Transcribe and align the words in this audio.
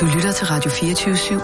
Du 0.00 0.06
lytter 0.14 0.32
til 0.32 0.46
Radio 0.46 0.70
24 0.70 1.14
/7. 1.14 1.34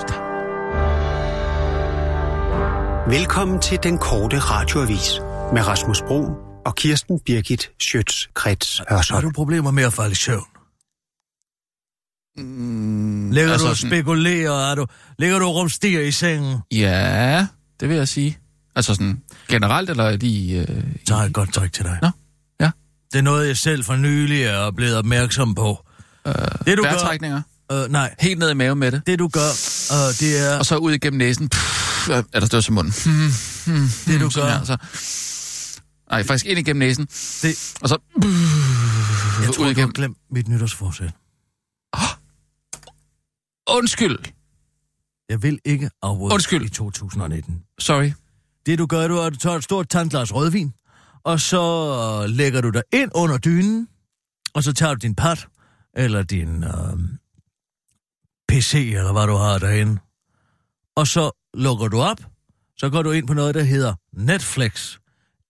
Velkommen 3.10 3.60
til 3.60 3.78
den 3.82 3.98
korte 3.98 4.38
radioavis 4.38 5.10
med 5.54 5.66
Rasmus 5.66 6.02
Bro 6.02 6.24
og 6.66 6.74
Kirsten 6.76 7.20
Birgit 7.20 7.70
Schøtz-Krets 7.82 8.82
Hørsholm. 8.90 9.14
Har 9.16 9.20
du 9.20 9.30
problemer 9.34 9.70
med 9.70 9.84
at 9.84 9.92
falde 9.92 10.12
i 10.12 10.14
søvn? 10.14 10.44
Mm, 12.36 13.30
Ligger 13.30 13.52
altså, 13.52 13.66
du 13.66 13.70
og 13.70 13.76
sådan- 13.76 13.90
spekulerer? 13.90 14.70
Er 14.70 14.74
du, 14.74 14.86
ligger 15.18 15.38
du 15.38 15.44
og 15.46 15.54
rumstiger 15.54 16.00
i 16.00 16.10
sengen? 16.10 16.58
Ja, 16.72 17.46
det 17.80 17.88
vil 17.88 17.96
jeg 17.96 18.08
sige. 18.08 18.38
Altså 18.76 18.94
sådan 18.94 19.22
generelt, 19.48 19.90
eller 19.90 20.16
lige... 20.16 20.60
Øh, 20.60 20.84
Så 21.06 21.14
har 21.14 21.20
jeg 21.20 21.28
et 21.28 21.34
godt 21.34 21.52
tryk 21.52 21.72
til 21.72 21.84
dig. 21.84 21.98
Nå, 22.02 22.08
ja. 22.60 22.70
Det 23.12 23.18
er 23.18 23.22
noget, 23.22 23.48
jeg 23.48 23.56
selv 23.56 23.84
for 23.84 23.96
nylig 23.96 24.42
er 24.42 24.70
blevet 24.70 24.96
opmærksom 24.96 25.54
på. 25.54 25.78
øh, 26.26 26.34
Det 26.66 26.78
du 26.78 26.82
gør... 26.82 27.44
Øh, 27.72 27.88
nej, 27.92 28.14
Helt 28.20 28.38
ned 28.38 28.50
i 28.50 28.54
maven 28.54 28.78
med 28.78 28.92
det. 28.92 29.02
det 29.06 29.18
du 29.18 29.28
gør, 29.28 29.48
øh, 29.92 30.14
det 30.20 30.38
er... 30.52 30.58
Og 30.58 30.66
så 30.66 30.76
ud 30.76 30.92
igennem 30.92 31.18
næsen. 31.18 31.48
Pff, 31.48 32.08
er 32.08 32.22
der 32.40 32.46
støvs 32.46 32.68
i 32.68 32.70
munden. 32.72 32.92
Hmm, 33.04 33.30
hmm, 33.66 33.88
Det, 34.06 34.20
du 34.20 34.24
hmm, 34.26 34.34
gør- 34.34 34.48
Her, 34.58 34.64
så. 34.64 34.76
Nej, 36.10 36.22
faktisk 36.22 36.46
ind 36.46 36.58
igennem 36.58 36.78
næsen. 36.78 37.04
Det, 37.42 37.74
Og 37.80 37.88
så... 37.88 37.98
jeg 38.14 39.48
ud 39.48 39.54
tror, 39.54 39.54
du 39.54 39.62
har 39.62 39.70
igennem. 39.70 39.92
glemt 39.92 40.16
mit 40.30 40.48
nytårsforsæt. 40.48 41.10
Undskyld. 43.70 44.18
Jeg 45.28 45.42
vil 45.42 45.58
ikke 45.64 45.90
afbryde 46.02 46.34
Undskyld. 46.34 46.62
i 46.64 46.68
2019. 46.68 47.62
Sorry. 47.78 48.10
Det 48.66 48.78
du 48.78 48.86
gør, 48.86 49.08
du 49.08 49.16
er, 49.16 49.22
at 49.22 49.32
du 49.32 49.38
tager 49.38 49.56
et 49.56 49.64
stort 49.64 49.88
tandglas 49.88 50.34
rødvin, 50.34 50.72
og 51.24 51.40
så 51.40 52.26
lægger 52.28 52.60
du 52.60 52.70
dig 52.70 52.82
ind 52.92 53.10
under 53.14 53.38
dynen, 53.38 53.88
og 54.54 54.62
så 54.62 54.72
tager 54.72 54.94
du 54.94 54.98
din 55.02 55.14
pad, 55.14 55.36
eller 55.96 56.22
din 56.22 56.64
øh, 56.64 56.70
PC, 58.50 58.74
eller 58.96 59.12
hvad 59.12 59.26
du 59.26 59.34
har 59.34 59.58
derinde, 59.58 60.00
og 60.96 61.06
så 61.06 61.30
lukker 61.54 61.88
du 61.88 62.00
op, 62.00 62.18
så 62.76 62.90
går 62.90 63.02
du 63.02 63.10
ind 63.10 63.26
på 63.26 63.34
noget, 63.34 63.54
der 63.54 63.62
hedder 63.62 63.94
Netflix. 64.12 64.96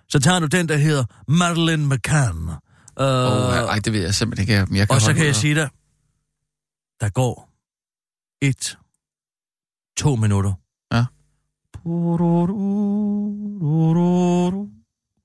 Så 0.08 0.20
tager 0.20 0.40
du 0.40 0.46
den, 0.46 0.68
der 0.68 0.76
hedder 0.76 1.04
Madeleine 1.28 1.86
McCann. 1.88 2.48
Øh, 3.00 3.06
Oh, 3.06 3.54
ej, 3.54 3.78
det 3.78 3.92
ved 3.92 4.02
jeg 4.02 4.14
simpelthen 4.14 4.42
ikke. 4.42 4.52
Jeg 4.78 4.88
kan 4.88 4.94
og 4.94 5.00
så 5.00 5.14
kan 5.14 5.26
jeg 5.26 5.36
sige 5.36 5.54
dig, 5.54 5.68
der 7.00 7.08
går 7.08 7.50
et, 8.42 8.78
to 9.96 10.16
minutter. 10.16 10.52
Ja. 10.92 11.04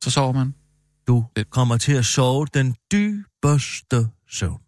Så 0.04 0.12
sover 0.12 0.34
man. 0.34 0.54
Du 1.08 1.26
Lidt. 1.36 1.50
kommer 1.50 1.78
til 1.78 1.94
at 1.94 2.06
sove 2.06 2.48
den 2.54 2.76
dybeste 2.92 4.08
søvn. 4.30 4.60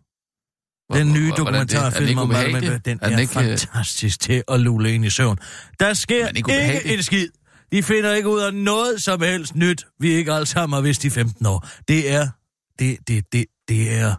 Den 0.93 1.13
nye 1.13 1.31
dokumentarfilm 1.37 2.19
om? 2.19 2.27
Madeleine, 2.27 2.77
den 2.85 2.99
Er 3.01 3.09
den 3.09 3.19
ikke, 3.19 3.39
øh, 3.39 3.45
fantastisk 3.45 4.19
til 4.19 4.43
at 4.47 4.59
lule 4.59 4.95
ind 4.95 5.05
i 5.05 5.09
søvn. 5.09 5.37
Der 5.79 5.93
sker 5.93 6.27
ikke 6.27 6.77
ikke, 6.77 6.93
en 6.93 7.03
skid. 7.03 7.29
De 7.71 7.83
finder 7.83 8.13
ikke 8.13 8.29
ud 8.29 8.39
af 8.39 8.53
noget 8.53 9.03
som 9.03 9.21
helst 9.21 9.55
nyt, 9.55 9.87
vi 9.99 10.09
ikke 10.09 10.33
alle 10.33 10.45
sammen 10.45 10.73
har 10.73 10.81
vidst 10.81 11.05
i 11.05 11.09
15 11.09 11.45
år. 11.45 11.67
Det 11.87 12.11
er, 12.11 12.29
det, 12.79 12.97
det, 13.07 13.25
det, 13.33 13.45
det 13.67 13.93
er 13.93 14.15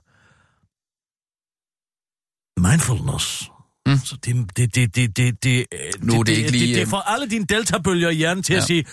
mindfulness. 2.60 3.52
Mm. 3.86 3.98
Så 4.05 4.16
det, 4.25 4.56
det, 4.56 4.75
det, 4.75 4.97
det, 4.97 5.16
det, 5.16 5.44
det, 5.44 5.66
Nu 6.00 6.19
er 6.20 6.22
det 6.22 6.33
ikke 6.33 6.50
lige, 6.50 6.66
det, 6.66 6.75
det 6.75 6.80
øh, 6.83 6.86
får 6.88 7.00
alle 7.00 7.28
dine 7.30 7.44
deltabølger 7.44 8.11
i 8.11 8.14
hjernen 8.14 8.42
til 8.42 8.52
ja. 8.52 8.58
At 8.58 8.64
sige, 8.66 8.84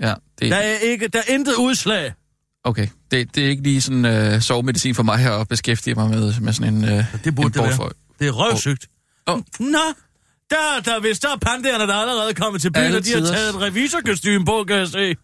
Ja, 0.00 0.14
det, 0.40 0.50
der 0.50 0.56
er, 0.56 0.78
ikke, 0.78 1.08
der 1.08 1.18
er 1.28 1.32
intet 1.34 1.54
udslag. 1.54 2.12
okay. 2.64 2.88
Det, 3.10 3.34
det 3.34 3.44
er 3.44 3.48
ikke 3.48 3.62
lige 3.62 3.80
sådan 3.80 4.04
øh, 4.04 4.40
sovemedicin 4.40 4.94
for 4.94 5.02
mig 5.02 5.18
her 5.18 5.32
at 5.32 5.48
beskæftige 5.48 5.94
mig 5.94 6.10
med, 6.10 6.40
med 6.40 6.52
sådan 6.52 6.74
en, 6.74 6.84
øh, 6.84 7.04
Det 7.24 7.34
burde 7.34 7.46
en 7.46 7.52
det 7.52 7.60
være. 7.62 7.68
bortføj. 7.68 7.90
Det 8.18 8.26
er 8.28 8.32
røvsygt. 8.32 8.86
Åh. 9.26 9.36
Nå, 9.60 9.78
der, 10.50 10.80
der, 10.84 11.00
hvis 11.00 11.18
der 11.18 11.28
er 11.28 11.36
pandaerne, 11.36 11.86
der 11.86 11.94
er 11.94 11.98
allerede 12.00 12.34
kommet 12.34 12.62
til 12.62 12.72
byen, 12.72 12.94
og 12.94 13.04
de 13.04 13.10
har 13.12 13.20
taget 13.20 13.48
et 13.54 13.60
revisorkostyme 13.60 14.44
på, 14.44 14.64
kan 14.68 14.76
jeg 14.76 14.88
se. 14.88 15.14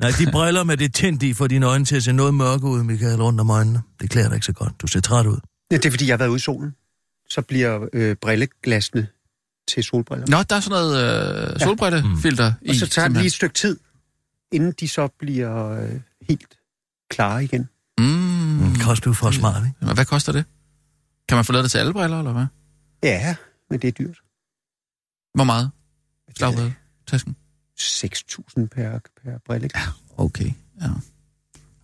Nej, 0.00 0.10
de 0.18 0.30
briller 0.32 0.64
med 0.64 0.76
det 0.76 0.94
tændt 0.94 1.22
i 1.22 1.34
for 1.34 1.46
dine 1.46 1.66
øjne 1.66 1.84
til 1.84 1.96
at 1.96 2.02
se 2.02 2.12
noget 2.12 2.34
mørke 2.34 2.64
ud, 2.64 2.82
Michael, 2.82 3.22
rundt 3.22 3.40
om 3.40 3.50
øjnene. 3.50 3.82
Det 4.00 4.10
klæder 4.10 4.28
dig 4.28 4.36
ikke 4.36 4.46
så 4.46 4.52
godt. 4.52 4.72
Du 4.82 4.86
ser 4.86 5.00
træt 5.00 5.26
ud. 5.26 5.38
Ja, 5.70 5.76
det 5.76 5.86
er, 5.86 5.90
fordi 5.90 6.06
jeg 6.06 6.12
har 6.12 6.18
været 6.18 6.28
ude 6.28 6.36
i 6.36 6.40
solen. 6.40 6.70
Så 7.30 7.42
bliver 7.42 7.88
øh, 7.92 8.16
brilleglasene 8.16 9.06
til 9.68 9.84
solbriller. 9.84 10.26
Nå, 10.28 10.42
der 10.42 10.56
er 10.56 10.60
sådan 10.60 10.70
noget 10.70 11.52
øh, 11.52 11.60
solbrillefilter 11.60 12.52
i. 12.62 12.68
og 12.68 12.74
så 12.74 12.86
tager 12.86 13.08
det 13.08 13.16
lige 13.16 13.26
et 13.26 13.32
stykke 13.32 13.54
tid, 13.54 13.78
inden 14.52 14.72
de 14.80 14.88
så 14.88 15.08
bliver 15.18 15.68
øh, 15.68 16.00
helt 16.28 16.58
klare 17.10 17.44
igen. 17.44 17.68
Mm. 17.98 18.04
Mm. 18.04 18.74
Kan 18.74 18.88
også 18.90 19.02
blive 19.02 19.14
for 19.14 19.30
smart, 19.30 19.62
ikke? 19.66 19.76
Men 19.80 19.94
Hvad 19.94 20.04
koster 20.04 20.32
det? 20.32 20.44
Kan 21.28 21.36
man 21.36 21.44
få 21.44 21.52
lavet 21.52 21.62
det 21.62 21.70
til 21.70 21.78
alle 21.78 21.92
briller, 21.92 22.18
eller 22.18 22.32
hvad? 22.32 22.46
Ja, 23.02 23.36
men 23.70 23.80
det 23.80 23.88
er 23.88 23.92
dyrt. 23.92 24.18
Hvor 25.34 25.44
meget? 25.44 25.70
Slag 26.36 26.72
tasken. 27.06 27.36
6.000 27.80 28.66
per, 28.66 28.98
per 29.24 29.38
brilleglas. 29.46 29.82
Okay, 30.16 30.50
ja. 30.80 30.86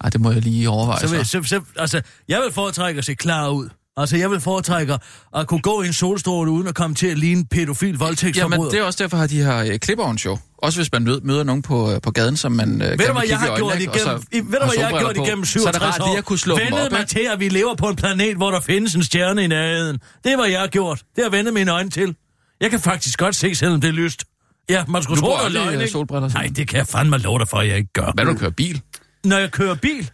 Ej, 0.01 0.11
det 0.11 0.21
må 0.21 0.31
jeg 0.31 0.43
lige 0.43 0.69
overveje. 0.69 1.01
Så 1.01 1.17
vil, 1.17 1.27
Så 1.27 1.43
så, 1.43 1.49
så, 1.49 1.63
altså, 1.77 2.03
jeg 2.29 2.41
vil 2.41 2.53
foretrække 2.53 2.99
at 2.99 3.05
se 3.05 3.15
klar 3.15 3.49
ud. 3.49 3.69
Altså, 3.97 4.17
jeg 4.17 4.31
vil 4.31 4.41
foretrække 4.41 4.99
at 5.37 5.47
kunne 5.47 5.61
gå 5.61 5.83
i 5.83 5.87
en 5.87 5.93
solstråle 5.93 6.51
uden 6.51 6.67
at 6.67 6.75
komme 6.75 6.97
til 6.97 7.07
at 7.07 7.19
ligne 7.19 7.45
pædofil 7.45 7.99
voldtægtsforbryder. 7.99 8.57
Jamen, 8.57 8.71
det 8.71 8.79
er 8.79 8.83
også 8.83 9.03
derfor, 9.03 9.17
at 9.17 9.31
de 9.31 9.41
har 9.41 9.63
øh, 9.65 9.79
clip-ons 9.85 10.25
jo. 10.25 10.39
Også 10.59 10.79
hvis 10.79 10.93
man 10.93 11.21
møder, 11.23 11.45
nogen 11.45 11.63
på, 11.63 11.93
øh, 11.93 12.01
på 12.01 12.11
gaden, 12.11 12.37
som 12.37 12.53
man 12.53 12.83
øh, 12.83 12.99
Ved 12.99 13.07
du, 13.07 13.13
hvad 13.13 13.23
jeg 13.29 13.39
har 13.39 13.57
gjort 13.57 13.81
igennem, 13.81 14.23
i, 14.33 14.37
ved 14.37 14.43
du, 14.43 14.49
hvad 14.49 14.75
jeg 14.77 14.87
har 14.87 14.99
gjort 14.99 15.17
igennem 15.17 15.45
67 15.45 15.63
Så 15.63 15.69
er 15.69 15.73
det 15.73 15.83
rart 15.83 16.01
år? 16.01 16.19
at 16.19 16.25
kunne 16.25 16.39
slå 16.39 16.55
op, 16.55 16.93
mig 16.93 17.07
til, 17.07 17.29
at 17.33 17.41
vi 17.41 17.49
lever 17.49 17.75
på 17.75 17.89
en 17.89 17.97
planet, 17.97 18.37
hvor 18.37 18.51
der 18.51 18.61
findes 18.61 18.95
en 18.95 19.03
stjerne 19.03 19.45
i 19.45 19.47
nærheden. 19.47 19.99
Det 20.25 20.37
hvad 20.37 20.47
jeg 20.47 20.61
har 20.61 20.67
gjort. 20.67 21.03
Det 21.17 21.25
har 21.25 21.31
vendet 21.31 21.55
mine 21.55 21.73
øjne 21.73 21.91
til. 21.91 22.17
Jeg 22.61 22.71
kan 22.71 22.81
faktisk 22.81 23.19
godt 23.19 23.37
se, 23.37 23.55
selvom 23.55 23.81
det 23.81 23.89
er 23.89 23.93
lyst. 23.93 24.25
Ja, 24.71 24.85
man 24.89 25.03
skulle 25.03 25.21
tro, 25.21 25.29
det 25.29 25.45
er 25.45 25.49
løgn, 25.49 25.75
øh, 25.75 25.83
ikke? 25.83 26.29
Nej, 26.35 26.51
det 26.57 26.69
kan 26.69 26.79
jeg 26.79 26.87
fandme 26.87 27.19
love 27.19 27.39
dig 27.39 27.49
for, 27.49 27.57
at 27.57 27.69
jeg 27.69 27.77
ikke 27.77 27.93
gør. 27.93 28.13
Hvad 28.15 28.25
du 28.25 28.35
kører 28.35 28.51
bil? 28.51 28.81
Når 29.25 29.39
jeg 29.39 29.51
kører 29.51 29.75
bil, 29.75 30.11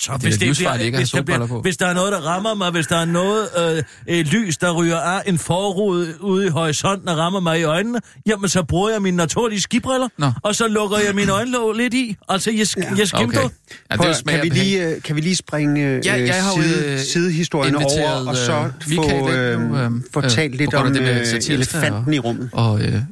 så 0.00 0.16
hvis, 0.20 0.38
da 0.38 0.44
livsfarligt 0.44 0.86
ikke 0.86 0.98
hvis, 0.98 1.10
der 1.10 1.22
bliver, 1.22 1.46
på. 1.46 1.60
hvis 1.62 1.76
der 1.76 1.86
er 1.86 1.94
noget, 1.94 2.12
der 2.12 2.18
rammer 2.20 2.54
mig, 2.54 2.70
hvis 2.70 2.86
der 2.86 2.96
er 2.96 3.04
noget 3.04 3.48
øh, 3.58 3.82
øh, 4.18 4.26
lys, 4.26 4.58
der 4.58 4.70
ryger 4.72 4.96
af 4.98 5.22
en 5.26 5.38
forrude 5.38 6.22
ude 6.22 6.46
i 6.46 6.48
horisonten 6.48 7.08
og 7.08 7.16
rammer 7.16 7.40
mig 7.40 7.60
i 7.60 7.62
øjnene, 7.62 8.00
jamen 8.26 8.48
så 8.48 8.62
bruger 8.62 8.90
jeg 8.90 9.02
mine 9.02 9.16
naturlige 9.16 9.60
skibriller, 9.60 10.08
Nå. 10.18 10.32
og 10.42 10.54
så 10.54 10.68
lukker 10.68 10.98
jeg 10.98 11.14
mine 11.14 11.32
øjenlåg 11.32 11.72
lidt 11.74 11.94
i. 11.94 12.16
Altså, 12.28 12.50
jeg, 12.50 12.66
ja. 12.76 12.94
jeg 12.98 13.08
skimter. 13.08 13.40
Okay. 13.44 13.54
Ja, 13.90 13.96
det 13.96 14.24
kan, 14.26 14.42
vi 14.42 14.48
lige, 14.48 14.88
øh, 14.88 15.02
kan 15.02 15.16
vi 15.16 15.20
lige 15.20 15.36
springe 15.36 15.86
øh, 15.86 16.06
Ja, 16.06 16.14
jeg 16.20 16.44
har 16.44 16.62
side, 16.62 16.92
øh, 16.92 16.98
sidehistorien 16.98 17.74
over, 17.74 18.28
og 18.28 18.36
så 18.36 18.52
øh, 18.52 18.94
få, 18.94 19.30
øh, 19.30 19.60
nu, 19.60 19.76
øh, 19.76 19.90
få 20.12 20.20
øh, 20.20 20.52
lidt 20.52 20.74
om 20.74 20.92
det 20.92 21.02
med 21.02 21.34
øh, 21.34 21.54
elefanten 21.54 22.04
og- 22.08 22.14
i 22.14 22.18
rummet. 22.18 22.50
Og 22.52 22.80
øh, 22.82 23.02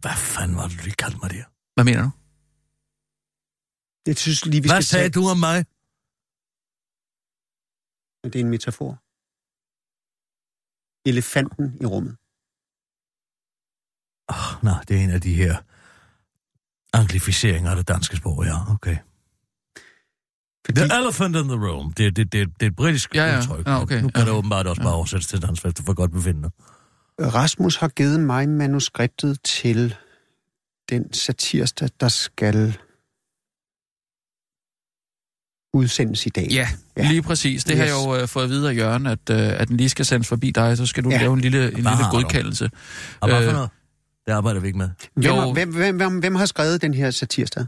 Hvad 0.00 0.10
fanden 0.16 0.56
var 0.56 0.66
det, 0.68 0.78
du 0.78 0.82
lige 0.84 0.94
kaldte 0.98 1.18
mig 1.22 1.30
der? 1.30 1.42
hvad 1.76 1.84
mener 1.84 2.02
du? 2.02 2.10
Det 4.06 4.18
synes 4.18 4.46
lige, 4.46 4.62
vi 4.62 4.68
Hvad 4.68 4.76
skal 4.82 4.84
sagde 4.84 5.02
tage. 5.04 5.10
du 5.24 5.28
om 5.28 5.36
mig? 5.38 5.64
Det 8.24 8.36
er 8.36 8.40
en 8.40 8.50
metafor. 8.50 8.90
Elefanten 11.08 11.76
i 11.82 11.86
rummet. 11.86 12.16
Oh, 14.28 14.64
nå, 14.64 14.72
det 14.88 14.96
er 15.00 15.04
en 15.04 15.10
af 15.10 15.20
de 15.20 15.34
her 15.34 15.56
anglificeringer 16.92 17.70
af 17.70 17.76
det 17.76 17.88
danske 17.88 18.16
sprog, 18.16 18.44
ja, 18.44 18.72
okay. 18.74 18.96
Fordi, 20.66 20.80
The 20.80 20.98
elephant 21.00 21.36
in 21.36 21.44
the 21.48 21.56
room. 21.68 21.92
Det, 21.92 22.16
det, 22.16 22.32
det, 22.32 22.48
det 22.60 22.66
er 22.66 22.70
et 22.70 22.76
britisk 22.76 23.14
Ja, 23.14 23.24
ja. 23.26 23.38
udtryk. 23.38 23.66
Ja, 23.66 23.82
okay. 23.82 23.94
men 23.94 24.04
Nu 24.04 24.10
kan 24.10 24.20
Ja. 24.20 24.26
det 24.26 24.34
åbenbart 24.38 24.66
også 24.66 24.82
bare 24.82 24.94
oversættes 24.94 25.26
til 25.26 25.42
dansk, 25.42 25.62
hvis 25.64 25.74
du 25.74 25.82
får 25.82 25.94
godt 25.94 26.12
befindende. 26.12 26.50
Rasmus 27.20 27.76
har 27.76 27.88
givet 27.88 28.20
mig 28.20 28.48
manuskriptet 28.48 29.42
til 29.44 29.96
den 30.88 31.12
satirsdag, 31.12 31.88
der 32.00 32.08
skal 32.08 32.78
udsendes 35.72 36.26
i 36.26 36.28
dag. 36.28 36.46
Ja, 36.50 36.68
Ja. 36.96 37.08
lige 37.08 37.22
præcis. 37.22 37.64
Det 37.64 37.72
yes. 37.72 37.78
har 37.78 37.84
jeg 37.86 38.06
jo 38.16 38.22
øh, 38.22 38.28
fået 38.28 38.44
at 38.44 38.50
vide 38.50 38.70
af 38.70 38.76
Jørgen, 38.76 39.06
at, 39.06 39.18
øh, 39.30 39.36
at 39.60 39.68
den 39.68 39.76
lige 39.76 39.88
skal 39.88 40.04
sendes 40.04 40.28
forbi 40.28 40.50
dig, 40.50 40.76
så 40.76 40.86
skal 40.86 41.04
du 41.04 41.10
Ja. 41.10 41.18
lave 41.18 41.32
en 41.34 41.40
lille, 41.40 41.64
en 41.64 41.74
lille 41.74 41.88
godkendelse. 42.10 42.70
Og 43.20 43.28
hvad 43.28 43.42
for 43.42 43.48
Øh, 43.48 43.54
noget? 43.54 43.70
Det 44.26 44.32
arbejder 44.32 44.60
vi 44.60 44.66
ikke 44.66 44.78
med. 44.78 44.88
Hvem, 45.14 45.24
Jo. 45.34 45.40
har, 45.40 45.52
hvem, 45.52 45.74
hvem, 45.74 45.96
hvem, 45.96 46.18
hvem 46.18 46.34
har 46.34 46.46
skrevet 46.46 46.82
den 46.82 46.94
her 46.94 47.10
satirsdag? 47.10 47.64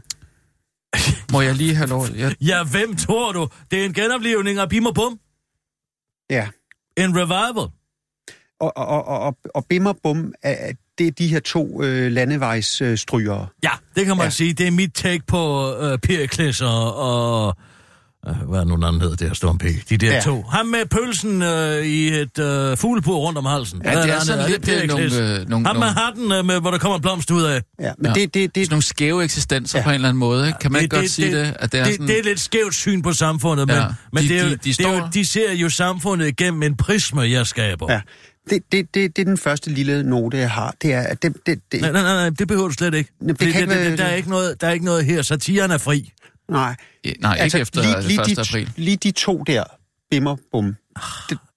Må 1.31 1.41
jeg 1.41 1.55
lige 1.55 1.75
have 1.75 1.89
lov? 1.89 2.05
Jeg, 2.15 2.35
Ja, 2.41 2.63
hvem 2.63 2.95
tror 2.95 3.31
du? 3.31 3.47
Det 3.71 3.81
er 3.81 3.85
en 3.85 3.93
genoplevning 3.93 4.59
af 4.59 4.69
Bim 4.69 4.85
og 4.85 4.95
Bum. 4.95 5.19
Ja. 6.29 6.47
En 6.97 7.15
revival. 7.17 7.69
Og, 8.59 8.77
og, 8.77 9.05
og, 9.07 9.19
og, 9.19 9.37
og 9.55 9.65
Bim 9.69 9.85
og 9.85 9.97
Bum, 10.03 10.33
er- 10.43 10.71
det 10.97 11.07
er 11.07 11.11
de 11.11 11.27
her 11.27 11.39
to 11.39 11.83
øh, 11.83 12.11
landevejsstrygere. 12.11 13.47
Ja, 13.63 13.69
det 13.95 14.05
kan 14.05 14.17
man 14.17 14.25
Ja. 14.25 14.29
sige. 14.29 14.53
Det 14.53 14.67
er 14.67 14.71
mit 14.71 14.93
take 14.93 15.23
på 15.27 15.71
uh, 15.77 15.97
Pericles 15.99 16.61
og, 16.61 16.95
og 16.95 17.47
øh, 17.47 17.53
hvad 18.47 18.59
er 18.59 18.63
nu 18.63 18.75
den 18.75 18.83
anden 18.83 19.01
hedder 19.01 19.15
der, 19.15 19.33
Storm 19.33 19.57
P. 19.57 19.63
De 19.89 19.97
der 19.97 20.13
Ja. 20.13 20.19
to. 20.19 20.41
Ham 20.43 20.65
med 20.65 20.85
pølsen 20.85 21.41
øh, 21.41 21.85
i 21.85 22.07
et 22.07 22.39
øh, 22.39 22.77
fuglebur 22.77 23.17
rundt 23.17 23.37
om 23.37 23.45
halsen. 23.45 23.81
Ja, 23.85 24.01
det 24.01 24.09
er 24.13 24.19
sådan 24.19 24.49
lidt, 24.49 24.65
det 24.65 24.81
øh, 24.83 24.87
nogle, 24.89 25.39
øh, 25.39 25.49
nogle- 25.49 25.67
Ham 25.67 25.75
med 25.75 25.87
hatten, 25.87 26.31
øh, 26.31 26.45
med, 26.45 26.59
hvor 26.61 26.71
der 26.71 26.77
kommer 26.77 26.95
en 26.95 27.01
blomst 27.01 27.31
ud 27.31 27.43
af. 27.43 27.61
Ja, 27.79 27.91
men 27.97 28.05
Ja. 28.05 28.13
det, 28.13 28.33
det, 28.33 28.55
det, 28.55 28.65
Sådan 28.65 28.73
nogle 28.73 28.83
skæve 28.83 29.23
eksistenser 29.23 29.79
Ja. 29.79 29.83
på 29.83 29.89
en 29.89 29.95
eller 29.95 30.09
anden 30.09 30.19
måde, 30.19 30.47
ikke? 30.47 30.59
Kan 30.59 30.71
man 30.71 30.81
ikke 30.81 30.95
godt 30.95 31.09
sige 31.09 31.37
det? 31.39 31.55
At 31.59 31.71
det 31.71 31.79
er 31.79 31.83
det, 31.83 31.93
sådan... 31.93 32.07
det 32.07 32.19
er 32.19 32.23
lidt 32.23 32.39
skævt 32.39 32.73
syn 32.75 33.01
på 33.01 33.13
samfundet, 33.13 33.67
men, 33.67 33.75
Ja. 33.75 33.85
men 34.13 34.23
De- 34.23 34.29
det 34.29 34.37
er 34.39 34.43
de- 34.43 34.49
de 34.49 34.55
det 34.55 34.79
er 34.79 34.89
jo, 34.91 34.97
står- 34.97 35.09
de 35.13 35.25
ser 35.25 35.53
jo 35.53 35.69
samfundet 35.69 36.27
igennem 36.27 36.63
en 36.63 36.77
prisme, 36.77 37.21
jeg 37.21 37.47
skaber. 37.47 37.91
ja. 37.93 38.01
Det, 38.49 38.59
det, 38.71 38.85
det, 38.95 39.15
det 39.15 39.21
er 39.21 39.25
den 39.25 39.37
første 39.37 39.69
lille 39.69 40.03
note, 40.03 40.37
jeg 40.37 40.51
har. 40.51 40.75
Det 40.81 40.93
er, 40.93 41.01
at 41.01 41.23
det, 41.23 41.33
det, 41.45 41.59
det, 41.71 41.81
Nej, 41.81 41.91
nej, 41.91 42.01
nej, 42.01 42.29
det 42.29 42.47
behøver 42.47 42.67
du 42.67 42.73
slet 42.73 42.93
ikke. 42.93 43.11
Jamen, 43.21 43.29
det 43.29 43.37
Fordi 43.37 43.51
kan 43.51 43.61
ikke 43.61 43.73
være- 43.75 43.97
der, 43.97 44.03
er 44.03 44.15
ikke 44.15 44.29
noget, 44.29 44.61
der 44.61 44.67
er 44.67 44.71
ikke 44.71 44.85
noget 44.85 45.05
her. 45.05 45.21
Satiren 45.21 45.71
er 45.71 45.77
fri. 45.77 46.11
Nej. 46.49 46.75
Ja, 47.05 47.13
Nej, 47.19 47.43
ikke 47.43 47.59
efter 47.59 47.81
lige, 47.81 48.07
lige, 48.07 48.21
1. 48.21 48.27
de, 48.27 48.41
april. 48.41 48.73
lige 48.75 48.97
de 48.97 49.11
to 49.11 49.43
der, 49.43 49.63
bimmer, 50.11 50.35
bum, 50.51 50.75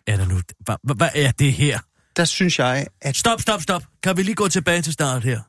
Er 0.06 0.16
der 0.16 0.26
nu... 0.26 0.40
Hvad, 0.60 0.96
hvad, 0.96 1.08
er 1.14 1.30
det 1.32 1.52
her? 1.52 1.78
der 2.16 2.24
synes 2.24 2.58
jeg, 2.58 2.86
at 3.00 3.16
Stop, 3.16 3.40
stop, 3.40 3.62
stop. 3.62 3.82
Kan 4.02 4.16
vi 4.16 4.22
lige 4.22 4.34
gå 4.34 4.48
tilbage 4.48 4.82
til 4.82 4.92
start 4.92 5.24
her? 5.24 5.40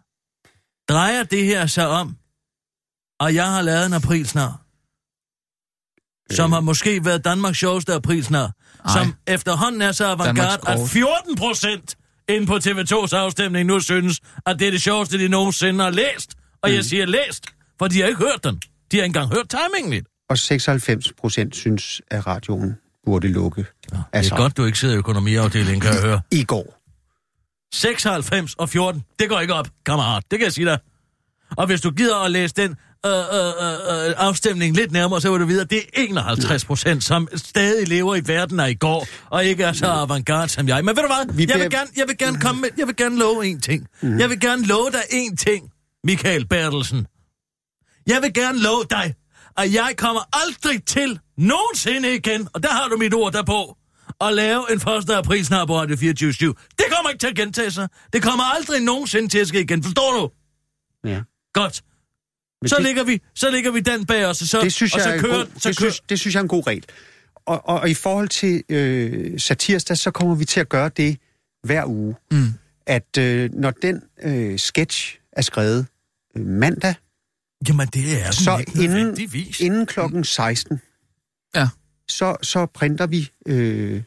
Drejer 0.90 1.24
det 1.24 1.46
her 1.46 1.66
sig 1.66 1.88
om, 1.88 2.18
og 3.20 3.36
jeg 3.36 3.52
har 3.52 3.62
lavet 3.62 3.86
en 3.86 3.94
aprilsnar, 3.94 4.62
som 6.36 6.52
har 6.52 6.60
måske 6.60 7.06
været 7.06 7.26
Danmarks 7.26 7.58
sjoveste 7.58 7.94
aprilsnar, 7.94 8.52
Ej. 8.86 8.94
som 8.94 9.14
efterhånden 9.28 9.82
er 9.82 9.92
så 9.92 10.06
avantgarde, 10.06 10.54
at 10.54 10.62
grove. 10.62 10.88
14 10.88 11.36
procent 11.36 11.96
inde 12.30 12.48
på 12.48 12.56
TV2's 12.56 13.16
afstemning 13.16 13.68
nu 13.68 13.80
synes, 13.80 14.20
at 14.46 14.60
det 14.60 14.68
er 14.68 14.72
det 14.72 14.82
sjoveste, 14.82 15.20
de 15.20 15.28
nogensinde 15.28 15.84
har 15.84 15.92
læst. 15.92 16.36
Og 16.62 16.74
jeg 16.74 16.86
siger 16.86 17.06
læst, 17.06 17.46
for 17.80 17.88
de 17.88 18.02
har 18.02 18.08
ikke 18.08 18.20
hørt 18.20 18.44
den. 18.44 18.62
De 18.96 19.00
har 19.00 19.04
ikke 19.06 19.18
engang 19.18 19.34
hørt 19.36 19.50
timingen 19.50 19.94
lidt. 19.94 20.06
og 20.30 20.38
96 20.38 21.14
procent 21.20 21.56
synes, 21.56 22.02
at 22.12 22.28
radioen 22.28 22.76
burde 23.06 23.28
lukke. 23.28 23.66
Ja, 23.92 23.98
det 23.98 24.04
Altså. 24.14 24.36
er 24.36 24.40
godt, 24.40 24.58
du 24.58 24.66
ikke 24.66 24.80
sidder 24.80 24.94
i 24.96 24.98
økonomiafdelingen, 24.98 25.82
kan 25.82 25.94
jeg 25.94 26.02
høre. 26.02 26.22
I 26.32 26.44
går. 26.44 26.82
96 27.76 28.54
og 28.54 28.70
14, 28.70 29.04
det 29.20 29.30
går 29.30 29.40
ikke 29.40 29.54
op, 29.54 29.68
kammerat. 29.86 30.24
Det 30.32 30.40
kan 30.40 30.44
jeg 30.46 30.54
sige 30.54 30.66
dig. 30.66 30.80
Og 31.58 31.66
hvis 31.68 31.82
du 31.82 31.92
gider 31.92 32.18
at 32.18 32.32
læse 32.32 32.54
den 32.56 32.76
øh, 33.06 33.12
øh, 33.12 33.18
øh, 33.22 34.08
øh, 34.10 34.14
afstemning 34.18 34.76
lidt 34.76 34.92
nærmere, 34.92 35.22
så 35.22 35.32
vil 35.32 35.40
du 35.42 35.46
vide, 35.46 35.62
at 35.62 35.70
det 35.70 35.78
er 35.78 35.82
51 35.94 36.66
procent, 36.66 37.04
som 37.04 37.28
stadig 37.36 37.88
lever 37.88 38.16
i 38.16 38.22
verden 38.26 38.60
af 38.60 38.70
i 38.70 38.74
går, 38.74 39.08
og 39.30 39.46
ikke 39.46 39.64
er 39.64 39.74
så 39.74 39.86
avantgarde 39.86 40.50
som 40.50 40.68
jeg. 40.68 40.86
Men 40.86 40.96
ved 40.96 41.04
du 41.04 41.10
hvad? 41.14 41.36
Vi 41.36 41.46
Jeg 41.50 41.60
vil 41.60 41.70
gerne, 41.70 41.90
jeg 41.98 42.06
vil 42.08 42.18
gerne 42.18 42.40
komme 42.42 42.62
med, 42.62 42.70
jeg 42.78 42.88
vil 42.88 42.96
gerne 42.96 43.18
love 43.20 43.46
en 43.46 43.60
ting. 43.62 43.88
Jeg 44.02 44.30
vil 44.30 44.40
gerne 44.40 44.66
love 44.66 44.90
dig 44.92 45.02
en 45.12 45.38
ting, 45.38 45.72
Michael 46.04 46.48
Bertelsen. 46.48 47.08
Jeg 48.08 48.22
vil 48.22 48.34
gerne 48.34 48.60
love 48.60 48.84
dig, 48.90 49.16
at 49.58 49.74
jeg 49.74 49.94
kommer 49.98 50.22
aldrig 50.46 50.84
til 50.86 51.20
nogensinde 51.38 52.16
igen, 52.16 52.48
og 52.54 52.64
der 52.64 52.70
har 52.70 52.88
du 52.88 52.98
mit 52.98 53.14
ord 53.14 53.34
derpå, 53.34 53.78
at 54.22 54.34
lave 54.34 54.72
en 54.72 54.78
1. 54.78 55.10
april 55.10 55.46
snart 55.46 55.68
på 55.68 55.76
Radio 55.80 55.96
24 55.96 56.54
Det 56.78 56.86
kommer 56.92 57.10
ikke 57.10 57.20
til 57.20 57.28
at 57.28 57.36
gentage 57.36 57.72
sig. 57.72 57.88
Det 58.14 58.22
kommer 58.24 58.44
aldrig 58.44 58.82
nogensinde 58.82 59.28
til 59.28 59.40
at 59.40 59.48
ske 59.48 59.62
igen. 59.62 59.84
Forstår 59.84 60.12
du? 60.22 60.30
Ja. 61.10 61.22
Godt. 61.54 61.84
Men 62.62 62.70
Så 62.70 62.76
det- 62.76 62.84
ligger 62.86 63.04
vi, 63.04 63.22
så 63.36 63.50
ligger 63.52 63.72
vi 63.72 63.80
den 63.80 64.06
bag 64.06 64.26
os, 64.26 64.42
og 64.42 64.48
så, 64.48 64.62
Det 64.62 64.74
synes, 64.74 64.94
og 64.96 65.02
så 65.02 65.10
er 65.10 65.18
kører, 65.20 65.38
god, 65.38 65.46
så 65.46 65.70
det, 65.70 65.78
kører, 65.78 65.92
synes, 65.92 66.00
det 66.10 66.20
synes 66.20 66.34
jeg 66.34 66.40
er 66.40 66.44
en 66.44 66.48
god 66.48 66.68
regel. 66.68 66.86
Og, 67.46 67.62
og, 67.70 67.80
og 67.80 67.90
i 67.90 67.94
forhold 67.94 68.30
til 68.30 68.64
øh, 68.70 69.40
satirsdag, 69.40 69.98
så 69.98 70.12
kommer 70.12 70.36
vi 70.36 70.46
til 70.46 70.60
at 70.60 70.70
gøre 70.70 70.90
det 70.98 71.18
hver 71.64 71.86
uge. 71.86 72.16
Mm. 72.32 72.54
At 72.88 73.18
øh, 73.20 73.50
når 73.54 73.72
den 73.72 74.02
øh, 74.24 74.60
sketch 74.60 75.18
er 75.32 75.42
skrevet 75.42 75.88
øh, 76.38 76.46
mandag, 76.46 76.96
Jamen, 77.68 77.88
det 77.88 78.26
er 78.28 78.32
så 78.32 78.58
ikke 78.58 78.84
inden, 78.84 79.18
inden 79.60 79.86
klokken 79.86 80.24
16, 80.24 80.82
Ja. 81.56 81.68
så, 82.10 82.36
så 82.42 82.66
printer 82.66 83.08
vi 83.08 83.30
øh, 83.48 84.02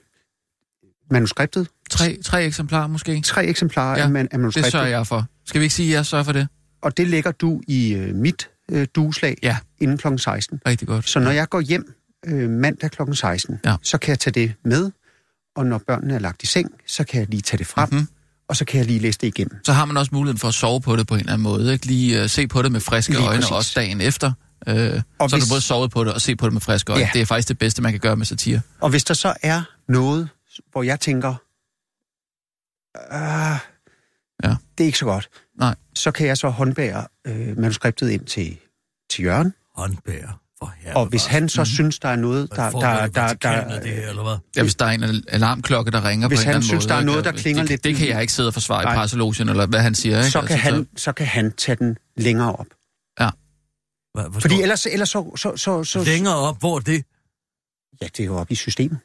manuskriptet. 1.11 1.69
Tre, 1.91 2.19
tre 2.25 2.45
eksemplarer 2.45 2.87
måske. 2.87 3.21
Tre 3.21 3.47
eksemplarer 3.47 3.99
Ja, 3.99 4.05
af, 4.05 4.11
man, 4.11 4.25
af 4.27 4.31
Det 4.31 4.41
manuskriptet. 4.41 4.73
sørger 4.73 4.87
jeg 4.87 5.07
for. 5.07 5.27
Skal 5.47 5.61
vi 5.61 5.65
ikke 5.65 5.75
sige, 5.75 5.89
at 5.89 5.95
jeg 5.97 6.07
sørger 6.07 6.25
for 6.25 6.33
det? 6.33 6.49
Og 6.83 6.97
det 6.97 7.09
lægger 7.09 7.31
du 7.33 7.61
i 7.69 7.95
øh, 7.95 8.15
mit 8.15 8.51
øh, 8.71 8.87
dueslag 8.95 9.37
Ja. 9.43 9.57
inden 9.79 9.99
klokken 9.99 10.19
16. 10.19 10.61
Rigtig 10.67 10.89
godt. 10.89 11.09
Så 11.09 11.19
når 11.21 11.31
jeg 11.31 11.49
går 11.49 11.61
hjem 11.61 11.95
øh, 12.27 12.51
mandag 12.51 12.91
klokken 12.91 13.17
16, 13.17 13.61
Ja. 13.65 13.77
så 13.83 13.99
kan 13.99 14.11
jeg 14.11 14.19
tage 14.19 14.35
det 14.35 14.55
med, 14.65 14.91
og 15.57 15.67
når 15.67 15.79
børnene 15.79 16.15
er 16.15 16.19
lagt 16.19 16.43
i 16.43 16.47
seng, 16.47 16.71
så 16.87 17.05
kan 17.05 17.21
jeg 17.21 17.29
lige 17.29 17.43
tage 17.43 17.59
det 17.59 17.67
frem, 17.67 17.89
Mhm. 17.89 17.95
mm-hmm. 17.99 18.09
Og 18.49 18.57
så 18.57 18.65
kan 18.65 18.79
jeg 18.79 18.87
lige 18.87 18.99
læse 18.99 19.19
det 19.19 19.27
igennem. 19.27 19.61
Så 19.65 19.73
har 19.73 19.85
man 19.85 19.97
også 19.97 20.11
muligheden 20.15 20.39
for 20.39 20.49
at 20.49 20.55
sove 20.55 20.81
på 20.81 20.97
det 20.97 21.07
på 21.07 21.15
en 21.15 21.21
eller 21.21 21.33
anden 21.33 21.43
måde. 21.43 21.73
Ikke? 21.73 21.87
Lige 21.87 22.23
uh, 22.23 22.31
se 22.31 22.47
på 22.49 22.63
det 22.63 22.73
med 22.73 22.81
friske 22.81 23.13
Lige 23.13 23.23
øjne, 23.27 23.37
præcis. 23.41 23.51
også 23.51 23.73
dagen 23.77 24.01
efter. 24.01 24.33
Uh, 24.67 24.75
så 24.75 24.75
Og 24.75 25.31
har 25.31 25.37
hvis- 25.37 25.45
du 25.45 25.49
både 25.53 25.61
sovet 25.61 25.91
på 25.91 26.05
det 26.05 26.13
og 26.15 26.21
se 26.21 26.37
på 26.37 26.47
det 26.47 26.53
med 26.53 26.61
friske 26.61 26.93
øjne. 26.93 27.05
Ja. 27.05 27.11
Det 27.15 27.23
er 27.23 27.27
faktisk 27.27 27.49
det 27.49 27.59
bedste, 27.59 27.83
man 27.83 27.93
kan 27.93 28.01
gøre 28.01 28.17
med 28.17 28.27
satire. 28.27 28.61
Og 28.81 28.91
hvis 28.91 29.05
der 29.05 29.15
så 29.15 29.35
er 29.43 29.63
noget, 29.89 30.29
hvor 30.73 30.83
jeg 30.83 31.01
tænker, 31.01 31.35
ah, 33.11 33.59
Ja. 34.45 34.57
det 34.79 34.85
er 34.85 34.87
ikke 34.87 34.99
så 34.99 35.05
godt, 35.05 35.29
Nej. 35.59 35.75
så 35.95 36.11
kan 36.11 36.27
jeg 36.27 36.37
så 36.39 36.49
håndbære 36.49 37.07
øh, 37.27 37.59
manuskriptet 37.59 38.11
ind 38.11 38.25
til, 38.27 38.59
til 39.11 39.25
Jørgen, 39.25 39.55
Håndbærer. 39.77 40.41
Og 40.95 41.07
hvis 41.07 41.27
han 41.27 41.49
så 41.49 41.65
synes, 41.65 41.99
der 41.99 42.09
er 42.09 42.17
noget, 42.17 42.51
der, 42.57 42.71
der, 42.71 42.81
der, 42.81 43.07
der, 43.07 43.35
der, 43.65 43.81
det 43.81 43.91
her, 43.93 44.09
eller 44.09 44.23
hvad? 44.23 44.37
Ja, 44.57 44.63
hvis 44.63 44.75
der 44.75 44.85
er 44.85 44.91
en 44.91 45.03
al- 45.03 45.25
alarmklokke, 45.29 45.91
der 45.91 46.05
ringer 46.09 46.29
Hvis 46.29 46.39
på 46.39 46.49
en 46.49 46.53
han 46.53 46.63
synes, 46.63 46.85
måde. 46.85 46.89
der 46.89 47.01
er 47.01 47.05
noget, 47.05 47.25
der 47.25 47.33
klinger 47.33 47.63
det, 47.63 47.71
lidt- 47.71 47.85
Det 47.85 47.97
kan 47.97 48.09
jeg 48.09 48.21
ikke 48.21 48.33
sidde 48.33 48.47
og 48.49 48.53
forsvare 48.55 48.83
Nej. 48.85 48.93
i 48.93 48.97
presselogen, 48.97 49.49
eller 49.49 49.67
hvad 49.67 49.81
han 49.81 49.95
siger. 49.95 50.19
Ikke? 50.19 50.31
så, 50.31 50.41
kan 50.41 50.51
Altså, 50.51 50.71
han, 50.75 50.89
så 50.97 51.13
kan 51.13 51.27
han 51.27 51.53
tage 51.53 51.77
den 51.77 51.97
længere 52.17 52.53
op. 52.57 52.67
Hvad, 54.15 54.25
forstår 54.33 54.41
Fordi 54.41 54.63
ellers, 54.63 54.87
ellers 54.87 55.09
så, 55.09 55.33
så, 55.37 55.57
så, 55.57 55.85
så, 55.85 56.05
Længere 56.05 56.37
op, 56.37 56.59
hvor 56.61 56.77
er 56.77 56.81
det? 56.81 57.05
Ja, 58.03 58.07
det 58.07 58.21
er 58.21 58.25
jo 58.25 58.37
op 58.37 58.51
i 58.51 58.55
systemet. 58.55 58.99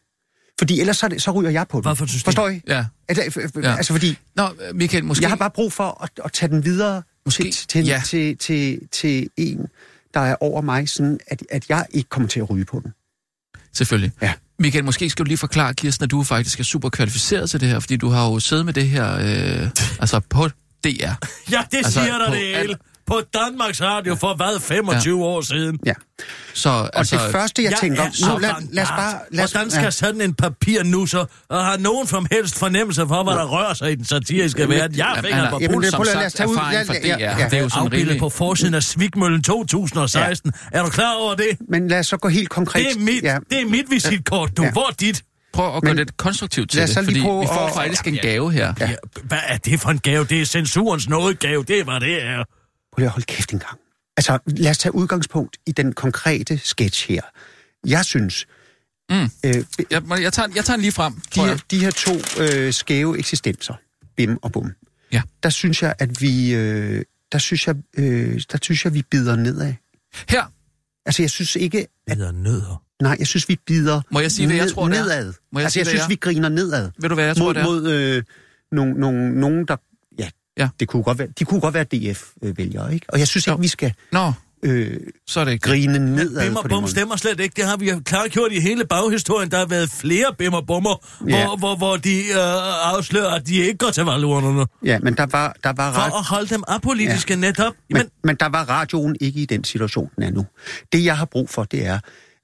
Fordi 0.60 0.80
ellers 0.80 0.98
så, 0.98 1.16
så 1.18 1.32
ryger 1.32 1.50
jeg 1.50 1.68
på 1.68 1.78
den. 1.78 1.84
Hvad 1.84 1.96
for 1.96 2.06
system? 2.06 2.26
Forstår 2.26 2.50
I? 2.50 2.62
Ja. 2.68 2.86
Altså, 3.08 3.24
f- 3.24 3.44
f- 3.58 3.62
Ja. 3.64 3.76
altså 3.76 3.94
fordi, 3.94 4.18
Nå, 4.36 4.50
Michael, 4.74 5.06
måske... 5.06 5.22
jeg 5.22 5.30
har 5.30 5.36
bare 5.36 5.52
brug 5.52 5.74
for 5.74 6.04
at, 6.04 6.10
at 6.26 6.32
tage 6.32 6.50
den 6.50 6.66
videre 6.66 7.04
Måske, 7.26 7.44
til, 7.44 7.68
til, 7.68 7.86
ja. 7.86 8.02
til, 8.06 8.38
til, 8.38 8.80
til 8.92 9.30
en, 9.38 9.68
der 10.14 10.20
er 10.20 10.36
over 10.42 10.62
mig, 10.62 10.90
sådan 10.90 11.20
at, 11.28 11.44
at 11.52 11.70
jeg 11.70 11.86
ikke 11.92 12.10
kommer 12.10 12.30
til 12.30 12.40
at 12.40 12.50
ryge 12.50 12.66
på 12.66 12.82
den. 12.84 12.94
Selvfølgelig. 13.74 14.12
Ja. 14.22 14.34
Michael, 14.60 14.86
måske 14.86 15.10
skal 15.10 15.26
du 15.26 15.28
lige 15.28 15.38
forklare, 15.38 15.74
Kirsten, 15.74 16.04
at 16.04 16.12
du 16.12 16.24
faktisk 16.24 16.60
er 16.60 16.64
super 16.64 16.90
kvalificeret 16.90 17.50
til 17.50 17.62
det 17.62 17.70
her, 17.70 17.80
fordi 17.80 17.98
du 17.98 18.10
har 18.10 18.30
jo 18.30 18.40
siddet 18.40 18.66
med 18.66 18.74
det 18.74 18.90
her, 18.90 19.14
øh, 19.14 19.70
altså 20.04 20.20
på 20.30 20.48
DR. 20.48 20.88
Ja, 20.88 20.92
det 20.92 21.14
Altså, 21.52 21.68
altså, 21.74 21.92
siger 21.92 22.18
dig 22.18 22.28
på 22.28 22.34
det 22.34 22.58
hele. 22.58 22.76
På 23.08 23.22
Danmarks 23.34 23.82
Radio 23.82 24.16
for 24.16 24.34
hvad, 24.36 24.60
25 24.60 25.18
ja. 25.20 25.24
år 25.26 25.42
siden? 25.42 25.80
Ja. 25.86 25.94
Så, 26.54 26.70
Og 26.70 26.90
altså, 26.98 27.16
det 27.16 27.32
første, 27.32 27.64
jeg, 27.64 27.72
jeg 27.72 27.80
tænker, 27.80 28.04
er 28.04 28.10
så 28.14 28.32
nu 28.32 28.38
lad, 28.38 28.50
lad 28.72 28.84
os 28.84 28.90
bare... 28.90 29.14
Lad 29.32 29.44
os, 29.44 29.52
Hvordan 29.52 29.72
skal 29.72 29.92
sådan 29.94 30.22
en 30.22 30.34
papirnusser 30.34 31.26
og 31.50 31.66
har 31.66 31.78
nogen 31.78 32.08
som 32.08 32.28
helst 32.32 32.60
fornemmelse 32.60 33.06
for, 33.08 33.24
hvad 33.24 33.34
der 33.34 33.46
rører 33.46 33.74
sig 33.74 33.92
i 33.92 33.96
den 33.96 34.06
satiriske 34.06 34.70
verden? 34.70 34.98
Jeg 34.98 35.18
fingeren 35.22 35.40
han 35.42 35.50
på 35.52 35.60
pulsen. 35.60 35.82
det- 35.82 35.92
som 35.92 36.02
at 36.02 36.08
lad 36.08 36.16
os 36.16 36.22
sagt 36.24 36.36
tage 36.36 36.50
ud- 36.50 36.56
lad- 36.72 36.86
fra 36.86 36.94
ja, 37.04 37.16
DR. 37.16 37.20
ja. 37.42 37.48
Det 37.50 37.58
er 37.58 37.62
jo 37.64 37.70
sådan 37.70 37.84
Afbildet 37.86 38.08
rimelig... 38.08 38.20
på 38.20 38.30
forsiden 38.30 38.74
af 38.74 38.84
Svigmøllen 38.84 39.44
2016. 39.44 40.52
Ja. 40.74 40.80
Er 40.80 40.84
du 40.84 40.90
klar 40.90 41.14
over 41.16 41.36
det? 41.36 41.48
men 41.70 41.88
lad 41.88 42.00
os 42.00 42.08
så 42.08 42.18
gå 42.18 42.28
helt 42.28 42.50
konkret... 42.50 42.86
Det 42.86 42.96
er 42.96 43.00
mit, 43.00 43.24
Ja, 43.24 43.38
det 43.50 43.62
er 43.62 43.66
mit 43.66 43.86
visitkort, 43.90 44.58
du. 44.58 44.64
Ja. 44.64 44.72
Hvor 44.72 44.88
er 44.90 44.94
dit? 45.00 45.24
Prøv 45.54 45.76
at 45.76 45.82
gå 45.82 45.88
Men 45.88 45.96
lidt 45.96 46.18
konstruktivt 46.18 46.70
til 46.72 46.78
lad 46.78 46.84
os 46.84 46.90
det, 46.90 46.96
så 46.96 47.02
lige 47.02 47.10
fordi 47.10 47.22
prøve 47.22 47.42
vi 47.42 47.48
får 47.48 47.68
at- 47.68 47.74
faktisk 47.74 48.08
en 48.08 48.16
gave 48.22 48.52
her. 48.52 48.74
Ja. 48.80 48.90
Hvad 49.24 49.38
er 49.48 49.58
det 49.58 49.80
for 49.80 49.90
en 49.90 50.00
gave? 50.00 50.26
Det 50.26 50.42
er 50.42 50.46
censurens 50.46 51.10
nådegave. 51.10 51.64
Det 51.64 51.84
hvad 51.84 52.00
det 52.00 52.24
er. 52.24 52.44
Prøv 52.94 53.06
at 53.06 53.12
holde 53.12 53.26
kæft 53.26 53.54
en 53.54 53.60
gang. 53.60 53.80
Altså, 54.18 54.40
lad 54.48 54.72
os 54.72 54.78
tage 54.78 54.96
udgangspunkt 54.96 55.58
i 55.66 55.72
den 55.72 55.94
konkrete 55.94 56.58
sketch 56.58 57.08
her. 57.10 57.22
Jeg 57.88 58.06
synes... 58.06 58.46
Mm. 59.10 59.16
Øh, 59.16 59.30
Jeg, 59.92 60.02
jeg, 60.22 60.34
tager, 60.34 60.48
jeg 60.56 60.66
tager 60.66 60.78
den 60.78 60.82
lige 60.82 60.92
frem, 60.92 61.14
de, 61.14 61.20
tror 61.36 61.46
her, 61.46 61.58
de 61.72 61.80
her 61.80 61.92
to 61.92 62.12
øh, 62.40 62.74
skæve 62.74 63.20
eksistenser, 63.20 63.74
bim 64.18 64.38
og 64.42 64.52
bum, 64.52 64.72
Ja. 65.12 65.22
der 65.44 65.50
synes 65.50 65.82
jeg, 65.84 65.96
at 66.00 66.22
vi, 66.22 66.54
øh, 66.54 67.04
der 67.32 67.38
synes 67.38 67.68
jeg, 67.68 67.76
øh, 67.98 68.42
der 68.52 68.58
synes 68.62 68.86
jeg, 68.86 68.94
vi 68.94 69.02
bider 69.02 69.36
nedad. 69.36 69.74
Her, 70.30 70.44
Altså, 71.06 71.22
jeg 71.24 71.30
synes 71.30 71.56
ikke, 71.56 71.88
Det 72.08 72.18
hedder 72.18 72.32
nødder. 72.32 72.84
nej, 73.02 73.16
jeg 73.20 73.28
synes, 73.28 73.50
vi 73.50 73.58
bider 73.68 74.02
Må 74.12 74.20
jeg 74.20 74.32
sige, 74.32 74.48
hvad 74.48 74.56
jeg 74.56 74.72
tror, 74.72 74.88
det 74.88 74.98
er? 74.98 75.04
nedad. 75.04 75.34
Må 75.52 75.60
jeg 75.60 75.66
altså, 75.66 75.74
sige, 75.74 75.82
jeg 75.82 75.88
synes, 75.88 76.02
jeg 76.02 76.10
vi 76.10 76.16
griner 76.16 76.50
nedad. 76.50 76.90
ved 77.00 77.10
du 77.10 77.16
hvad 77.16 77.26
jeg 77.26 77.36
tror, 77.38 77.46
mod, 77.46 77.54
det 77.54 77.62
er? 77.62 77.66
mod 77.66 77.92
øh, 77.92 78.24
nogen, 78.72 78.94
nogen, 78.96 79.32
nogen, 79.32 79.66
der, 79.68 79.76
ja. 80.58 80.70
Det 80.80 80.88
kunne 80.88 81.04
godt 81.04 81.20
være, 81.20 81.28
de 81.40 81.46
kunne 81.46 81.62
godt 81.62 81.74
være 81.74 81.84
DF-vælgere, 81.84 82.94
ikke? 82.94 83.06
Og 83.10 83.20
jeg 83.20 83.28
synes 83.28 83.48
Jo. 83.48 83.52
ikke, 83.52 83.62
vi 83.62 83.68
skal 83.68 83.94
Nå, 84.12 84.34
øh, 84.64 85.00
så 85.28 85.40
er 85.40 85.46
det 85.46 85.52
ikke. 85.52 85.64
grine 85.70 86.00
nedad 86.16 86.46
Bim 86.46 86.54
på 86.62 86.68
bum 86.70 86.88
stemmer 86.88 87.16
slet 87.16 87.40
ikke. 87.40 87.54
Det 87.56 87.66
har 87.66 87.78
vi 87.78 87.90
jo 87.90 88.02
klart 88.06 88.32
gjort 88.32 88.52
i 88.52 88.60
hele 88.60 88.86
baghistorien. 88.86 89.52
Der 89.52 89.58
har 89.58 89.66
været 89.66 89.90
flere 89.90 90.36
bim 90.38 90.54
og 90.54 90.68
bummer, 90.68 91.06
Ja. 91.30 91.46
hvor, 91.48 91.58
hvor, 91.58 91.76
hvor 91.76 91.96
de 91.98 92.20
øh, 92.20 92.94
afslører, 92.94 93.30
at 93.36 93.48
de 93.48 93.56
ikke 93.56 93.78
går 93.78 93.92
til 93.92 94.04
valgurnerne. 94.04 94.66
Ja, 94.86 95.00
men 95.00 95.18
der 95.18 95.26
var, 95.32 95.56
der 95.64 95.74
var 95.74 95.90
ret... 95.92 96.12
For 96.12 96.18
at 96.20 96.26
holde 96.26 96.48
dem 96.50 96.64
apolitiske 96.68 97.34
ja. 97.34 97.40
netop. 97.40 97.74
Men, 97.90 97.98
Men, 97.98 98.10
men 98.24 98.36
der 98.36 98.50
var 98.50 98.64
radioen 98.70 99.16
ikke 99.22 99.40
i 99.42 99.46
den 99.46 99.64
situation, 99.64 100.10
den 100.16 100.24
er 100.24 100.32
nu. 100.32 100.46
Det, 100.94 101.06
jeg 101.06 101.18
har 101.18 101.26
brug 101.26 101.50
for, 101.50 101.64
det 101.64 101.86
er, 101.86 102.00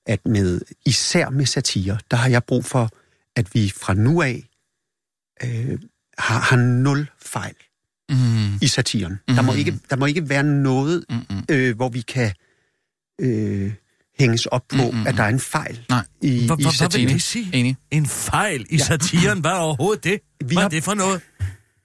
at 0.06 0.20
med 0.26 0.62
især 0.86 1.30
med 1.30 1.46
satire, 1.46 1.98
der 2.12 2.18
har 2.18 2.30
jeg 2.30 2.44
brug 2.44 2.66
for, 2.66 2.90
at 3.36 3.48
vi 3.54 3.74
fra 3.78 3.94
nu 3.94 4.22
af 4.22 4.44
øh, 5.44 5.80
har, 6.18 6.40
har 6.40 6.56
nul 6.58 7.10
fejl 7.26 7.54
Mm, 8.10 8.56
i 8.62 8.68
satiren. 8.68 9.20
Mm. 9.28 9.36
Der, 9.36 9.42
må 9.42 9.54
ikke, 9.54 9.80
der 9.90 9.96
må 9.96 10.06
ikke 10.06 10.30
være 10.30 10.44
noget, 10.44 11.06
mm, 11.10 11.16
øh, 11.52 11.76
hvor 11.76 11.90
vi 11.90 12.02
kan 12.02 12.32
øh, 13.22 13.74
hænges 14.20 14.46
op 14.46 14.64
på, 14.70 14.92
mm, 14.92 15.08
at 15.08 15.18
der 15.18 15.24
er 15.24 15.28
en 15.30 15.40
fejl 15.40 15.80
Nej. 15.90 16.06
i, 16.22 16.28
Hvor- 16.30 16.42
i 16.42 16.46
hvor- 16.46 16.56
hvad 16.56 16.66
vil 16.66 16.72
satiren. 16.74 17.08
det 17.14 17.22
sige? 17.22 17.50
Enig. 17.54 17.78
En 17.92 18.06
fejl 18.06 18.66
i 18.70 18.78
satiren, 18.78 19.40
hvad 19.40 19.52
er 19.52 19.56
overhovedet 19.56 20.04
det? 20.04 20.20
Vi 20.42 20.46
Hvad 20.48 20.58
er 20.58 20.62
har- 20.62 20.70
det 20.70 20.84
for 20.84 20.94
noget? 20.94 21.22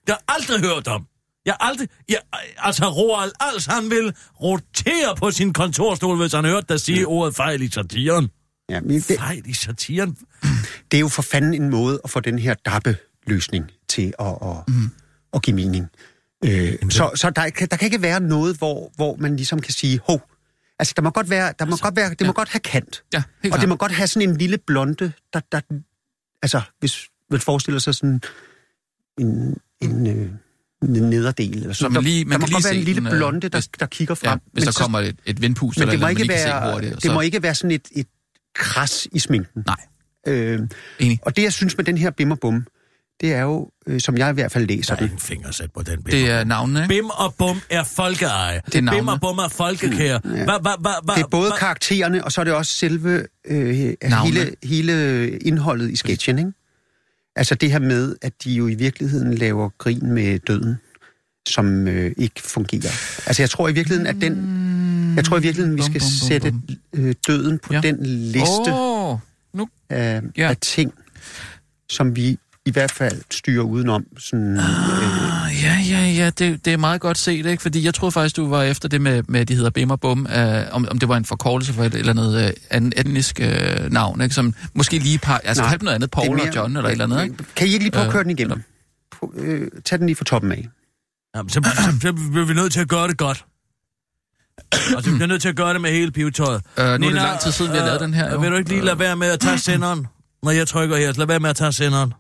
Jeg 0.09 0.17
har 0.29 0.35
aldrig 0.35 0.61
hørt 0.61 0.89
om. 0.89 1.07
Jeg 1.47 1.57
har 1.61 1.69
aldrig... 1.69 1.89
Jeg, 2.09 2.19
altså, 2.59 2.85
Roald 2.85 3.33
Als, 3.41 3.67
han 3.67 3.91
vil 3.91 4.15
rotere 4.43 5.17
på 5.17 5.31
sin 5.31 5.53
kontorstol, 5.53 6.17
hvis 6.17 6.33
han 6.33 6.45
hørte 6.45 6.67
dig 6.69 6.81
sige 6.81 7.07
ordet 7.07 7.37
fejl 7.37 7.63
i 7.63 7.71
satiren. 7.71 8.29
Ja, 8.71 8.81
men 8.81 8.91
det, 9.01 9.19
Fejl 9.19 9.43
i 9.47 9.53
satiren? 9.55 10.17
det 10.91 10.97
er 10.97 11.01
jo 11.01 11.09
for 11.09 11.23
fanden 11.23 11.55
en 11.63 11.71
måde 11.71 12.01
at 12.05 12.11
få 12.11 12.21
den 12.21 12.39
her 12.39 12.55
dappe-løsning 12.55 13.65
til 13.89 14.13
at, 14.19 14.27
at, 14.27 14.57
mm. 14.69 14.91
at 15.35 15.43
give 15.43 15.57
mening. 15.57 15.87
Øh, 16.45 16.73
så 16.91 17.11
så 17.15 17.31
der, 17.31 17.51
kan- 17.51 17.69
der 17.71 17.77
kan 17.77 17.87
ikke 17.87 18.03
være 18.03 18.21
noget, 18.21 18.57
hvor, 18.57 18.93
hvor 18.97 19.17
man 19.17 19.37
ligesom 19.37 19.61
kan 19.61 19.73
sige, 19.73 20.01
hov, 20.07 20.23
altså 20.79 20.93
der 20.97 21.03
må 21.03 21.11
godt 21.11 21.31
være, 21.31 21.53
der 21.59 21.65
må 21.65 21.77
godt 21.77 21.97
være, 21.97 22.15
det 22.15 22.27
må 22.27 22.33
godt 22.33 22.49
have 22.49 22.61
kant. 22.61 23.03
Ja, 23.15 23.23
Og 23.53 23.61
det 23.61 23.69
må 23.69 23.77
godt 23.77 23.93
have 23.93 24.07
sådan 24.07 24.29
en 24.31 24.37
lille 24.37 24.59
blonde, 24.59 25.13
der, 25.33 25.41
der 25.53 25.61
altså 26.43 26.61
hvis 26.79 27.09
man 27.31 27.41
forestiller 27.41 27.79
sig 27.79 27.95
sådan 27.95 28.21
en, 29.21 29.57
en, 29.81 30.07
øh, 30.07 30.31
nederdel, 30.89 31.57
eller 31.57 31.73
Så 31.73 31.79
sådan. 31.79 31.93
man 31.93 32.03
Der, 32.03 32.09
lige- 32.09 32.25
man 32.25 32.33
der 32.33 32.39
må 32.39 32.47
kan 32.47 32.53
godt 32.53 32.65
være 32.65 32.75
en 32.77 32.83
lille 32.83 33.01
den, 33.01 33.07
øh, 33.13 33.13
blonde, 33.19 33.41
der, 33.41 33.49
hvis- 33.59 33.69
der 33.81 33.87
kigger 33.87 34.15
Ja, 34.23 34.31
frem. 34.31 34.41
hvis 34.53 34.65
der 34.65 34.71
så- 34.71 34.79
kommer 34.81 34.99
et, 35.01 35.17
et 35.27 35.43
vindpust, 35.43 35.79
men 35.79 35.83
eller 35.83 35.91
det 35.93 36.01
må 36.01 36.05
noget, 36.05 36.11
ikke 36.21 36.25
man 36.33 36.37
være, 36.37 36.67
se 36.67 36.73
hurtigt. 36.73 37.03
det 37.03 37.13
må 37.13 37.21
ikke 37.21 37.43
være 37.43 37.55
sådan 37.55 37.71
et, 37.71 37.89
et 37.93 38.07
kras 38.55 39.09
i 39.13 39.19
sminken. 39.19 39.63
Nej. 39.67 39.77
Øh, 40.27 40.61
Enig. 40.99 41.19
og 41.23 41.37
det, 41.37 41.43
jeg 41.43 41.53
synes 41.53 41.77
med 41.77 41.85
den 41.85 41.99
her 41.99 42.11
Bim 42.11 42.31
og 42.31 42.41
Bum, 42.41 42.67
det 43.21 43.33
er 43.35 43.43
jo, 43.43 43.71
øh, 43.87 44.01
som 44.01 44.19
jeg 44.19 44.31
i 44.31 44.33
hvert 44.33 44.53
fald 44.53 44.67
læser 44.67 44.95
Der 44.95 44.95
er 44.95 44.99
den, 44.99 45.07
ingen 45.07 45.21
fingersæt 45.21 45.73
på 45.73 45.83
den 45.83 46.03
bim. 46.03 46.11
Det 46.11 46.31
er 46.31 46.45
navnene, 46.45 46.83
ikke? 46.83 46.89
Bim 46.95 47.07
og 47.11 47.35
Bum 47.39 47.61
er 47.71 47.85
folkeeje. 47.85 48.61
Det 48.67 48.75
er 48.75 48.81
navne. 48.83 49.01
Bim 49.01 49.09
og 49.09 49.21
Bum 49.21 49.39
er 49.39 49.49
folkekære. 49.49 50.21
Hva, 50.25 50.45
hva, 50.45 50.59
hva, 50.59 50.91
hva, 51.05 51.15
det 51.15 51.23
er 51.23 51.27
både 51.27 51.51
hva- 51.51 51.59
karaktererne, 51.59 52.25
og 52.25 52.33
så 52.33 52.41
er 52.41 52.45
det 52.45 52.55
også 52.55 52.73
selve 52.73 53.27
øh, 53.47 53.95
Navnene. 54.03 54.39
hele, 54.41 54.57
hele 54.63 55.39
indholdet 55.39 55.91
i 55.91 55.97
sketchen, 55.97 56.39
ikke? 56.39 56.53
Altså 57.37 57.55
det 57.55 57.73
her 57.73 57.79
med, 57.79 58.17
at 58.23 58.33
de 58.45 58.53
jo 58.53 58.69
i 58.69 58.75
virkeligheden 58.75 59.35
laver 59.35 59.69
grin 59.79 60.13
med 60.13 60.39
døden, 60.39 60.77
som 61.49 61.89
øh, 61.89 62.13
ikke 62.17 62.43
fungerer. 62.43 62.91
Altså 63.27 63.43
jeg 63.43 63.51
tror 63.51 63.69
i 63.69 63.73
virkeligheden, 63.73 64.07
at 64.07 64.17
den... 64.21 65.15
Jeg 65.17 65.25
tror 65.25 65.39
i 65.39 65.43
virkeligheden, 65.43 65.77
vi 65.77 65.81
Bum, 65.81 65.91
skal 65.91 66.01
bum, 66.01 66.09
bum, 66.21 66.29
sætte 66.29 66.55
øh, 66.95 67.15
døden 67.27 67.59
på 67.59 67.75
Ja. 67.75 67.81
den 67.81 67.97
liste 68.07 68.71
oh, 68.73 69.19
nu. 69.55 69.69
af, 69.91 70.23
Ja. 70.37 70.49
af 70.49 70.57
ting, 70.57 70.93
som 71.91 72.17
vi 72.17 72.39
i 72.67 72.71
hvert 72.71 72.91
fald 72.91 73.23
styrer 73.31 73.63
udenom. 73.63 74.05
Sådan, 74.19 74.57
øh, 74.59 75.45
Ah, 75.47 75.63
ja, 75.63 75.79
ja, 75.89 76.05
ja, 76.07 76.31
det, 76.31 76.65
det 76.65 76.73
er 76.73 76.77
meget 76.77 77.01
godt 77.01 77.19
set, 77.19 77.47
ikke? 77.47 77.63
Fordi 77.63 77.85
jeg 77.85 77.95
troede 77.95 78.13
faktisk, 78.13 78.37
du 78.37 78.49
var 78.49 78.63
efter 78.63 78.89
det 78.89 79.01
med, 79.01 79.23
med 79.29 79.47
de 79.47 79.55
hedder 79.55 79.71
Bim 79.71 79.91
og 79.91 80.01
Bum, 80.01 80.27
øh, 80.37 80.63
om, 80.73 80.89
om 80.91 80.99
det 80.99 81.09
var 81.09 81.17
en 81.17 81.25
forkortelse 81.25 81.73
for 81.73 81.85
et 81.85 81.95
eller 81.95 82.13
andet 82.13 82.55
øh, 82.75 82.83
etnisk 82.97 83.41
øh, 83.41 83.93
navn, 83.93 84.21
ikke? 84.21 84.35
Som 84.35 84.55
måske 84.75 84.99
lige 84.99 85.19
par, 85.19 85.41
altså 85.45 85.63
Nej, 85.63 85.77
noget 85.81 85.95
andet, 85.95 86.03
det 86.07 86.11
Paul 86.11 86.37
mere- 86.37 86.49
og 86.49 86.57
John 86.57 86.77
eller 86.77 86.89
et 86.89 86.93
eller 86.93 87.05
andet, 87.05 87.23
ikke? 87.25 87.37
Kan 87.57 87.67
I 87.67 87.71
ikke 87.71 87.85
lige 87.85 87.91
prøve 87.93 88.03
at 88.03 88.07
Øh, 88.09 88.13
køre 88.13 88.23
den 88.23 88.31
igennem? 88.31 88.63
Prøv, 89.13 89.33
øh, 89.37 89.71
tag 89.85 89.99
den 89.99 90.07
lige 90.07 90.17
fra 90.17 90.25
toppen 90.25 90.53
af. 90.53 90.69
Jamen, 91.37 91.51
så, 91.51 91.61
så, 91.65 91.99
så 92.01 92.13
bliver 92.13 92.47
vi 92.47 92.55
nødt 92.55 92.73
til 92.73 92.81
at 92.81 92.89
gøre 92.89 93.09
det 93.09 93.19
godt. 93.19 93.45
Og 94.97 95.03
så 95.03 95.11
bliver 95.11 95.19
vi 95.19 95.27
nødt 95.27 95.43
til 95.43 95.49
at 95.49 95.57
gøre 95.57 95.73
det 95.73 95.81
med 95.81 95.91
hele 95.91 96.11
pivetøjet. 96.13 96.63
Øh, 96.79 96.85
nu 96.87 96.93
er 96.93 96.97
det 96.99 97.13
lang 97.13 97.41
tid 97.41 97.53
siden, 97.53 97.73
vi 97.73 97.77
har 97.79 97.85
lavet 97.87 98.01
den 98.01 98.15
her, 98.15 98.29
jo. 98.31 98.37
Øh, 98.37 98.43
vil 98.43 98.51
du 98.51 98.57
ikke 98.57 98.71
lige 98.71 98.83
lade 98.85 98.99
være 98.99 99.17
med 99.17 99.27
at 99.31 99.41
tage 99.41 99.59
senderen? 99.59 100.07
Når 100.43 100.51
jeg 100.51 100.69
trykker 100.69 100.97
her, 100.97 101.13
så 101.13 101.19
lad 101.19 101.27
være 101.27 101.41
med 101.41 101.51
at 101.51 101.57
tage 101.57 101.73
senderen. 101.73 102.13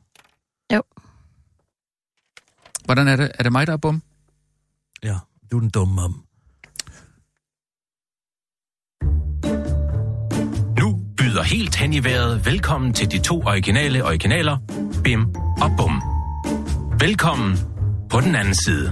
Hvordan 2.85 3.09
er 3.09 3.17
det? 3.17 3.31
Er 3.39 3.43
det 3.43 3.53
mig, 3.53 3.67
der 3.67 3.73
er 3.73 3.77
bum? 3.77 4.03
Ja, 5.03 5.17
du 5.51 5.57
er 5.57 5.61
den 5.61 5.71
dumme 5.71 5.95
mam. 5.95 6.25
Nu 10.79 11.01
byder 11.17 11.43
helt 11.43 11.75
hen 11.77 11.93
i 11.93 12.05
vejret 12.05 12.47
velkommen 12.47 12.93
til 12.93 13.11
de 13.11 13.19
to 13.19 13.41
originale 13.41 14.05
originaler, 14.05 14.59
Bim 15.05 15.35
og 15.63 15.71
Bum. 15.79 16.03
Velkommen 17.01 17.59
på 18.11 18.21
den 18.21 18.35
anden 18.35 18.55
side. 18.55 18.87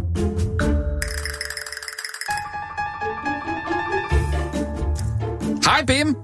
Hej 5.64 5.84
Bim! 5.86 6.16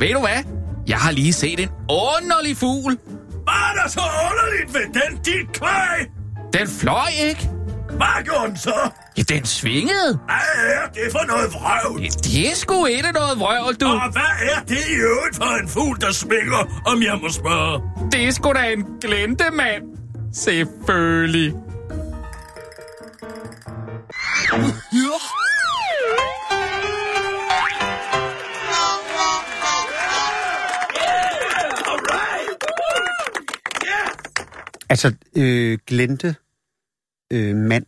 Ved 0.00 0.12
du 0.14 0.20
hvad? 0.20 0.44
Jeg 0.86 0.98
har 0.98 1.10
lige 1.10 1.32
set 1.32 1.60
en 1.60 1.68
underlig 1.88 2.56
fugl. 2.56 2.98
Hvad 3.44 3.54
er 3.70 3.82
der 3.82 3.88
så 3.88 4.00
underligt 4.00 4.74
ved 4.74 5.00
den, 5.02 5.18
dit 5.24 5.52
kvæg? 5.52 6.19
Den 6.52 6.68
fløj 6.68 7.08
ikke. 7.28 7.50
Hvad 7.90 8.24
gjorde 8.24 8.46
den 8.48 8.56
så? 8.58 8.90
Ja, 9.18 9.22
den 9.22 9.44
svingede. 9.44 10.18
Hvad 10.24 10.64
er 10.74 10.86
det 10.94 11.12
for 11.12 11.26
noget 11.26 11.52
vrøvl? 11.52 12.00
Det 12.02 12.50
er 12.50 12.54
sgu 12.54 12.86
ikke 12.86 13.12
noget 13.12 13.38
vrøvl, 13.38 13.74
du. 13.74 13.86
Og 13.86 14.12
hvad 14.12 14.32
er 14.56 14.60
det 14.68 14.78
i 14.90 14.94
øvrigt 14.94 15.36
for 15.36 15.60
en 15.62 15.68
fugl, 15.68 16.00
der 16.00 16.12
svinger, 16.12 16.82
om 16.86 17.02
jeg 17.02 17.18
må 17.22 17.28
spørge? 17.28 17.82
Det 18.12 18.26
er 18.28 18.30
sgu 18.30 18.52
da 18.52 18.72
en 18.72 18.84
glentemand. 19.00 19.82
Selvfølgelig. 20.34 21.54
Altså, 34.90 35.12
øh, 35.36 35.78
glente 35.86 36.34
øh, 37.32 37.56
mand. 37.56 37.86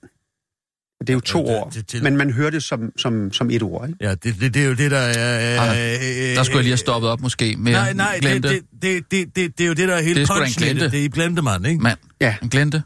Det 1.01 1.11
er 1.11 1.15
jo 1.15 1.21
to 1.21 1.39
Ja, 1.47 1.53
det- 1.53 1.61
ord, 1.63 1.73
det- 1.73 1.93
det- 1.93 2.03
men 2.03 2.17
man 2.17 2.31
hører 2.33 2.51
det 2.51 2.63
som, 2.63 2.93
som, 2.99 3.33
som 3.33 3.51
et 3.51 3.63
ord, 3.63 3.89
ikke? 3.89 3.99
Ja, 4.05 4.11
det, 4.15 4.41
det, 4.41 4.55
det 4.55 4.63
er 4.63 4.67
jo 4.67 4.75
det, 4.75 4.91
der 4.91 4.99
er... 4.99 5.61
Ah, 5.61 5.69
øh, 5.69 6.37
Der 6.37 6.43
skulle 6.43 6.57
jeg 6.57 6.63
lige 6.63 6.71
have 6.71 6.77
stoppet 6.77 7.11
op 7.11 7.21
måske 7.21 7.57
med 7.57 7.73
Nej, 7.73 7.93
nej, 7.93 8.13
det, 8.15 8.23
glente. 8.23 8.49
det, 8.49 8.63
det, 8.83 9.11
det, 9.11 9.37
det, 9.37 9.59
det 9.59 9.65
er 9.65 9.69
jo 9.69 9.75
det, 9.75 9.89
der 9.89 9.95
er 9.95 10.03
hele 10.03 10.21
Det 10.21 10.31
er 10.31 10.35
punchen 10.35 10.63
i 10.63 10.67
glente. 10.67 10.85
Det, 10.85 10.93
det 10.93 11.01
er 11.01 11.05
i 11.05 11.09
glente 11.09 11.43
mand, 11.43 11.67
ikke? 11.67 11.83
Mand. 11.83 11.99
Ja. 12.21 12.37
En 12.43 12.49
glente. 12.49 12.83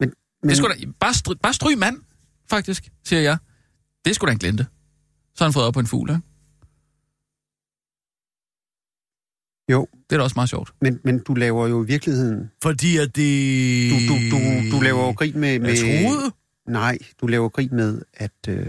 Men, 0.00 0.12
Det 0.42 0.50
er 0.50 0.54
sgu 0.54 0.68
da, 0.68 0.74
bare, 1.00 1.14
stry, 1.14 1.32
bare 1.42 1.52
stryg 1.54 1.78
mand, 1.78 1.96
faktisk, 2.50 2.88
siger 3.06 3.20
jeg. 3.20 3.36
Det 4.04 4.10
er 4.10 4.14
sgu 4.14 4.26
da 4.26 4.32
en 4.32 4.38
glente. 4.38 4.66
Så 5.34 5.44
har 5.44 5.46
han 5.46 5.52
fået 5.52 5.66
op 5.66 5.74
på 5.74 5.80
en 5.80 5.86
fugl, 5.86 6.10
ikke? 6.10 6.22
Jo, 9.72 9.86
Det 10.10 10.16
er 10.16 10.18
da 10.18 10.22
også 10.24 10.34
meget 10.36 10.50
sjovt. 10.50 10.72
men, 10.80 11.00
men 11.04 11.18
du 11.18 11.34
laver 11.34 11.68
jo 11.68 11.84
i 11.84 11.86
virkeligheden... 11.86 12.50
Fordi 12.62 12.96
at 12.96 13.16
det... 13.16 13.90
Du, 13.90 13.96
du, 14.14 14.14
du, 14.30 14.76
du 14.76 14.82
laver 14.82 15.06
jo 15.06 15.10
grin 15.10 15.38
med... 15.38 15.58
med 15.58 15.68
Jeg 15.68 15.78
troede... 15.78 16.32
Nej, 16.68 16.98
du 17.20 17.26
laver 17.26 17.48
grin 17.48 17.68
med, 17.72 18.02
at... 18.14 18.30
Øh, 18.48 18.66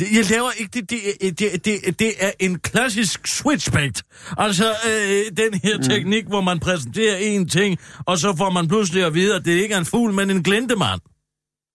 Det, 0.00 0.06
jeg 0.16 0.30
laver 0.30 0.50
ikke... 0.50 0.80
Det, 0.80 0.90
det, 0.90 1.38
det, 1.38 1.64
det, 1.64 1.98
det 1.98 2.12
er 2.20 2.30
en 2.40 2.58
klassisk 2.58 3.26
switchback. 3.26 3.96
Altså, 4.38 4.70
øh, 4.70 5.36
den 5.36 5.54
her 5.62 5.76
mm. 5.76 5.82
teknik, 5.82 6.26
hvor 6.26 6.40
man 6.40 6.60
præsenterer 6.60 7.16
en 7.16 7.48
ting, 7.48 7.78
og 8.06 8.18
så 8.18 8.34
får 8.36 8.50
man 8.50 8.68
pludselig 8.68 9.04
at 9.04 9.14
vide, 9.14 9.34
at 9.36 9.44
det 9.44 9.52
ikke 9.52 9.74
er 9.74 9.78
en 9.78 9.84
fugl, 9.84 10.12
men 10.12 10.30
en 10.30 10.42
glintemand. 10.42 11.00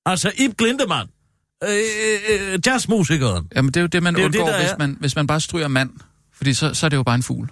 Altså, 0.06 0.32
Ib 0.38 0.58
Glintemand. 0.58 1.08
Øh, 1.64 1.70
øh, 1.70 2.54
øh, 2.54 2.60
jazzmusikeren. 2.66 3.48
Jamen, 3.56 3.72
det 3.72 3.78
er 3.78 3.82
jo 3.82 3.88
det, 3.88 4.04
man 4.04 4.16
Det 4.16 4.26
undgår, 4.26 4.46
det, 4.46 4.56
hvis, 4.60 4.78
man, 4.80 4.98
hvis 5.00 5.16
man 5.16 5.28
bare 5.28 5.40
stryger 5.40 5.68
mand. 5.68 5.90
Fordi 6.38 6.54
så, 6.54 6.74
så 6.74 6.86
er 6.86 6.90
det 6.90 6.98
jo 6.98 7.04
bare 7.04 7.16
en 7.16 7.24
fugl. 7.24 7.50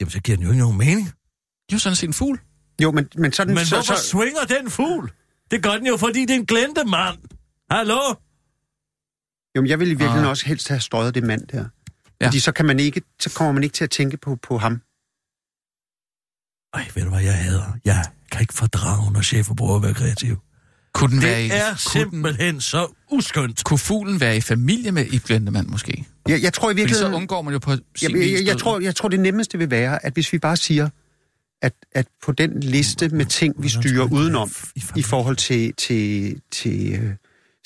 Jamen, 0.00 0.10
så 0.10 0.20
giver 0.20 0.36
den 0.36 0.44
jo 0.44 0.50
ikke 0.52 0.62
nogen 0.62 0.78
mening. 0.78 1.12
Jo, 1.72 1.78
sådan 1.78 1.96
set 1.96 2.06
en 2.06 2.14
fugl. 2.14 2.40
jo, 2.82 2.90
men, 2.92 3.08
men 3.16 3.32
sådan... 3.32 3.54
Men 3.54 3.66
så, 3.66 3.76
hvorfor 3.76 3.94
så, 3.94 4.02
swinger 4.08 4.44
den 4.44 4.70
fugl? 4.70 5.12
Det 5.50 5.62
gør 5.62 5.72
den 5.72 5.86
jo, 5.86 5.96
fordi 5.96 6.20
det 6.20 6.30
er 6.30 6.34
en 6.34 6.46
glintemand. 6.46 7.18
Hallo? 7.70 8.00
jo, 9.56 9.60
men 9.62 9.66
jeg 9.70 9.78
vil 9.80 9.86
i 9.88 9.90
virkeligheden 9.90 10.24
Ah. 10.24 10.30
også 10.30 10.46
helst 10.46 10.68
have 10.68 10.80
strøget 10.80 11.14
det 11.14 11.22
mand 11.22 11.46
der. 11.46 11.64
Ja. 12.20 12.26
Fordi 12.26 12.40
så, 12.40 12.52
kan 12.52 12.66
man 12.66 12.80
ikke, 12.80 13.02
så 13.20 13.30
kommer 13.34 13.52
man 13.52 13.62
ikke 13.62 13.74
til 13.74 13.84
at 13.84 13.90
tænke 13.90 14.16
på, 14.16 14.36
på 14.36 14.58
ham. 14.58 14.72
Ej, 16.74 16.90
ved 16.94 17.02
du 17.04 17.10
hvad 17.10 17.20
jeg 17.22 17.38
hader? 17.44 17.78
Jeg 17.84 18.04
kan 18.32 18.40
ikke 18.40 18.54
fordrage, 18.54 19.12
når 19.12 19.20
chefer 19.22 19.54
prøver 19.54 19.76
at 19.76 19.82
være 19.82 19.94
kreativ. 19.94 20.36
Kunne 20.92 21.10
den 21.10 21.22
være 21.22 21.44
i, 21.44 21.48
Det 21.48 21.56
er 21.56 21.62
kunne, 21.64 21.70
den, 22.04 22.10
simpelthen 22.10 22.60
så 22.60 22.86
uskyndt. 23.10 23.64
kunne 23.64 23.78
fuglen 23.78 24.20
være 24.20 24.36
i 24.36 24.40
familie 24.40 24.92
med 24.92 25.06
Ib 25.06 25.24
Glentemand 25.24 25.66
måske? 25.66 26.04
Jeg, 26.28 26.42
jeg 26.42 26.52
tror 26.52 26.70
i 26.70 26.72
Fordi 26.72 26.80
så 26.80 26.82
virkeligheden... 26.82 27.14
undgår 27.14 27.42
man 27.42 27.52
jo 27.52 27.58
på 27.58 27.72
sin 27.96 28.10
Jeg, 28.16 28.20
jeg, 28.20 28.32
jeg, 28.32 28.46
jeg, 28.46 28.58
tror, 28.58 28.80
jeg 28.80 28.96
tror, 28.96 29.08
det 29.08 29.20
nemmeste 29.20 29.58
vil 29.58 29.70
være, 29.70 30.06
at 30.06 30.12
hvis 30.12 30.32
vi 30.32 30.38
bare 30.38 30.56
siger, 30.56 30.88
at, 31.62 31.72
at 31.94 32.06
på 32.24 32.32
den 32.32 32.60
liste 32.60 33.08
med 33.08 33.26
ting, 33.26 33.54
vi 33.58 33.68
styrer 33.68 34.02
det 34.06 34.12
udenom 34.12 34.50
i 34.96 35.02
forhold 35.02 35.36
til, 35.36 35.72
til, 35.74 36.36
til 36.52 36.98
uh, 37.04 37.10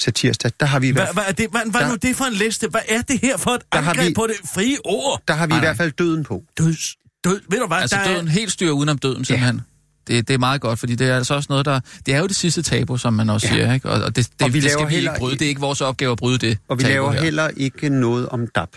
satirsdag, 0.01 0.51
der 0.61 0.67
har 0.67 0.79
vi, 0.81 0.91
Hvad, 0.91 1.07
hvad 1.13 1.23
er 1.29 1.33
det, 1.33 1.51
hvad, 1.51 1.61
hvad 1.71 1.81
er 1.81 1.85
Der- 1.85 1.91
nu 1.93 1.97
det 2.03 2.17
for 2.17 2.25
en 2.25 2.33
liste? 2.35 2.69
Hvad 2.69 2.81
er 2.89 3.03
det 3.03 3.21
her 3.21 3.37
for 3.37 3.51
et 3.51 3.63
Der 3.73 3.81
har 3.81 3.91
angreb 3.91 4.09
vi- 4.09 4.15
på 4.15 4.27
det 4.27 4.37
frie 4.55 4.77
ord? 4.85 5.23
der 5.29 5.35
har 5.35 5.47
vi 5.47 5.51
Nej, 5.51 5.59
i 5.59 5.61
hvert 5.61 5.77
fald 5.77 5.93
døden 5.93 6.25
på. 6.25 6.45
Død, 6.59 6.75
død, 7.25 7.41
ved 7.51 7.59
du 7.59 7.67
hvad? 7.67 7.77
Altså 7.79 7.97
der 7.97 8.15
døden, 8.15 8.29
helt 8.29 8.53
styr 8.53 8.71
udenom 8.71 8.99
døden, 8.99 9.25
simpelthen. 9.25 9.61
Det, 10.07 10.29
det 10.29 10.35
er 10.35 10.39
meget 10.39 10.61
godt, 10.61 10.79
fordi 10.79 10.95
det 10.95 11.09
er 11.09 11.17
altså 11.17 11.35
også 11.35 11.47
noget, 11.51 11.65
der... 11.67 11.81
Det 12.07 12.15
er 12.15 12.19
jo 12.19 12.27
det 12.27 12.37
sidste 12.37 12.63
tabu, 12.63 12.97
som 12.97 13.15
man 13.15 13.31
også 13.31 13.47
Ja. 13.47 13.53
siger, 13.55 13.73
ikke? 13.75 13.89
Og, 13.91 14.03
og 14.05 14.17
det, 14.17 14.29
det, 14.39 14.43
Og 14.43 14.55
vi 14.55 14.61
det 14.61 14.71
skal 14.71 14.89
vi 14.89 14.95
ikke 14.97 15.11
bryde. 15.19 15.33
ikke- 15.33 15.39
Det 15.39 15.45
er 15.45 15.49
ikke 15.49 15.61
vores 15.61 15.81
opgave 15.81 16.13
at 16.13 16.19
bryde 16.19 16.39
det 16.39 16.59
Og 16.69 16.79
vi 16.79 16.83
laver 16.83 17.13
her. 17.13 17.23
heller 17.23 17.49
ikke 17.49 17.89
noget 17.89 18.29
om 18.29 18.47
DAP. 18.47 18.77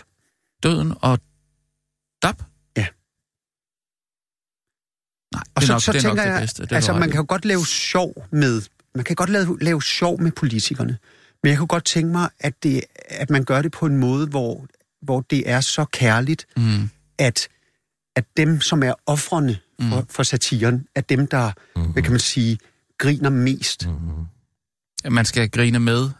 Døden 0.62 0.92
og 1.00 1.18
dab? 2.22 2.34
Ja. 2.76 2.86
Nej, 5.34 5.42
Og 5.54 5.62
det 5.62 5.62
er 5.62 5.66
så, 5.66 5.72
nok, 5.72 5.82
så 5.82 5.92
det 5.92 5.98
er 5.98 6.02
tænker 6.02 6.16
nok 6.16 6.24
det 6.26 6.32
jeg, 6.32 6.40
bedste. 6.40 6.62
Det 6.62 6.72
er 6.72 6.76
altså 6.76 6.92
man 6.92 7.08
i. 7.08 7.12
kan 7.12 7.20
jo 7.20 7.24
godt 7.28 7.44
lave 7.44 7.66
sjov 7.66 8.26
med, 8.32 8.62
man 8.94 9.04
kan 9.04 9.16
godt 9.16 9.30
lave, 9.30 9.58
lave 9.60 9.82
sjov 9.82 10.20
med 10.22 10.32
politikerne, 10.32 10.98
men 11.42 11.50
jeg 11.50 11.58
kunne 11.58 11.66
godt 11.68 11.84
tænke 11.84 12.12
mig, 12.12 12.28
at, 12.40 12.62
det, 12.62 12.80
at 13.08 13.30
man 13.30 13.44
gør 13.44 13.62
det 13.62 13.72
på 13.72 13.86
en 13.86 13.96
måde, 13.96 14.26
hvor 14.26 14.66
hvor 15.02 15.20
det 15.20 15.50
er 15.50 15.60
så 15.60 15.84
kærligt, 15.84 16.46
Mm. 16.56 16.90
at, 17.18 17.48
at 18.16 18.24
dem, 18.36 18.60
som 18.60 18.82
er 18.82 18.94
offrene 19.06 19.58
for, 19.82 20.00
Mm. 20.00 20.06
for 20.10 20.22
satiren, 20.22 20.86
er 20.94 21.00
dem, 21.00 21.26
der, 21.26 21.52
Mhm. 21.76 21.92
hvad 21.92 22.02
kan 22.02 22.12
man 22.12 22.20
sige, 22.20 22.58
griner 22.98 23.30
mest. 23.30 23.88
At 25.04 25.12
man 25.12 25.24
skal 25.24 25.50
grine 25.50 25.78
med, 25.78 26.02
uh, 26.04 26.10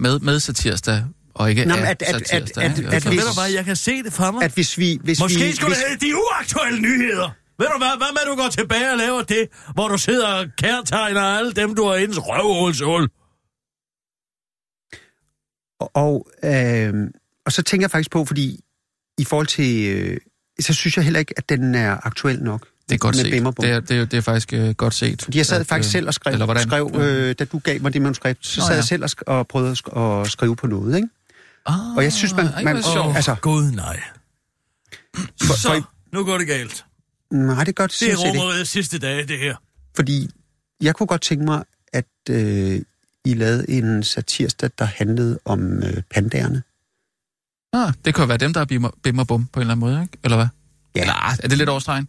med, 0.00 0.20
med 0.20 0.40
satirsdag, 0.40 1.04
og 1.34 1.50
ikke 1.50 1.64
Nå, 1.64 1.74
af 1.74 1.80
men 1.80 1.86
at- 1.86 2.02
at- 2.02 2.14
at- 2.14 2.28
satirsdag. 2.28 2.64
at- 2.64 2.78
ikke? 2.78 2.90
at 2.90 3.02
hvis- 3.02 3.06
ved 3.16 3.28
du 3.28 3.34
hvad, 3.40 3.52
jeg 3.52 3.64
kan 3.64 3.76
se 3.76 4.02
det 4.02 4.12
for 4.12 4.30
mig. 4.30 4.42
At 4.42 4.52
hvis 4.54 4.78
vi... 4.78 4.98
Hvis 5.02 5.20
Måske 5.20 5.38
vi, 5.44 5.52
skulle 5.52 5.74
hvis, 5.74 5.84
det 5.92 6.00
de 6.00 6.16
uaktuelle 6.16 6.80
nyheder. 6.80 7.30
Ved 7.58 7.66
du 7.66 7.78
hvad, 7.78 7.96
hvad 7.96 8.12
med 8.12 8.20
at 8.22 8.26
du 8.26 8.34
går 8.42 8.48
tilbage 8.48 8.90
og 8.92 8.98
laver 8.98 9.22
det, 9.22 9.48
hvor 9.74 9.88
du 9.88 9.98
sidder 9.98 10.26
og 10.28 10.46
kærtegner 10.58 11.20
alle 11.20 11.52
dem, 11.52 11.74
du 11.74 11.86
har 11.86 11.94
indens 11.94 12.18
røvhulshul? 12.18 13.08
Og, 15.80 16.26
øh, 16.44 17.10
og 17.46 17.52
så 17.52 17.62
tænker 17.62 17.84
jeg 17.84 17.90
faktisk 17.90 18.10
på, 18.10 18.24
fordi 18.24 18.60
i 19.18 19.24
forhold 19.24 19.46
til... 19.46 19.88
Øh, 19.88 20.16
så 20.60 20.74
synes 20.74 20.96
jeg 20.96 21.04
heller 21.04 21.20
ikke, 21.20 21.34
at 21.36 21.48
den 21.48 21.74
er 21.74 22.06
aktuel 22.06 22.42
nok. 22.42 22.68
Det 22.88 22.94
er 22.94 22.98
godt 22.98 23.16
set. 23.16 23.30
Bimmerbom. 23.30 23.64
Det 23.64 23.72
er, 23.74 23.80
det, 23.80 23.98
er, 23.98 24.04
det 24.04 24.16
er 24.16 24.20
faktisk 24.20 24.52
uh, 24.52 24.70
godt 24.70 24.94
set. 24.94 25.22
Fordi 25.22 25.38
jeg 25.38 25.46
sad 25.46 25.60
At, 25.60 25.66
faktisk 25.66 25.88
øh, 25.88 25.92
selv 25.92 26.06
og 26.06 26.14
skrev, 26.14 26.32
eller 26.32 26.44
hvordan? 26.46 26.62
skrev 26.62 26.90
øh, 26.94 27.34
da 27.38 27.44
du 27.44 27.58
gav 27.58 27.82
mig 27.82 27.92
det 27.92 28.02
manuskript, 28.02 28.46
så 28.46 28.60
Nå, 28.60 28.64
sad 28.66 28.70
ja. 28.70 28.76
jeg 28.76 28.84
selv 28.84 29.02
og, 29.02 29.10
sk- 29.10 29.22
og 29.26 29.48
prøvede 29.48 29.70
at, 29.70 29.78
sk- 29.86 29.98
at 29.98 30.30
skrive 30.30 30.56
på 30.56 30.66
noget, 30.66 30.96
ikke? 30.96 31.08
Ah, 31.66 31.96
Og 31.96 32.02
jeg 32.02 32.12
synes, 32.12 32.34
man- 32.36 32.48
man-. 32.64 32.76
Åh, 32.76 33.16
Altså- 33.16 33.34
gud 33.40 33.70
nej. 33.70 34.00
For, 35.16 35.54
Så, 35.56 35.68
for, 35.68 35.90
nu 36.12 36.24
går 36.24 36.38
det 36.38 36.46
galt. 36.46 36.84
nej, 37.30 37.64
det 37.64 37.76
gør 37.76 37.86
det 37.86 37.96
Det 38.00 38.12
er. 38.12 38.16
Romerets 38.16 38.70
sidste 38.70 38.98
dage, 38.98 39.26
det 39.26 39.38
her. 39.38 39.56
Fordi 39.96 40.30
jeg 40.80 40.94
kunne 40.94 41.06
godt 41.06 41.20
tænke 41.22 41.44
mig, 41.44 41.64
at 41.92 42.04
øh, 42.30 42.80
I 43.24 43.34
lavede 43.34 43.70
en 43.70 44.02
satirsdag, 44.02 44.70
der 44.78 44.84
handlede 44.84 45.38
om 45.44 45.82
øh, 45.82 46.02
pandaerne. 46.10 46.62
Ah, 47.72 47.92
det 48.04 48.14
kan 48.14 48.22
jo 48.22 48.26
være 48.26 48.38
dem, 48.38 48.52
der 48.52 48.60
er 48.60 48.64
bimmer, 48.64 48.90
bimmer 49.02 49.24
bum 49.24 49.46
på 49.52 49.60
en 49.60 49.62
eller 49.62 49.72
anden 49.74 49.80
måde, 49.90 50.02
ikke? 50.02 50.18
Eller 50.24 50.36
hvad? 50.36 50.46
Ja. 50.96 51.00
Eller, 51.00 51.14
er 51.42 51.48
det 51.48 51.58
lidt 51.58 51.68
overstregen? 51.68 52.08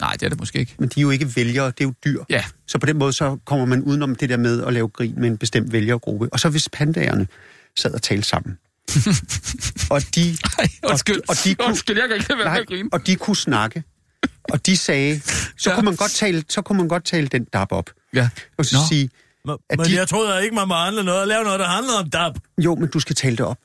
Nej, 0.00 0.12
det 0.12 0.22
er 0.22 0.28
det 0.28 0.38
måske 0.38 0.58
ikke. 0.58 0.74
Men 0.78 0.88
de 0.88 1.00
er 1.00 1.02
jo 1.02 1.10
ikke 1.10 1.36
vælgere, 1.36 1.66
det 1.66 1.80
er 1.80 1.84
jo 1.84 1.92
dyr. 2.04 2.22
Ja. 2.30 2.44
Så 2.66 2.78
på 2.78 2.86
den 2.86 2.98
måde, 2.98 3.12
så 3.12 3.38
kommer 3.44 3.66
man 3.66 3.82
udenom 3.82 4.14
det 4.14 4.28
der 4.28 4.36
med 4.36 4.62
at 4.64 4.72
lave 4.72 4.88
grin 4.88 5.14
med 5.16 5.28
en 5.28 5.38
bestemt 5.38 5.72
vælgergruppe. 5.72 6.28
Og 6.32 6.40
så 6.40 6.48
hvis 6.48 6.68
pandaerne 6.68 7.26
sad 7.76 7.94
og 7.94 8.02
talte 8.02 8.28
sammen. 8.28 8.58
og 9.90 10.02
de, 10.14 10.36
Ej, 10.58 10.68
undskyld. 10.84 11.20
og 11.28 11.34
de 11.44 11.54
kunne- 11.54 11.68
undskyld, 11.68 11.98
jeg 11.98 12.08
kan 12.08 12.16
ikke 12.16 12.28
være 12.28 12.36
med 12.38 12.44
nej, 12.44 12.58
at 12.60 12.66
grine. 12.66 12.88
og 12.92 13.06
de 13.06 13.16
kunne 13.16 13.36
snakke. 13.36 13.82
Og 14.52 14.66
de 14.66 14.76
sagde, 14.76 15.20
så, 15.58 15.70
Ja. 15.70 15.74
kunne 15.76 15.84
man 15.84 15.96
godt 15.96 16.12
tale, 16.12 16.44
så 16.48 16.62
kunne 16.62 16.78
man 16.78 16.88
godt 16.88 17.04
tale 17.04 17.26
den 17.26 17.44
dab 17.44 17.72
op. 17.72 17.90
Ja. 18.14 18.28
Og 18.58 18.64
så 18.64 18.76
Nå. 18.76 18.82
sige, 18.88 19.10
Men, 19.44 19.56
At 19.70 19.78
men 19.78 19.86
de- 19.86 19.94
jeg 19.96 20.08
troede 20.08 20.42
ikke, 20.44 20.54
man 20.54 20.68
må 20.68 20.74
handle 20.74 21.04
noget 21.04 21.20
og 21.20 21.28
lave 21.28 21.44
noget, 21.44 21.60
der 21.60 21.66
handler 21.66 21.92
om 22.02 22.10
DAB. 22.10 22.34
jo, 22.58 22.74
men 22.74 22.88
du 22.88 23.00
skal 23.00 23.16
tale 23.16 23.36
det 23.36 23.46
op. 23.46 23.58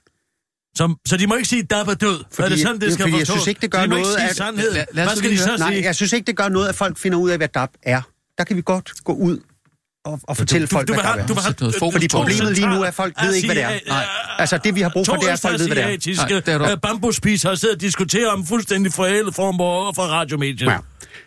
Så, 0.77 0.96
så 1.08 1.17
de 1.17 1.27
må 1.27 1.36
ikke 1.36 1.48
sige, 1.50 1.62
at 1.62 1.70
DAB 1.70 1.88
er 1.88 1.94
død. 1.94 2.24
Fordi, 2.32 2.46
er 2.46 2.50
det 2.50 2.60
sådan, 2.60 2.82
det 2.82 2.94
skal 2.94 3.03
fordi 3.03 3.12
jeg 3.17 3.27
forstås? 3.27 3.36
synes 3.41 3.48
ikke, 3.48 3.62
det 3.62 3.72
gør 3.72 3.82
de 3.82 3.88
noget, 3.88 4.01
ikke 4.01 4.12
sige 4.20 4.29
at- 4.29 4.36
sandhed. 4.36 4.74
Lad- 4.74 4.86
lad 4.94 5.05
Hvad 5.05 5.15
skal 5.15 5.29
de 5.32 5.38
så 5.38 5.48
høre. 5.50 5.58
Nej, 5.58 5.72
sige? 5.74 5.84
jeg 5.84 5.96
synes 5.96 6.13
ikke, 6.13 6.27
det 6.27 6.38
gør 6.38 6.50
noget, 6.50 6.67
at 6.70 6.75
folk 6.75 6.98
finder 6.98 7.17
ud 7.17 7.29
af, 7.29 7.38
hvad 7.38 7.48
DAB 7.48 7.70
er. 7.84 8.01
Der 8.38 8.44
kan 8.44 8.55
vi 8.58 8.62
godt 8.65 8.91
gå 9.03 9.13
ud 9.13 9.39
og, 10.05 10.20
og 10.24 10.38
fortælle 10.38 10.67
folk, 10.67 10.88
du, 10.88 10.94
hvad 10.94 11.03
vil 11.03 11.08
DAB 11.10 11.17
have, 11.20 11.27
du 11.27 11.34
er. 11.34 11.53
noget 11.60 11.75
fokus 11.79 11.94
Fordi 11.94 12.08
problemet 12.08 12.53
lige 12.55 12.67
nu 12.67 12.82
er, 12.82 12.88
at 12.88 12.94
folk 12.94 13.13
ved 13.24 13.34
ikke, 13.34 13.48
hvad 13.48 13.55
det 13.55 13.63
er. 13.63 13.79
Nej. 13.88 14.05
Altså, 14.38 14.58
det 14.58 14.75
vi 14.75 14.82
har 14.82 14.89
brug 14.89 15.05
for, 15.05 15.15
det 15.15 15.29
er, 15.29 15.34
at 15.34 15.39
folk 15.39 15.60
ved, 15.60 15.67
hvad 15.67 15.75
det 15.75 15.84
er. 15.84 16.15
Nej, 16.17 16.27
det 16.27 16.48
er 16.48 16.58
du- 16.58 16.65
øh, 16.72 16.77
bambusspiser 16.82 17.50
har 17.50 17.55
siddet 17.55 17.75
og 17.75 17.82
diskuteret 17.82 18.27
om 18.27 18.46
fuldstændig 18.46 18.94
forældet 18.94 19.36
form 19.36 19.60
over 19.62 19.94
for 19.94 20.01
radiomediet. 20.03 20.62
Ja. 20.67 20.77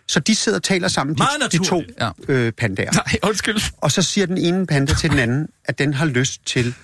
Så 0.08 0.20
de 0.20 0.34
sidder 0.34 0.58
og 0.58 0.62
taler 0.62 0.88
sammen, 0.88 1.16
de, 1.16 1.22
de 1.52 1.64
to. 1.64 1.82
Ja. 2.00 2.10
øh, 2.28 2.52
pandaer. 2.52 2.92
Nej, 2.92 3.18
undskyld. 3.22 3.60
Og 3.76 3.92
så 3.92 4.02
siger 4.02 4.26
den 4.26 4.38
ene 4.38 4.66
panda 4.66 4.94
til 4.94 5.10
den 5.10 5.18
anden, 5.18 5.46
at 5.64 5.78
den 5.78 5.94
har 5.94 6.06
lyst 6.06 6.46
til 6.46 6.74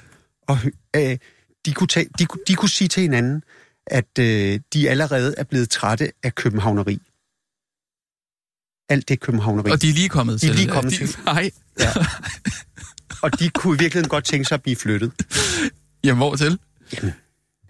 at... 0.48 0.56
Øh, 0.96 1.18
de, 1.66 1.72
kunne 1.72 1.86
tage, 1.88 2.06
de, 2.18 2.26
de 2.48 2.54
kunne 2.54 2.68
sige 2.68 2.88
til 2.88 3.00
hinanden, 3.00 3.42
at 3.86 4.18
øh, 4.18 4.60
de 4.72 4.90
allerede 4.90 5.34
er 5.38 5.44
blevet 5.44 5.70
trætte 5.70 6.12
af 6.22 6.34
københavneri. 6.34 6.98
Alt 8.88 9.08
det 9.08 9.20
københavneri. 9.20 9.70
Og 9.70 9.82
de 9.82 9.88
er 9.88 9.92
lige 9.94 10.08
kommet 10.08 10.40
De 10.40 10.46
er 10.46 10.50
til. 10.50 10.58
lige 10.60 10.68
kommet 10.72 10.92
de, 10.92 10.96
til. 11.06 11.16
Nej. 11.24 11.50
Og 13.22 13.38
de 13.40 13.50
kunne 13.50 13.76
i 13.76 13.78
virkeligheden 13.78 14.08
godt 14.08 14.24
tænke 14.24 14.44
sig 14.44 14.54
at 14.54 14.62
blive 14.62 14.76
flyttet 14.76 15.12
Jamen, 16.04 16.16
hvor 16.18 16.36
til? 16.36 16.58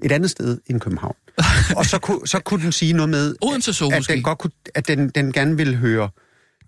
et 0.05 0.13
andet 0.13 0.31
sted 0.31 0.59
end 0.67 0.81
København. 0.81 1.17
Og 1.77 1.87
så 1.87 1.99
kunne, 1.99 2.29
så 2.29 2.41
kunne 2.41 2.65
den 2.65 2.73
sige 2.73 2.93
noget 2.93 3.09
med, 3.11 3.35
Odense 3.43 3.73
så 3.73 3.87
at 3.89 3.99
måske. 3.99 4.13
den 4.13 4.23
godt 4.23 4.39
kunne, 4.39 4.51
at 4.75 4.89
den, 4.89 5.09
den 5.09 5.33
gerne 5.33 5.57
ville 5.57 5.77
høre, 5.77 6.11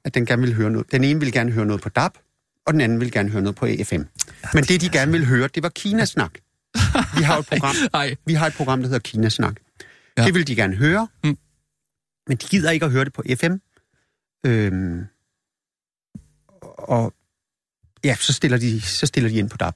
at 0.05 0.14
den 0.14 0.27
gerne 0.27 0.42
ville 0.42 0.55
høre 0.55 0.70
noget. 0.70 0.92
Den 0.92 1.05
ene 1.05 1.18
ville 1.18 1.33
gerne 1.33 1.53
høre 1.53 1.66
noget 1.66 1.83
på 1.83 1.88
DAB, 1.88 2.12
og 2.66 2.72
den 2.72 2.81
anden 2.81 3.01
ville 3.01 3.11
gerne 3.11 3.29
høre 3.31 3.42
noget 3.42 3.57
på 3.57 3.66
AFM. 3.66 4.03
Men 4.55 4.64
det, 4.64 4.81
de 4.81 4.88
gerne 4.88 5.12
ville 5.12 5.27
høre, 5.27 5.48
det 5.55 5.62
var 5.62 5.68
Kinasnak. 5.68 6.33
Vi 7.19 7.23
har 7.23 7.39
et 7.39 7.47
program, 7.47 7.75
Nej. 7.93 8.17
vi 8.27 8.35
har 8.35 8.47
et 8.47 8.55
program, 8.55 8.79
der 8.81 8.87
hedder 8.87 8.99
Kinasnak. 8.99 9.57
Ja. 10.19 10.25
Det 10.25 10.35
vil 10.35 10.47
de 10.47 10.57
gerne 10.57 10.77
høre, 10.77 11.09
Mm. 11.25 11.31
mm. 11.31 11.39
men 12.29 12.37
de 12.37 12.47
gider 12.47 12.71
ikke 12.71 12.87
at 12.87 12.93
høre 12.93 13.05
det 13.05 13.12
på 13.12 13.23
FM. 13.41 13.53
Øhm, 14.47 15.05
og 16.79 17.15
ja, 18.05 18.17
så 18.21 18.33
stiller, 18.33 18.59
de, 18.59 18.81
så 18.81 19.07
stiller 19.07 19.31
de 19.31 19.37
ind 19.37 19.51
på 19.51 19.57
DAB. 19.57 19.75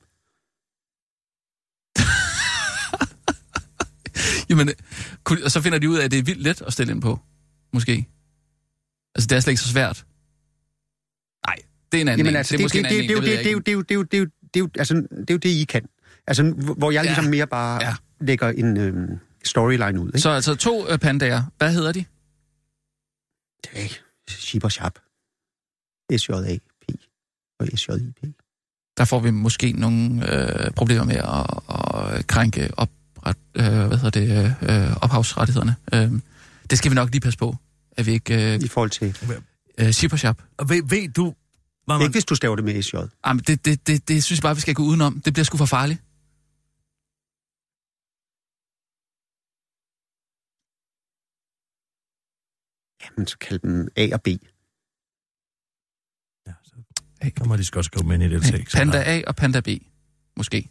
Jamen, 4.50 4.68
øh, 4.68 4.74
kunne- 5.24 5.44
og 5.44 5.50
så 5.50 5.60
finder 5.60 5.78
de 5.78 5.88
ud 5.90 5.98
af, 5.98 6.04
at 6.04 6.10
det 6.10 6.18
er 6.18 6.22
vildt 6.22 6.42
let 6.42 6.62
at 6.62 6.72
stille 6.72 6.92
ind 6.92 7.02
på. 7.02 7.18
Måske. 7.72 8.06
Altså, 9.14 9.26
det 9.26 9.36
er 9.36 9.40
slet 9.40 9.50
ikke 9.52 9.62
så 9.62 9.68
svært. 9.68 10.04
Nej, 11.46 11.56
det 11.92 11.98
er 11.98 12.02
en 12.02 12.08
anden 12.08 12.18
Jamen 12.18 12.32
en. 12.32 12.36
altså, 12.36 12.52
det 12.52 12.60
er 12.60 12.64
måske 12.64 12.78
en 12.78 12.84
det, 12.84 12.90
anden 12.90 13.08
det, 13.08 13.16
en, 13.16 13.22
det, 13.22 13.22
ved 13.22 13.30
det, 13.30 13.36
jeg 13.36 13.44
det, 13.44 13.50
ikke. 13.50 13.78
det, 13.78 13.88
det, 13.88 14.12
det, 14.12 14.30
det, 14.54 14.64
det, 14.72 14.78
altså, 14.78 14.94
det 14.94 15.30
er 15.30 15.34
jo 15.34 15.38
det, 15.38 15.48
I 15.48 15.64
kan. 15.64 15.88
Altså, 16.26 16.42
hvor 16.76 16.90
jeg 16.90 17.02
Ja. 17.04 17.08
ligesom 17.08 17.24
mere 17.24 17.46
bare 17.46 17.82
Ja. 17.82 17.88
ja. 17.88 17.94
lægger 18.20 18.48
en 18.48 18.76
øhm, 18.76 19.18
storyline 19.44 20.00
ud. 20.00 20.06
Ikke? 20.08 20.18
Så... 20.18 20.22
Så 20.22 20.30
altså 20.30 20.54
to 20.54 20.88
øh, 20.88 20.98
pandaer. 20.98 21.42
Hvad 21.58 21.72
hedder 21.72 21.92
de? 21.92 22.04
Det 23.64 23.84
er 23.84 23.98
Shib 24.30 24.64
og 24.64 24.72
Sharp. 24.72 24.94
S-J-A-P 26.16 26.92
og 27.60 27.66
S-J-I-P. 27.78 28.26
Der 28.98 29.04
får 29.04 29.20
vi 29.20 29.30
måske 29.30 29.72
nogle 29.72 30.32
øh, 30.66 30.70
problemer 30.70 31.04
med 31.04 31.16
at, 31.16 32.16
at 32.18 32.26
krænke 32.26 32.70
opret, 32.76 33.36
øh, 33.54 33.64
hvad 33.86 33.98
hedder 33.98 34.10
det, 34.10 34.56
øh, 34.62 34.96
ophavsrettighederne. 35.02 35.76
Øh, 35.94 36.12
det 36.70 36.78
skal 36.78 36.90
vi 36.90 36.94
nok 36.94 37.10
lige 37.10 37.20
passe 37.20 37.38
på, 37.38 37.56
at 37.96 38.06
vi 38.06 38.12
ikke... 38.12 38.54
Øh, 38.54 38.60
I 38.60 38.68
forhold 38.68 38.90
til... 38.90 39.16
øh, 39.78 39.86
og 40.12 40.18
shop. 40.18 40.42
Og 40.58 40.68
ved, 40.68 40.82
ved 40.84 41.08
du, 41.08 41.34
hvad 41.84 41.96
man... 41.96 42.02
Ikke 42.02 42.12
hvis 42.12 42.24
du 42.24 42.34
staver 42.34 42.56
det 42.56 42.64
med 42.64 42.82
S-J. 42.82 42.94
Jamen, 43.26 43.44
det, 43.46 43.64
det, 43.64 43.86
det, 43.86 44.08
det 44.08 44.24
synes 44.24 44.38
jeg 44.38 44.42
bare, 44.42 44.54
vi 44.54 44.60
skal 44.60 44.74
gå 44.74 44.82
udenom. 44.82 45.20
Det 45.24 45.32
bliver 45.32 45.44
sgu 45.44 45.56
for 45.58 45.64
farligt. 45.66 46.00
Jamen, 53.16 53.26
så 53.26 53.38
kald 53.38 53.58
dem 53.58 53.88
A 53.96 54.08
og 54.12 54.22
B. 54.22 54.26
Ja, 56.46 56.52
så 56.64 56.74
så 57.38 57.44
må 57.46 57.56
de 57.56 57.64
sgu 57.64 57.78
også 57.78 57.90
komme 57.90 58.14
ind 58.14 58.22
i 58.22 58.28
det 58.28 58.42
tekst. 58.42 58.74
Panda 58.76 59.02
A 59.06 59.22
og 59.26 59.36
Panda 59.36 59.60
B. 59.60 59.68
Måske. 60.36 60.70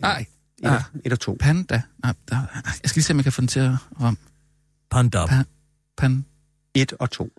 Nej, 0.00 0.20
Et, 0.58 0.66
Ah. 0.66 0.74
ah. 0.74 0.82
et 1.04 1.12
og 1.12 1.20
to. 1.20 1.36
Panda. 1.40 1.82
Nej, 2.02 2.14
der, 2.28 2.36
jeg 2.64 2.72
skal 2.84 2.94
lige 2.94 3.04
se, 3.04 3.12
om 3.12 3.16
jeg 3.16 3.24
kan 3.24 3.32
få 3.32 3.40
den 3.40 3.48
til 3.48 3.60
at 3.60 3.72
ramme. 4.00 4.16
Panda. 4.90 5.24
Pa- 5.24 5.44
Pan, 5.96 6.26
Et 6.74 6.92
og 6.92 7.10
to. 7.10 7.30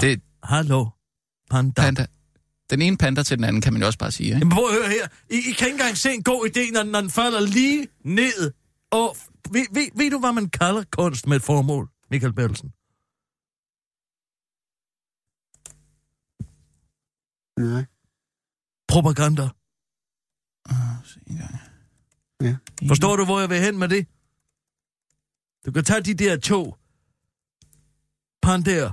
det, 0.00 0.20
Hallo. 0.42 0.86
Panda. 1.50 1.82
panda. 1.82 2.06
Den 2.70 2.82
ene 2.82 2.96
panda 2.96 3.22
til 3.22 3.36
den 3.36 3.44
anden, 3.44 3.62
kan 3.62 3.72
man 3.72 3.82
jo 3.82 3.86
også 3.86 3.98
bare 3.98 4.10
sige. 4.12 4.26
Ikke? 4.26 4.38
Jamen 4.38 4.50
prøv 4.50 4.64
at 4.68 4.74
høre 4.74 4.88
her. 4.88 5.08
I, 5.30 5.50
I 5.50 5.52
kan 5.52 5.66
ikke 5.68 5.74
engang 5.76 5.96
se 5.96 6.10
en 6.14 6.22
god 6.22 6.48
idé, 6.56 6.72
når, 6.72 6.82
når 6.82 7.00
den 7.00 7.10
falder 7.10 7.40
lige 7.40 7.88
ned. 8.04 8.52
Og 8.90 9.16
ved, 9.50 9.66
ved, 9.74 9.88
ved 9.96 10.10
du, 10.10 10.18
hvad 10.18 10.32
man 10.32 10.50
kalder 10.50 10.84
kunst 10.92 11.26
med 11.26 11.36
et 11.36 11.42
formål, 11.42 11.88
Michael 12.10 12.32
Bertelsen? 12.32 12.72
Nej. 17.58 17.84
Propaganda. 18.88 19.48
Se 21.04 21.20
en 21.26 21.36
gang. 21.36 21.54
Ja. 22.42 22.56
Forstår 22.88 23.16
du, 23.16 23.24
hvor 23.24 23.40
jeg 23.40 23.50
vil 23.50 23.60
hen 23.60 23.78
med 23.78 23.88
det? 23.88 24.06
Du 25.66 25.72
kan 25.72 25.84
tage 25.84 26.00
de 26.02 26.14
der 26.14 26.36
to 26.40 26.74
pandaer 28.42 28.92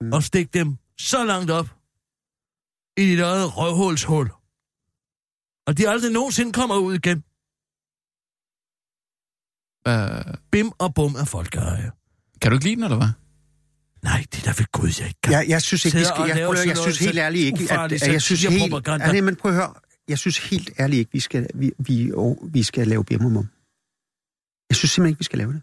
Mm. 0.00 0.12
og 0.12 0.22
stikke 0.22 0.50
dem 0.58 0.76
så 0.98 1.24
langt 1.24 1.50
op 1.50 1.66
i 2.96 3.02
dit 3.02 3.20
eget 3.20 3.56
røvhulshul. 3.56 4.30
Og 5.66 5.78
de 5.78 5.88
aldrig 5.88 6.12
nogensinde 6.12 6.52
kommer 6.52 6.76
ud 6.76 6.94
igen. 6.94 7.24
Uh, 9.88 10.34
Bim 10.52 10.68
og 10.78 10.94
bum 10.94 11.14
er 11.14 11.24
folkeeje. 11.24 11.90
kan 12.40 12.50
du 12.50 12.56
ikke 12.56 12.64
lide 12.64 12.76
den, 12.76 12.84
eller 12.84 12.96
hvad? 12.96 13.12
Nej, 14.02 14.20
det 14.32 14.38
er 14.40 14.44
da 14.44 14.50
ved 14.60 14.66
Gud, 14.72 14.92
jeg 15.00 15.08
ikke 15.08 15.20
kan. 15.22 15.32
Jeg, 15.32 15.48
jeg 15.48 15.62
synes 15.62 15.84
ikke, 15.84 15.98
vi 15.98 16.04
skal... 16.04 16.24
Jeg, 16.28 16.46
prøv, 16.46 16.56
jeg 16.56 16.74
noget 16.74 16.78
synes 16.78 16.98
helt 16.98 17.18
ærligt 17.18 17.44
ikke, 17.44 17.72
at, 17.72 17.92
at 17.92 18.12
jeg 18.12 18.22
synes 18.22 18.42
helt... 18.42 18.88
Altså, 18.88 19.22
men 19.22 19.36
prøv 19.36 19.50
at 19.50 19.56
høre. 19.56 19.74
Jeg 20.08 20.18
synes 20.18 20.38
helt 20.50 20.70
ærligt 20.78 20.98
ikke, 20.98 21.12
vi 21.12 21.20
skal, 21.20 21.48
vi, 21.54 21.72
vi, 21.78 22.12
og, 22.12 22.38
vi 22.52 22.62
skal 22.62 22.88
lave 22.88 23.04
Birmumum. 23.04 23.48
Jeg 24.70 24.76
synes 24.76 24.90
simpelthen 24.90 25.12
ikke, 25.12 25.18
vi 25.18 25.24
skal 25.24 25.38
lave 25.38 25.52
det. 25.52 25.62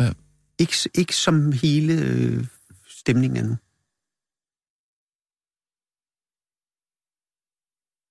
Ja. 0.00 0.12
Ikke, 0.58 0.76
ikke 0.94 1.16
som 1.16 1.52
hele 1.52 1.92
øh, 1.92 2.46
stemningen 2.88 3.36
er 3.36 3.48
nu. 3.50 3.56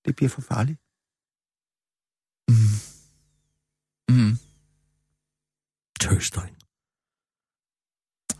Det 0.05 0.15
bliver 0.15 0.29
for 0.29 0.41
farligt. 0.41 0.79
Mm. 2.49 2.86
Tøsdreng. 6.19 6.57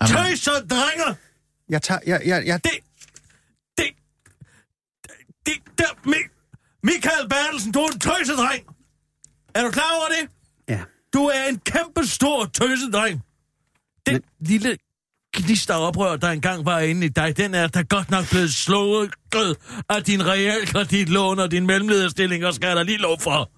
Jamen, 0.02 0.38
Tøsdrenger! 0.38 1.16
Jeg 1.70 1.82
tager... 1.82 2.00
Jeg, 2.08 2.22
jeg, 2.26 2.46
jeg, 2.46 2.64
Det... 2.64 2.72
Det... 3.78 3.88
Det... 5.46 5.54
Der... 5.78 5.86
Mi- 6.06 6.30
Michael 6.84 7.30
Bertelsen, 7.30 7.72
du 7.72 7.80
er 7.80 7.92
en 7.92 8.00
tøsedreng! 8.00 8.64
Er 9.56 9.64
du 9.64 9.72
klar 9.72 9.92
over 9.98 10.08
det? 10.08 10.30
ja. 10.70 10.84
Du 11.14 11.26
er 11.26 11.44
en 11.50 11.60
kæmpe 11.60 12.08
stor 12.08 12.46
tøsedreng. 12.46 13.22
Den 14.06 14.14
Men- 14.14 14.24
lille 14.40 14.78
gnist 15.36 15.70
af 15.70 15.88
oprør, 15.88 16.16
der 16.16 16.30
engang 16.30 16.66
var 16.66 16.80
inde 16.80 17.06
i 17.06 17.10
dig, 17.10 17.38
den 17.38 17.56
er 17.56 17.68
da 17.68 17.82
godt 17.82 18.10
nok 18.10 18.30
blevet 18.30 18.54
slået 18.54 19.14
af 19.90 20.04
din 20.04 20.26
realkreditlån 20.26 21.40
og 21.40 21.52
din 21.52 21.66
mellemlederstilling, 21.68 22.46
og 22.46 22.54
skal 22.54 22.76
da 22.78 22.84
lige 22.84 22.98
lov 22.98 23.20
for. 23.20 23.52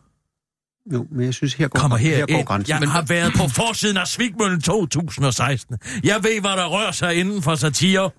Jo, 0.93 1.05
men 1.11 1.25
jeg 1.25 1.33
synes, 1.33 1.53
her 1.53 1.67
går, 1.67 1.79
Kommer 1.79 1.97
her, 1.97 2.15
her 2.17 2.25
går 2.25 2.43
grænsen. 2.43 2.81
Jeg 2.81 2.91
har 2.91 3.01
været 3.01 3.33
på 3.33 3.47
forsiden 3.47 3.97
af 3.97 4.07
Svigmøllen 4.07 4.61
2016. 4.61 5.75
Jeg 6.03 6.23
ved, 6.23 6.41
hvad 6.41 6.51
der 6.51 6.65
rører 6.65 6.91
sig 6.91 7.15
inden 7.15 7.41
for 7.41 7.55
satire. 7.55 8.09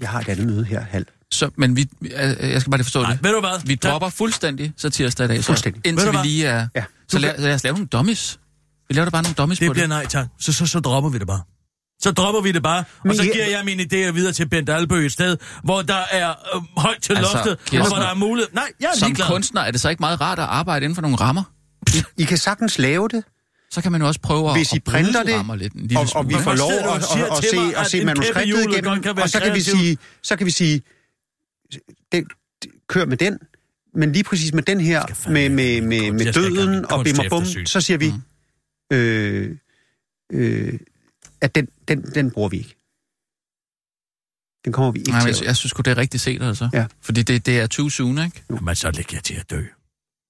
Jeg 0.00 0.08
har 0.08 0.20
et 0.20 0.28
andet 0.28 0.46
møde 0.46 0.64
her 0.64 0.80
halv. 0.90 1.06
så, 1.30 1.50
men 1.56 1.76
vi, 1.76 1.88
jeg 2.10 2.36
jeg 2.40 2.60
skal 2.60 2.70
bare 2.70 2.78
lige 2.78 2.84
forstå 2.84 3.02
Nej, 3.02 3.12
det. 3.12 3.22
ved 3.24 3.32
du 3.32 3.40
hvad? 3.40 3.66
Vi 3.66 3.74
dropper 3.74 4.08
fuldstændig 4.08 4.72
satirsdag 4.76 5.24
i 5.24 5.28
dag, 5.28 5.38
så 5.38 5.46
Fuldstændig. 5.46 5.82
Indtil 5.86 6.06
du 6.06 6.12
vi 6.12 6.18
lige 6.26 6.46
er... 6.46 6.68
Ja. 6.76 6.84
Så 7.08 7.18
lad, 7.18 7.38
lad 7.38 7.54
os 7.54 7.64
lave 7.64 7.72
nogle 7.74 7.86
dummies. 7.86 8.38
Vi 8.88 8.94
laver 8.94 9.04
da 9.04 9.10
bare 9.10 9.22
nogle 9.22 9.34
dummies 9.34 9.58
Det 9.58 9.66
på 9.66 9.72
bliver 9.72 9.82
det. 9.82 9.88
nej 9.88 10.06
tak. 10.06 10.26
Så, 10.40 10.52
så, 10.52 10.66
så 10.66 10.80
dropper 10.80 11.10
vi 11.10 11.18
det 11.18 11.26
bare. 11.26 11.40
Så 12.02 12.10
dropper 12.12 12.40
vi 12.40 12.52
det 12.52 12.62
bare, 12.62 12.78
og 12.78 12.84
Men 13.04 13.16
så 13.16 13.22
I- 13.22 13.26
giver 13.26 13.46
jeg 13.46 13.62
mine 13.64 13.82
idéer 13.82 14.10
videre 14.12 14.32
til 14.32 14.48
Bent 14.48 14.68
Albø 14.68 15.06
et 15.06 15.12
sted, 15.12 15.36
hvor 15.64 15.82
der 15.82 16.02
er 16.10 16.30
øh, 16.56 16.62
højt 16.76 17.02
til 17.02 17.16
Altså, 17.16 17.32
loftet, 17.36 17.80
og 17.80 17.86
hvor 17.88 17.96
der 17.96 18.06
er 18.06 18.14
mulighed. 18.14 18.48
Nej, 18.52 18.64
jeg 18.80 18.86
er 18.94 18.98
Som 18.98 19.06
ligeglad. 19.06 19.26
kunstner 19.28 19.60
er 19.60 19.70
det 19.70 19.80
så 19.80 19.88
ikke 19.88 20.00
meget 20.00 20.20
rart 20.20 20.38
at 20.38 20.44
arbejde 20.44 20.84
inden 20.84 20.94
for 20.94 21.02
nogle 21.02 21.16
rammer? 21.16 21.42
I 22.16 22.24
kan 22.24 22.38
sagtens 22.38 22.78
lave 22.78 23.08
det, 23.08 23.24
Så 23.70 23.82
kan 23.82 23.92
man 23.92 24.00
jo 24.00 24.06
også 24.06 24.20
prøve 24.20 24.52
Hvis 24.52 24.72
at, 24.72 24.74
I 24.74 24.76
at 24.76 24.84
bryde 24.84 25.02
printer 25.02 25.22
de 25.22 25.32
det, 25.32 25.58
lidt. 25.58 25.72
En 25.72 25.80
lille 25.80 25.98
og, 25.98 26.06
og 26.14 26.28
vi 26.28 26.34
får 26.34 26.54
lov 26.54 26.72
at, 26.72 26.78
at, 26.78 27.38
at, 27.38 27.44
se, 27.50 27.56
mig, 27.56 27.76
at 27.76 27.86
se 27.86 28.04
manuskriptet 28.04 28.64
igennem, 28.70 29.18
og 29.22 29.28
så 29.28 29.40
kan 29.40 29.54
vi 29.54 29.60
sige, 29.60 29.98
så 30.22 30.36
kan 30.36 30.46
vi 30.46 30.50
sige, 30.50 30.82
det, 32.12 32.24
det, 32.62 32.70
kør 32.88 33.04
med 33.04 33.16
den, 33.16 33.38
men 33.94 34.12
lige 34.12 34.24
præcis 34.24 34.52
med 34.54 34.62
den 34.62 34.80
her, 34.80 35.30
med, 35.30 35.48
med, 35.48 35.80
med, 35.80 36.12
med 36.12 36.32
døden 36.32 36.92
og 36.92 37.04
bim 37.04 37.18
og 37.18 37.26
bum, 37.30 37.44
så 37.66 37.80
siger 37.80 37.98
vi, 37.98 38.12
øh, 38.92 39.56
øh, 40.32 40.78
at 41.40 41.54
den, 41.54 41.68
den, 41.88 42.02
den 42.02 42.30
bruger 42.30 42.48
vi 42.48 42.56
ikke. 42.56 42.76
Den 44.64 44.72
kommer 44.72 44.92
vi 44.92 44.98
ikke 44.98 45.10
Nej, 45.10 45.24
men 45.24 45.34
til. 45.34 45.42
jeg, 45.42 45.48
jeg 45.48 45.56
synes 45.56 45.72
det 45.72 45.86
er 45.86 45.96
rigtig 45.96 46.20
set, 46.20 46.42
altså. 46.42 46.68
Ja. 46.72 46.86
Fordi 47.00 47.22
det, 47.22 47.46
det 47.46 47.60
er 47.60 47.66
too 47.66 47.88
soon, 47.88 48.18
ikke? 48.18 48.42
Jamen, 48.50 48.74
så 48.74 48.90
lægger 48.90 49.16
jeg 49.16 49.22
til 49.22 49.34
at 49.34 49.50
dø. 49.50 49.62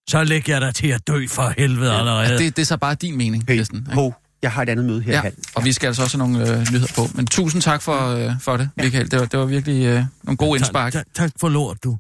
Så 0.09 0.25
lægger 0.25 0.53
jeg 0.55 0.61
dig 0.61 0.75
til 0.75 0.87
at 0.89 1.07
dø 1.07 1.27
for 1.27 1.55
helvede 1.59 1.93
ja. 1.93 1.99
allerede. 1.99 2.29
Ja, 2.29 2.39
det, 2.39 2.57
det 2.57 2.63
er 2.63 2.67
så 2.67 2.77
bare 2.77 2.95
din 2.95 3.17
mening, 3.17 3.45
Hey, 3.49 3.57
Kirsten. 3.57 3.79
ikke? 3.79 3.95
ho, 3.95 4.13
jeg 4.43 4.53
har 4.53 4.63
et 4.63 4.69
andet 4.69 4.85
møde 4.87 5.03
her. 5.03 5.13
Ja, 5.25 5.31
og 5.57 5.65
vi 5.65 5.73
skal 5.73 5.87
altså 5.87 6.03
også 6.03 6.19
have 6.19 6.29
nogle 6.31 6.51
øh, 6.53 6.59
nyheder 6.73 6.93
på. 6.97 7.03
Men 7.15 7.27
tusind 7.27 7.63
tak 7.63 7.83
for, 7.83 7.99
øh, 8.09 8.41
for 8.41 8.57
det, 8.57 8.71
Michael. 8.77 9.11
Det 9.11 9.21
var, 9.21 9.27
det 9.27 9.39
var 9.39 9.47
virkelig 9.47 9.87
øh, 9.87 10.05
nogle 10.23 10.37
gode 10.37 10.59
indspark. 10.59 10.93
Tak, 10.93 11.07
tak, 11.15 11.31
for 11.41 11.49
lort, 11.49 11.85
du. 11.85 11.99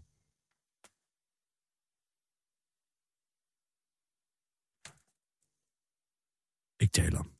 Ikke 6.80 6.92
tale 6.92 7.18
om. 7.18 7.30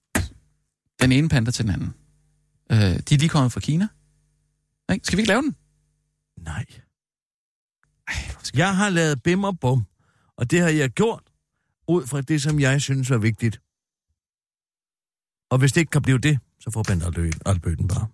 Den 1.01 1.13
ene 1.13 1.29
panda 1.29 1.51
til 1.51 1.65
den 1.65 1.73
anden. 1.75 1.95
Øh, 2.73 2.79
de 2.79 3.15
er 3.15 3.19
lige 3.19 3.29
kommet 3.29 3.53
fra 3.53 3.61
Kina. 3.61 3.89
Ikke? 4.93 5.07
Skal 5.07 5.17
vi 5.17 5.21
ikke 5.23 5.29
lave 5.29 5.43
den? 5.43 5.57
Nej. 6.45 6.65
Jeg 8.55 8.77
har 8.77 8.89
lavet 8.91 9.23
bim 9.23 9.45
og 9.45 9.61
bum, 9.61 9.87
og 10.39 10.51
det 10.51 10.61
har 10.61 10.69
jeg 10.69 10.91
gjort 10.91 11.23
ud 11.89 12.07
fra 12.07 12.21
det, 12.21 12.43
som 12.43 12.61
jeg 12.61 12.83
synes 12.83 13.11
var 13.11 13.19
vigtigt. 13.19 13.61
Og 15.51 15.59
hvis 15.59 15.73
det 15.73 15.81
ikke 15.81 15.91
kan 15.91 16.03
blive 16.03 16.19
det, 16.19 16.39
så 16.61 16.71
får 16.71 16.83
Bent 16.83 17.05
Albø, 17.05 17.31
Albø 17.47 17.75
den 17.75 17.89
bare. 17.89 18.09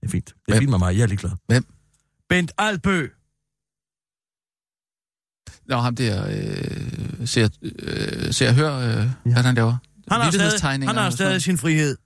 Det 0.00 0.06
er 0.06 0.10
fint. 0.10 0.26
Det 0.26 0.32
er 0.34 0.52
Hvem? 0.52 0.58
fint 0.58 0.70
med 0.70 0.78
mig. 0.78 0.96
Jeg 0.96 1.02
er 1.02 1.06
ligeglad. 1.06 1.30
Hvem? 1.46 1.66
Bent 2.28 2.52
Albø. 2.58 3.08
Nå, 5.66 5.76
ham 5.76 5.96
der 5.96 6.26
øh, 6.26 7.26
ser, 7.26 7.48
øh, 7.62 8.32
ser 8.32 8.48
og 8.48 8.54
hør, 8.54 8.74
øh, 8.74 8.84
ja. 8.84 9.08
hvad 9.22 9.42
han 9.42 9.54
laver. 9.54 9.76
Han 10.10 10.20
har 10.20 10.30
stadig, 10.30 10.88
han 10.88 10.96
har 10.96 11.10
stadig 11.10 11.42
sin 11.42 11.58
frihed. 11.58 11.96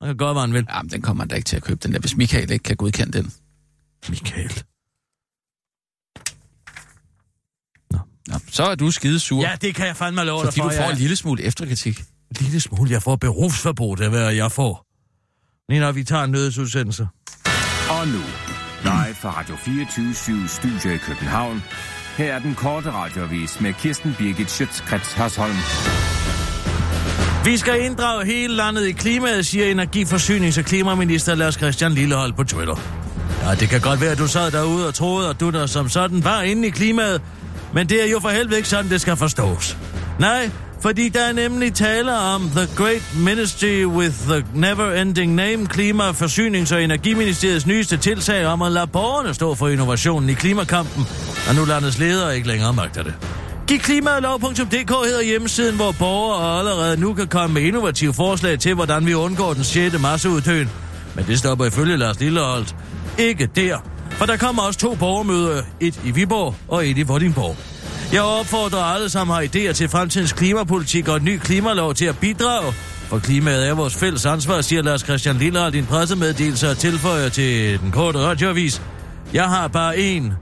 Han 0.00 0.08
kan 0.08 0.16
gøre, 0.16 0.32
hvad 0.32 0.42
han 0.42 0.52
vil. 0.52 0.66
Jamen, 0.70 0.90
den 0.90 1.02
kommer 1.02 1.22
han 1.22 1.28
da 1.28 1.34
ikke 1.34 1.46
til 1.46 1.56
at 1.56 1.62
købe, 1.62 1.80
den 1.82 1.92
der, 1.92 1.98
hvis 1.98 2.16
Michael 2.16 2.50
ikke 2.50 2.62
kan 2.62 2.76
godkende 2.76 3.18
den. 3.18 3.32
Michael. 4.08 4.64
Nå, 7.90 7.98
så 8.54 8.64
er 8.64 8.74
du 8.74 8.90
skide 8.90 9.18
sur, 9.20 9.40
Ja, 9.42 9.50
det 9.60 9.74
kan 9.74 9.86
jeg 9.86 9.96
fandme 9.96 10.24
love 10.24 10.38
dig 10.38 10.46
fordi 10.46 10.60
for. 10.60 10.68
du 10.68 10.76
får 10.76 10.82
jeg 10.82 10.92
en 10.92 10.98
lille 10.98 11.16
smule 11.16 11.42
efterkritik. 11.42 11.98
En 12.00 12.36
lille 12.40 12.60
smule. 12.60 12.90
Jeg 12.90 13.02
får 13.02 13.16
berufsverbot 13.16 14.00
af, 14.00 14.10
hvad 14.10 14.30
jeg 14.32 14.52
får. 14.52 14.84
Lige 15.68 15.80
når 15.80 15.92
vi 15.92 16.04
tager 16.04 16.24
en 16.24 16.30
nødsudsendelse. 16.30 17.08
Og 17.90 18.08
nu, 18.08 18.20
live 18.82 19.14
fra 19.14 19.30
Radio 19.40 19.56
24 19.56 20.48
Studio 20.48 20.90
i 20.94 20.96
København. 20.96 21.62
Her 22.16 22.34
er 22.34 22.38
den 22.38 22.54
korte 22.54 22.90
radiovis 22.92 23.60
med 23.60 23.72
Kirsten 23.72 24.14
Birgit 24.18 24.50
Schøtzgrads 24.50 25.12
Hasholm. 25.12 25.56
Vi 27.44 27.56
skal 27.56 27.84
inddrage 27.84 28.26
hele 28.26 28.54
landet 28.56 28.86
i 28.86 28.92
klimaet, 28.92 29.46
siger 29.46 29.74
energiforsynings- 29.74 30.58
og 30.58 30.64
klimaminister 30.64 31.34
Lars 31.34 31.54
Christian 31.54 31.92
Lillehold 31.92 32.32
på 32.32 32.44
Twitter. 32.44 32.76
Ja, 33.42 33.54
det 33.54 33.68
kan 33.68 33.80
godt 33.80 34.00
være, 34.00 34.10
at 34.12 34.18
du 34.18 34.26
sad 34.26 34.50
derude 34.50 34.88
og 34.88 34.94
troede, 34.94 35.28
at 35.28 35.40
du 35.40 35.50
der 35.50 35.66
som 35.66 35.88
sådan 35.88 36.24
var 36.24 36.42
inde 36.42 36.68
i 36.68 36.70
klimaet, 36.70 37.22
men 37.74 37.88
det 37.88 38.02
er 38.02 38.10
jo 38.10 38.20
for 38.20 38.28
helvede 38.28 38.56
ikke 38.56 38.68
sådan, 38.68 38.90
det 38.90 39.00
skal 39.00 39.16
forstås. 39.16 39.76
Nej, 40.18 40.50
fordi 40.82 41.08
der 41.08 41.20
er 41.20 41.32
nemlig 41.32 41.74
tale 41.74 42.18
om 42.18 42.50
The 42.56 42.68
Great 42.76 43.02
Ministry 43.16 43.84
with 43.84 44.14
the 44.28 44.44
Never-Ending 44.54 45.30
Name, 45.30 45.66
Klima-, 45.66 46.10
Forsynings- 46.10 46.74
og 46.74 46.82
Energiministeriets 46.82 47.66
nyeste 47.66 47.96
tiltag 47.96 48.46
om 48.46 48.62
at 48.62 48.72
lade 48.72 48.86
borgerne 48.86 49.34
stå 49.34 49.54
for 49.54 49.68
innovationen 49.68 50.30
i 50.30 50.32
klimakampen, 50.32 51.06
og 51.48 51.54
nu 51.54 51.64
landets 51.64 51.98
ledere 51.98 52.36
ikke 52.36 52.48
længere 52.48 52.72
magter 52.72 53.02
det. 53.02 53.14
Giv 53.66 53.78
klimalov.dk 53.78 54.90
hedder 55.06 55.22
hjemmesiden, 55.22 55.76
hvor 55.76 55.92
borgere 55.98 56.58
allerede 56.58 57.00
nu 57.00 57.14
kan 57.14 57.26
komme 57.26 57.54
med 57.54 57.62
innovative 57.62 58.14
forslag 58.14 58.58
til, 58.58 58.74
hvordan 58.74 59.06
vi 59.06 59.14
undgår 59.14 59.54
den 59.54 59.64
6. 59.64 60.00
masseuddøen. 60.00 60.70
Men 61.14 61.24
det 61.26 61.38
stopper 61.38 61.64
ifølge 61.64 61.96
Lars 61.96 62.20
Lilleholdt 62.20 62.76
ikke 63.18 63.46
der. 63.46 63.93
For 64.18 64.26
der 64.26 64.36
kommer 64.36 64.62
også 64.62 64.80
to 64.80 64.94
borgermøder, 64.94 65.62
et 65.80 66.00
i 66.04 66.10
Viborg 66.10 66.54
og 66.68 66.86
et 66.88 66.98
i 66.98 67.02
Vordingborg. 67.02 67.56
Jeg 68.12 68.22
opfordrer 68.22 68.82
alle, 68.82 69.08
som 69.10 69.30
har 69.30 69.42
idéer 69.42 69.72
til 69.72 69.88
fremtidens 69.88 70.32
klimapolitik 70.32 71.08
og 71.08 71.16
en 71.16 71.24
ny 71.24 71.38
klimalov 71.38 71.94
til 71.94 72.04
at 72.04 72.18
bidrage. 72.18 72.72
For 73.08 73.18
klimaet 73.18 73.68
er 73.68 73.74
vores 73.74 73.94
fælles 73.94 74.26
ansvar, 74.26 74.60
siger 74.60 74.82
Lars 74.82 75.00
Christian 75.00 75.36
Lillard 75.36 75.74
i 75.74 75.78
en 75.78 75.86
pressemeddelelse 75.86 76.70
og 76.70 76.78
tilføjer 76.78 77.28
til 77.28 77.80
den 77.80 77.90
korte 77.90 78.18
radioavis. 78.18 78.82
Jeg 79.32 79.44
har 79.44 79.68
bare 79.68 79.98
en 79.98 80.32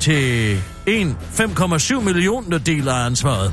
til 0.00 0.56
en 0.86 1.16
5,7 1.34 2.00
millioner 2.00 2.58
del 2.58 2.88
af 2.88 3.06
ansvaret. 3.06 3.52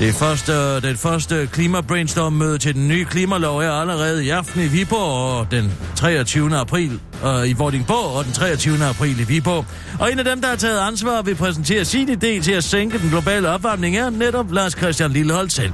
Det 0.00 0.14
første, 0.14 0.80
det 0.80 0.98
første 0.98 1.48
klimabrainstorm-møde 1.52 2.58
til 2.58 2.74
den 2.74 2.88
nye 2.88 3.04
klimalov 3.04 3.58
er 3.58 3.70
allerede 3.70 4.24
i 4.24 4.28
aften 4.28 4.60
i 4.60 4.66
Viborg 4.66 5.38
og 5.38 5.50
den 5.50 5.72
23. 5.96 6.56
april 6.56 7.00
øh, 7.24 7.48
i 7.48 7.52
Vordingborg 7.52 8.16
og 8.16 8.24
den 8.24 8.32
23. 8.32 8.84
april 8.84 9.20
i 9.20 9.24
Viborg. 9.24 9.66
Og 9.98 10.12
en 10.12 10.18
af 10.18 10.24
dem, 10.24 10.40
der 10.40 10.48
har 10.48 10.56
taget 10.56 10.80
ansvar, 10.80 11.22
vil 11.22 11.34
præsentere 11.34 11.84
sin 11.84 12.08
idé 12.08 12.42
til 12.42 12.52
at 12.52 12.64
sænke 12.64 12.98
den 12.98 13.08
globale 13.08 13.48
opvarmning, 13.48 13.96
er 13.96 14.10
netop 14.10 14.52
Lars 14.52 14.72
Christian 14.72 15.10
Lilleholdt 15.10 15.52
selv. 15.52 15.72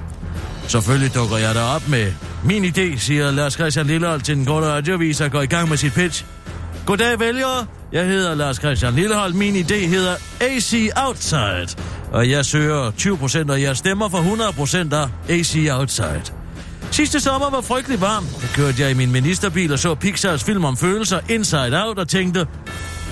Selvfølgelig 0.69 1.15
dukker 1.15 1.37
jeg 1.37 1.55
der 1.55 1.63
op 1.63 1.89
med 1.89 2.13
min 2.45 2.65
idé, 2.65 2.99
siger 2.99 3.31
Lars 3.31 3.53
Christian 3.53 3.87
Lilleholdt 3.87 4.25
til 4.25 4.37
den 4.37 4.47
korte 4.47 4.67
radioavis 4.67 5.21
og 5.21 5.31
går 5.31 5.43
i 5.43 5.47
gang 5.47 5.69
med 5.69 5.77
sit 5.77 5.93
pitch. 5.93 6.25
Goddag 6.87 7.21
vælgere, 7.21 7.67
jeg 7.93 8.07
hedder 8.07 8.35
Lars 8.35 8.57
Christian 8.57 8.95
Lillehold. 8.95 9.33
Min 9.33 9.57
idé 9.57 9.75
hedder 9.75 10.15
AC 10.41 10.75
Outside. 10.97 11.83
Og 12.13 12.31
jeg 12.31 12.45
søger 12.45 12.91
20% 12.91 13.51
og 13.51 13.63
jeg 13.63 13.77
stemmer 13.77 14.09
for 14.09 14.19
100% 14.19 14.95
af 14.95 15.09
AC 15.29 15.57
Outside. 15.71 16.23
Sidste 16.91 17.21
sommer 17.21 17.51
var 17.51 17.61
frygtelig 17.61 18.01
varm. 18.01 18.25
Der 18.25 18.47
kørte 18.55 18.83
jeg 18.83 18.91
i 18.91 18.95
min 18.95 19.13
ministerbil 19.13 19.73
og 19.73 19.79
så 19.79 19.95
Pixars 19.95 20.45
film 20.45 20.65
om 20.65 20.77
følelser 20.77 21.21
Inside 21.29 21.85
Out 21.85 21.99
og 21.99 22.09
tænkte, 22.09 22.47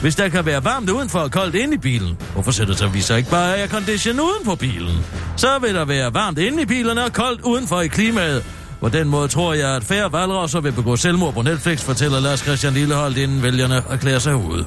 hvis 0.00 0.16
der 0.16 0.28
kan 0.28 0.46
være 0.46 0.64
varmt 0.64 0.90
udenfor 0.90 1.18
og 1.18 1.30
koldt 1.30 1.54
inde 1.54 1.74
i 1.74 1.78
bilen, 1.78 2.18
hvorfor 2.32 2.50
sætter 2.50 2.74
så 2.74 2.88
vi 2.88 3.00
så 3.00 3.14
ikke 3.14 3.30
bare 3.30 3.56
aircondition 3.56 4.20
uden 4.20 4.44
på 4.44 4.54
bilen? 4.54 4.96
Så 5.36 5.58
vil 5.58 5.74
der 5.74 5.84
være 5.84 6.14
varmt 6.14 6.38
inde 6.38 6.62
i 6.62 6.66
bilerne 6.66 7.04
og 7.04 7.12
koldt 7.12 7.40
udenfor 7.40 7.80
i 7.80 7.86
klimaet. 7.86 8.44
På 8.80 8.88
den 8.88 9.08
måde 9.08 9.28
tror 9.28 9.54
jeg, 9.54 9.76
at 9.76 9.84
færre 9.84 10.12
valgrosser 10.12 10.60
vil 10.60 10.72
begå 10.72 10.96
selvmord 10.96 11.34
på 11.34 11.42
Netflix, 11.42 11.80
fortæller 11.80 12.20
Lars 12.20 12.40
Christian 12.40 12.72
Lillehold, 12.72 13.16
inden 13.16 13.42
vælgerne 13.42 13.82
erklærer 13.90 14.18
sig 14.18 14.36
ude. 14.36 14.66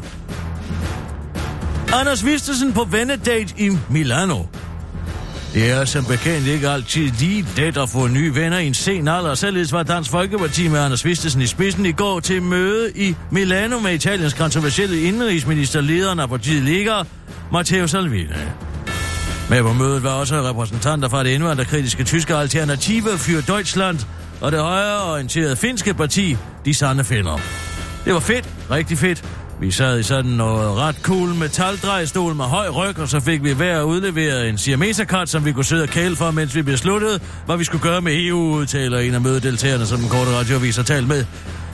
Anders 2.00 2.26
Vistesen 2.26 2.74
på 2.74 2.84
vennedate 2.84 3.54
i 3.58 3.78
Milano. 3.90 4.44
Det 5.54 5.72
er 5.72 5.86
som 5.86 6.06
bekendt 6.06 6.48
ikke 6.48 6.70
altid 6.70 7.12
lige 7.20 7.46
let 7.58 7.78
at 7.78 7.90
få 7.90 8.08
nye 8.08 8.36
venner 8.36 8.58
i 8.58 8.68
en 8.68 8.74
sen 8.74 9.08
alder. 9.08 9.36
Således 9.36 9.74
var 9.74 9.84
Dansk 9.84 10.12
Folkeparti 10.12 10.68
med 10.68 10.80
Anders 10.80 11.06
Vistesen 11.06 11.42
i 11.42 11.48
spidsen 11.48 11.86
i 11.86 11.92
går 11.92 12.20
til 12.20 12.44
møde 12.44 12.92
i 12.96 13.16
Milano 13.32 13.80
med 13.80 13.94
Italiens 13.94 14.34
kontroversielle 14.34 15.02
indrigsminister, 15.02 15.82
lederen 15.82 16.20
af 16.20 16.30
partiet 16.30 16.64
Lega, 16.64 17.04
Matteo 17.52 17.88
Salvini. 17.88 18.28
Med 19.50 19.64
på 19.64 19.74
mødet 19.74 20.04
var 20.04 20.14
også 20.14 20.50
repræsentanter 20.50 21.10
fra 21.10 21.24
det 21.24 21.30
indvandrerkritiske 21.30 22.04
tyske 22.04 22.36
Alternative 22.36 23.10
für 23.10 23.54
Deutschland 23.54 24.00
og 24.42 24.52
det 24.52 24.60
højreorienterede 24.60 25.56
finske 25.56 25.94
parti, 25.94 26.38
De 26.66 26.74
Sande 26.74 27.04
Finder. 27.04 27.40
Det 28.06 28.14
var 28.14 28.20
fedt, 28.20 28.50
rigtig 28.72 28.98
fedt. 28.98 29.24
Vi 29.62 29.72
sad 29.72 30.00
i 30.00 30.04
sådan 30.04 30.32
noget 30.32 30.78
ret 30.78 30.96
cool 31.02 31.30
metaldrejstol 31.30 32.36
med 32.36 32.46
høj 32.46 32.70
ryg, 32.70 33.00
og 33.00 33.08
så 33.08 33.20
fik 33.20 33.44
vi 33.44 33.54
hver 33.54 33.82
udleveret 33.82 34.50
en 34.50 34.58
siameserkart, 34.58 35.30
som 35.30 35.46
vi 35.46 35.52
kunne 35.52 35.66
sidde 35.66 35.84
og 35.84 35.90
kæle 35.90 36.16
for, 36.16 36.32
mens 36.32 36.56
vi 36.56 36.62
besluttede, 36.62 37.20
hvad 37.46 37.58
vi 37.58 37.64
skulle 37.64 37.82
gøre 37.82 38.02
med 38.02 38.14
EU, 38.16 38.38
udtaler 38.38 39.00
en 39.00 39.14
af 39.14 39.22
mødedeltagerne, 39.22 39.86
som 39.86 40.00
den 40.00 40.10
korte 40.10 40.32
radioavis 40.32 40.76
har 40.76 40.84
talt 40.84 41.08
med. 41.08 41.26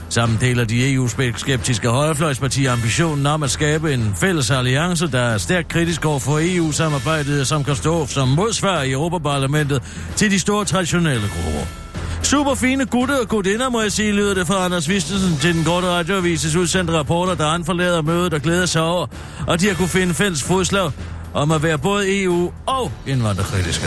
Sammen 0.08 0.38
deler 0.40 0.64
de 0.64 0.92
EU-skeptiske 0.92 1.88
højrefløjspartier 1.88 2.72
ambitionen 2.72 3.26
om 3.26 3.42
at 3.42 3.50
skabe 3.50 3.94
en 3.94 4.14
fælles 4.16 4.50
alliance, 4.50 5.06
der 5.06 5.20
er 5.20 5.38
stærkt 5.38 5.68
kritisk 5.68 6.04
over 6.04 6.18
for 6.18 6.38
EU-samarbejdet, 6.42 7.46
som 7.46 7.64
kan 7.64 7.76
stå 7.76 8.06
som 8.06 8.28
modsvar 8.28 8.82
i 8.82 8.92
Europaparlamentet 8.92 9.82
til 10.16 10.30
de 10.30 10.38
store 10.38 10.64
traditionelle 10.64 11.28
grupper. 11.28 11.83
Super 12.24 12.54
fine 12.54 12.86
gutter 12.86 13.20
og 13.20 13.28
gutinder, 13.28 13.70
må 13.70 13.80
jeg 13.80 13.92
sige, 13.92 14.12
lyder 14.12 14.34
det 14.34 14.46
fra 14.46 14.64
Anders 14.64 14.88
Vistesen 14.88 15.36
til 15.40 15.54
den 15.54 15.64
korte 15.64 15.86
radioavises 15.86 16.56
udsendte 16.56 16.92
rapporter, 16.92 17.34
der 17.34 17.48
han 17.48 17.64
forlader 17.64 18.02
mødet 18.02 18.34
og 18.34 18.40
glæder 18.40 18.66
sig 18.66 18.82
over, 18.82 19.06
og 19.46 19.60
de 19.60 19.68
har 19.68 19.74
kunne 19.74 19.88
finde 19.88 20.14
fælles 20.14 20.42
fodslag 20.42 20.90
om 21.34 21.50
at 21.50 21.62
være 21.62 21.78
både 21.78 22.22
EU 22.22 22.52
og 22.66 22.92
indvandrerkritiske. 23.06 23.86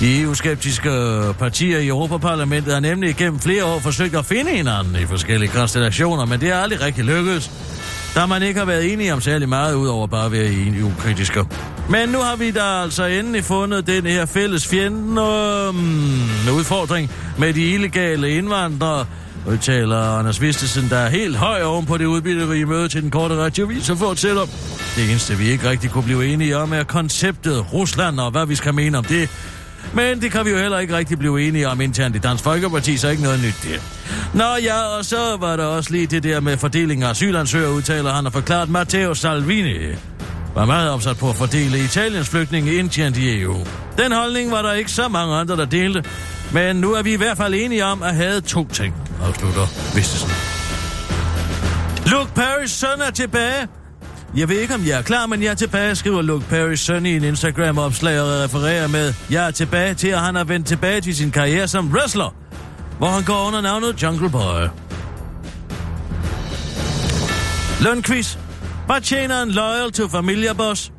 De 0.00 0.20
EU-skeptiske 0.20 0.90
partier 1.38 1.78
i 1.78 1.86
Europaparlamentet 1.88 2.72
har 2.72 2.80
nemlig 2.80 3.10
igennem 3.10 3.38
flere 3.40 3.64
år 3.64 3.78
forsøgt 3.78 4.14
at 4.16 4.24
finde 4.26 4.50
hinanden 4.50 4.96
i 5.02 5.06
forskellige 5.06 5.50
konstellationer, 5.50 6.24
men 6.24 6.40
det 6.40 6.52
har 6.52 6.60
aldrig 6.60 6.80
rigtig 6.80 7.04
lykkedes, 7.04 7.50
da 8.14 8.26
man 8.26 8.42
ikke 8.42 8.58
har 8.58 8.66
været 8.66 8.92
enige 8.92 9.12
om 9.12 9.20
særlig 9.20 9.48
meget, 9.48 9.74
udover 9.74 10.06
bare 10.06 10.26
at 10.26 10.32
være 10.32 10.46
enige 10.46 10.84
ukritiske. 10.84 11.44
Men 11.88 12.08
nu 12.08 12.18
har 12.18 12.36
vi 12.36 12.50
da 12.50 12.82
altså 12.82 13.04
endelig 13.04 13.44
fundet 13.44 13.86
den 13.86 14.06
her 14.06 14.26
fælles 14.26 14.68
fjende 14.68 15.22
øh, 15.22 16.56
udfordring 16.56 17.10
med 17.38 17.54
de 17.54 17.70
illegale 17.70 18.30
indvandrere, 18.30 19.06
udtaler 19.46 20.18
Anders 20.18 20.40
Vistesen, 20.40 20.88
der 20.90 20.96
er 20.96 21.08
helt 21.08 21.36
høj 21.36 21.62
oven 21.62 21.86
på 21.86 21.98
det 21.98 22.04
udbytterige 22.04 22.66
møde 22.66 22.88
til 22.88 23.02
den 23.02 23.10
korte 23.10 23.36
radiovis 23.36 23.90
og 23.90 23.98
fortsætter. 23.98 24.46
Det 24.96 25.10
eneste, 25.10 25.36
vi 25.36 25.48
ikke 25.48 25.70
rigtig 25.70 25.90
kunne 25.90 26.04
blive 26.04 26.26
enige 26.26 26.56
om, 26.56 26.72
er 26.72 26.82
konceptet 26.82 27.72
Rusland 27.72 28.20
og 28.20 28.30
hvad 28.30 28.46
vi 28.46 28.54
skal 28.54 28.74
mene 28.74 28.98
om 28.98 29.04
det. 29.04 29.28
Men 29.94 30.20
det 30.20 30.32
kan 30.32 30.44
vi 30.44 30.50
jo 30.50 30.56
heller 30.56 30.78
ikke 30.78 30.96
rigtig 30.96 31.18
blive 31.18 31.48
enige 31.48 31.68
om 31.68 31.80
internt 31.80 32.16
i 32.16 32.18
Dansk 32.18 32.44
Folkeparti, 32.44 32.96
så 32.96 33.08
ikke 33.08 33.22
noget 33.22 33.40
nyt 33.40 33.54
der. 33.64 33.78
Nå 34.34 34.44
ja, 34.62 34.80
og 34.82 35.04
så 35.04 35.36
var 35.40 35.56
der 35.56 35.64
også 35.64 35.92
lige 35.92 36.06
det 36.06 36.22
der 36.22 36.40
med 36.40 36.56
fordeling 36.56 37.02
af 37.02 37.10
asylansøgere, 37.10 37.72
udtaler 37.72 38.12
han 38.12 38.26
og 38.26 38.32
forklaret 38.32 38.68
Matteo 38.68 39.14
Salvini 39.14 39.76
var 40.54 40.64
meget 40.64 40.90
opsat 40.90 41.16
på 41.16 41.30
at 41.30 41.36
fordele 41.36 41.84
Italiens 41.84 42.28
flygtninge 42.28 42.74
indtjent 42.74 43.16
i 43.16 43.40
EU. 43.40 43.56
Den 43.98 44.12
holdning 44.12 44.50
var 44.50 44.62
der 44.62 44.72
ikke 44.72 44.90
så 44.90 45.08
mange 45.08 45.34
andre, 45.34 45.56
der 45.56 45.64
delte, 45.64 46.04
men 46.52 46.76
nu 46.76 46.92
er 46.92 47.02
vi 47.02 47.12
i 47.12 47.16
hvert 47.16 47.36
fald 47.36 47.54
enige 47.54 47.84
om 47.84 48.02
at 48.02 48.14
have 48.14 48.40
to 48.40 48.68
ting, 48.68 48.94
afslutter 49.22 49.94
Vistesen. 49.94 50.30
Luke 52.06 52.30
Paris' 52.36 52.66
søn 52.66 53.00
er 53.06 53.10
tilbage. 53.10 53.79
Jeg 54.36 54.48
ved 54.48 54.60
ikke, 54.60 54.74
om 54.74 54.86
jeg 54.86 54.98
er 54.98 55.02
klar, 55.02 55.26
men 55.26 55.42
jeg 55.42 55.50
er 55.50 55.54
tilbage, 55.54 55.94
skriver 55.94 56.22
Luke 56.22 56.44
Perry 56.44 56.74
søn 56.74 57.06
i 57.06 57.16
en 57.16 57.24
Instagram-opslag 57.24 58.20
og 58.20 58.44
refererer 58.44 58.88
med, 58.88 59.14
jeg 59.30 59.46
er 59.46 59.50
tilbage 59.50 59.94
til, 59.94 60.08
at 60.08 60.20
han 60.20 60.34
har 60.34 60.44
vendt 60.44 60.66
tilbage 60.66 61.00
til 61.00 61.16
sin 61.16 61.30
karriere 61.30 61.68
som 61.68 61.92
wrestler, 61.92 62.34
hvor 62.98 63.06
han 63.06 63.24
går 63.24 63.46
under 63.46 63.60
navnet 63.60 64.02
Jungle 64.02 64.30
Boy. 64.30 64.68
Lønquiz. 67.80 68.36
Hvad 68.86 69.00
tjener 69.00 69.42
en 69.42 69.50
loyal 69.50 69.92
to 69.92 70.08
familieboss? 70.08 70.92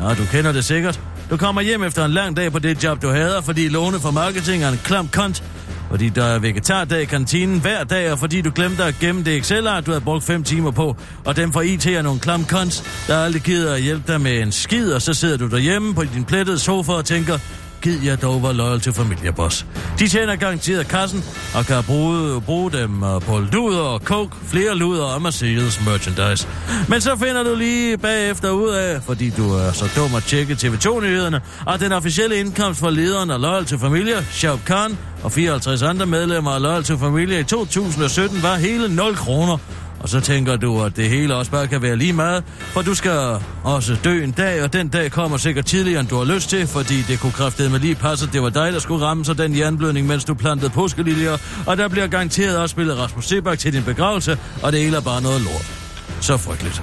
Ja, 0.00 0.08
du 0.08 0.24
kender 0.30 0.52
det 0.52 0.64
sikkert. 0.64 1.00
Du 1.30 1.36
kommer 1.36 1.62
hjem 1.62 1.82
efter 1.82 2.04
en 2.04 2.10
lang 2.10 2.36
dag 2.36 2.52
på 2.52 2.58
det 2.58 2.84
job, 2.84 3.02
du 3.02 3.10
hader, 3.10 3.40
fordi 3.40 3.68
låne 3.68 4.00
for 4.00 4.10
marketing 4.10 4.62
er 4.62 4.68
en 4.68 4.80
klam 4.84 5.08
kont, 5.08 5.42
fordi 5.88 6.08
der 6.08 6.24
er 6.24 6.38
vegetardag 6.38 7.02
i 7.02 7.04
kantinen 7.04 7.60
hver 7.60 7.84
dag, 7.84 8.12
og 8.12 8.18
fordi 8.18 8.40
du 8.40 8.50
glemte 8.54 8.84
at 8.84 8.94
gemme 9.00 9.24
det 9.24 9.36
Excel-art, 9.36 9.86
du 9.86 9.92
har 9.92 10.00
brugt 10.00 10.24
5 10.24 10.44
timer 10.44 10.70
på, 10.70 10.96
og 11.24 11.36
dem 11.36 11.52
fra 11.52 11.60
IT 11.60 11.86
er 11.86 12.02
nogle 12.02 12.20
klam 12.20 12.44
kons, 12.44 13.04
der 13.06 13.16
aldrig 13.18 13.42
gider 13.42 13.74
at 13.74 13.82
hjælpe 13.82 14.12
dig 14.12 14.20
med 14.20 14.40
en 14.40 14.52
skid, 14.52 14.92
og 14.92 15.02
så 15.02 15.14
sidder 15.14 15.36
du 15.36 15.48
derhjemme 15.48 15.94
på 15.94 16.04
din 16.04 16.24
plettede 16.24 16.58
sofa 16.58 16.92
og 16.92 17.04
tænker, 17.04 17.38
gid 17.82 18.02
jeg 18.04 18.22
dog 18.22 18.42
var 18.42 18.52
loyal 18.52 18.80
til 18.80 18.92
familieboss. 18.92 19.66
De 19.98 20.08
tjener 20.08 20.36
garanteret 20.36 20.88
kassen, 20.88 21.24
og 21.54 21.66
kan 21.66 21.84
bruge, 21.84 22.40
bruge 22.40 22.72
dem 22.72 23.02
øh, 23.02 23.20
på 23.20 23.38
luder 23.52 23.80
og 23.80 24.00
coke, 24.00 24.36
flere 24.46 24.76
luder 24.76 25.04
og 25.04 25.22
Mercedes 25.22 25.80
merchandise. 25.86 26.48
Men 26.88 27.00
så 27.00 27.16
finder 27.16 27.42
du 27.42 27.54
lige 27.54 27.98
bagefter 27.98 28.50
ud 28.50 28.68
af, 28.68 29.02
fordi 29.02 29.30
du 29.30 29.54
er 29.54 29.72
så 29.72 29.84
dum 29.96 30.14
at 30.14 30.22
tjekke 30.22 30.54
TV2-nyhederne, 30.54 31.40
at 31.68 31.80
den 31.80 31.92
officielle 31.92 32.36
indkomst 32.36 32.80
for 32.80 32.90
lederen 32.90 33.30
af 33.30 33.40
Loyal 33.40 33.64
til 33.64 33.78
Familie, 33.78 34.26
Shab 34.30 34.58
Khan, 34.66 34.98
og 35.22 35.32
54 35.32 35.82
andre 35.82 36.06
medlemmer 36.06 36.50
af 36.50 36.62
Loyal 36.62 36.82
til 36.82 36.98
Familie 36.98 37.40
i 37.40 37.44
2017 37.44 38.42
var 38.42 38.56
hele 38.56 38.94
0 38.94 39.16
kroner. 39.16 39.58
Og 40.06 40.10
så 40.10 40.20
tænker 40.20 40.56
du, 40.56 40.82
at 40.82 40.96
det 40.96 41.08
hele 41.08 41.34
også 41.34 41.50
bare 41.50 41.66
kan 41.66 41.82
være 41.82 41.96
lige 41.96 42.12
meget, 42.12 42.44
for 42.58 42.82
du 42.82 42.94
skal 42.94 43.40
også 43.64 43.96
dø 44.04 44.24
en 44.24 44.30
dag, 44.30 44.62
og 44.62 44.72
den 44.72 44.88
dag 44.88 45.10
kommer 45.10 45.36
sikkert 45.36 45.66
tidligere, 45.66 46.00
end 46.00 46.08
du 46.08 46.16
har 46.16 46.24
lyst 46.24 46.50
til, 46.50 46.66
fordi 46.66 47.02
det 47.02 47.20
kunne 47.20 47.32
kræftede 47.32 47.70
med 47.70 47.80
lige 47.80 47.94
passe, 47.94 48.26
at 48.26 48.32
det 48.32 48.42
var 48.42 48.48
dig, 48.48 48.72
der 48.72 48.78
skulle 48.78 49.04
ramme 49.04 49.24
sig 49.24 49.38
den 49.38 49.58
jernblødning, 49.58 50.06
mens 50.06 50.24
du 50.24 50.34
plantede 50.34 50.70
påskeliljer, 50.70 51.36
og 51.66 51.76
der 51.76 51.88
bliver 51.88 52.06
garanteret 52.06 52.58
også 52.58 52.72
spillet 52.72 52.98
Rasmus 52.98 53.26
Sebak 53.26 53.58
til 53.58 53.72
din 53.72 53.82
begravelse, 53.82 54.38
og 54.62 54.72
det 54.72 54.80
hele 54.80 54.96
er 54.96 55.00
bare 55.00 55.22
noget 55.22 55.40
lort. 55.40 55.72
Så 56.20 56.36
frygteligt. 56.36 56.82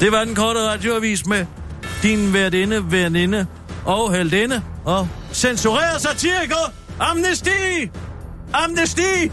Det 0.00 0.12
var 0.12 0.24
den 0.24 0.34
korte 0.34 0.60
radioavis 0.60 1.26
med 1.26 1.46
din 2.02 2.32
værtinde, 2.32 2.92
veninde 2.92 3.46
og 3.84 4.12
heldinde 4.12 4.62
og 4.84 5.08
censureret 5.32 6.00
satiriker, 6.00 6.72
amnesti! 7.00 7.90
Amnesti! 8.52 9.30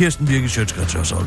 Kirsten 0.00 0.26
Birke 0.26 0.48
Sjøtskrets 0.48 0.94
og 0.94 1.06
Sol. 1.06 1.24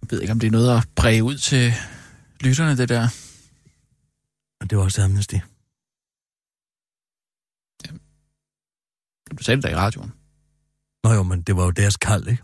Jeg 0.00 0.10
ved 0.10 0.20
ikke, 0.20 0.32
om 0.32 0.40
det 0.40 0.46
er 0.46 0.50
noget 0.50 0.76
at 0.76 0.88
præge 0.96 1.24
ud 1.24 1.36
til 1.36 1.72
lytterne, 2.40 2.76
det 2.76 2.88
der. 2.88 3.08
Og 4.60 4.70
det 4.70 4.78
var 4.78 4.84
også 4.84 5.02
amnesty. 5.02 5.36
Du 9.38 9.42
sagde 9.42 9.56
det 9.56 9.64
da 9.64 9.68
i 9.68 9.76
radioen. 9.76 10.12
Nå 11.04 11.12
jo, 11.12 11.22
men 11.22 11.42
det 11.42 11.56
var 11.56 11.64
jo 11.64 11.70
deres 11.70 11.96
kald, 11.96 12.28
ikke? 12.28 12.42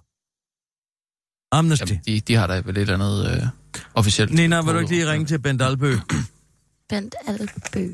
Amnesty. 1.53 1.91
Jamen, 1.93 2.03
de, 2.07 2.21
de 2.21 2.35
har 2.35 2.47
da 2.47 2.61
vel 2.61 2.77
et 2.77 2.81
eller 2.81 2.95
andet 2.95 3.17
øh, 3.31 3.43
officielt. 3.95 4.33
Nina, 4.35 4.57
vil 4.65 4.75
du 4.75 4.79
ikke 4.79 4.91
lige 4.91 5.13
ringe 5.13 5.27
til 5.27 5.39
Bent 5.43 5.63
Albø? 5.63 5.93
Bent 6.89 7.15
Albø. 7.27 7.85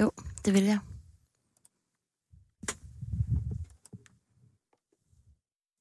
Jo, 0.00 0.10
det 0.44 0.54
vil 0.54 0.64
jeg. 0.64 0.78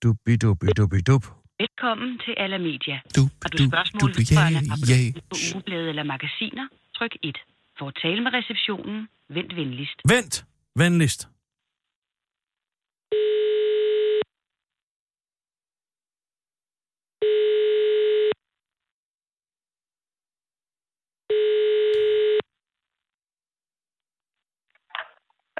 Dubi, 0.03 0.35
dubi, 0.35 0.67
dubi, 0.77 1.01
dub. 1.01 1.23
Velkommen 1.59 2.19
til 2.25 2.33
Alamedia. 2.37 2.97
Du, 3.15 3.21
Har 3.43 3.49
du 3.49 3.57
spørgsmål 3.57 4.13
du, 4.13 4.19
vedrørende 4.19 4.59
abonnement 4.59 5.15
på 5.29 5.35
ugeblade 5.53 5.89
eller 5.89 6.03
magasiner? 6.03 6.67
Tryk 6.97 7.13
1. 7.23 7.37
For 7.77 7.87
at 7.87 7.95
tale 8.03 8.19
med 8.23 8.31
receptionen, 8.33 9.07
vent 9.29 9.55
venligst. 9.55 9.99
Vent! 10.09 10.45
Venligst. 10.75 11.21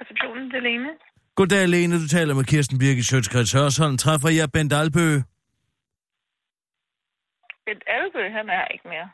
Receptionen, 0.01 0.45
det 0.51 0.57
er 0.57 0.61
Lene. 0.69 0.89
Goddag, 1.35 1.69
Lene. 1.69 1.95
Du 2.03 2.07
taler 2.07 2.33
med 2.35 2.43
Kirsten 2.43 2.77
Birke 2.79 3.03
Sjøtskrets 3.03 3.51
Hørsholm. 3.53 3.97
Træffer 3.97 4.29
jeg 4.29 4.47
Bent 4.55 4.73
Albø? 4.73 5.07
Et 7.73 7.81
Albø, 7.97 8.23
han 8.37 8.49
er 8.49 8.65
ikke 8.73 8.87
mere. 8.93 9.07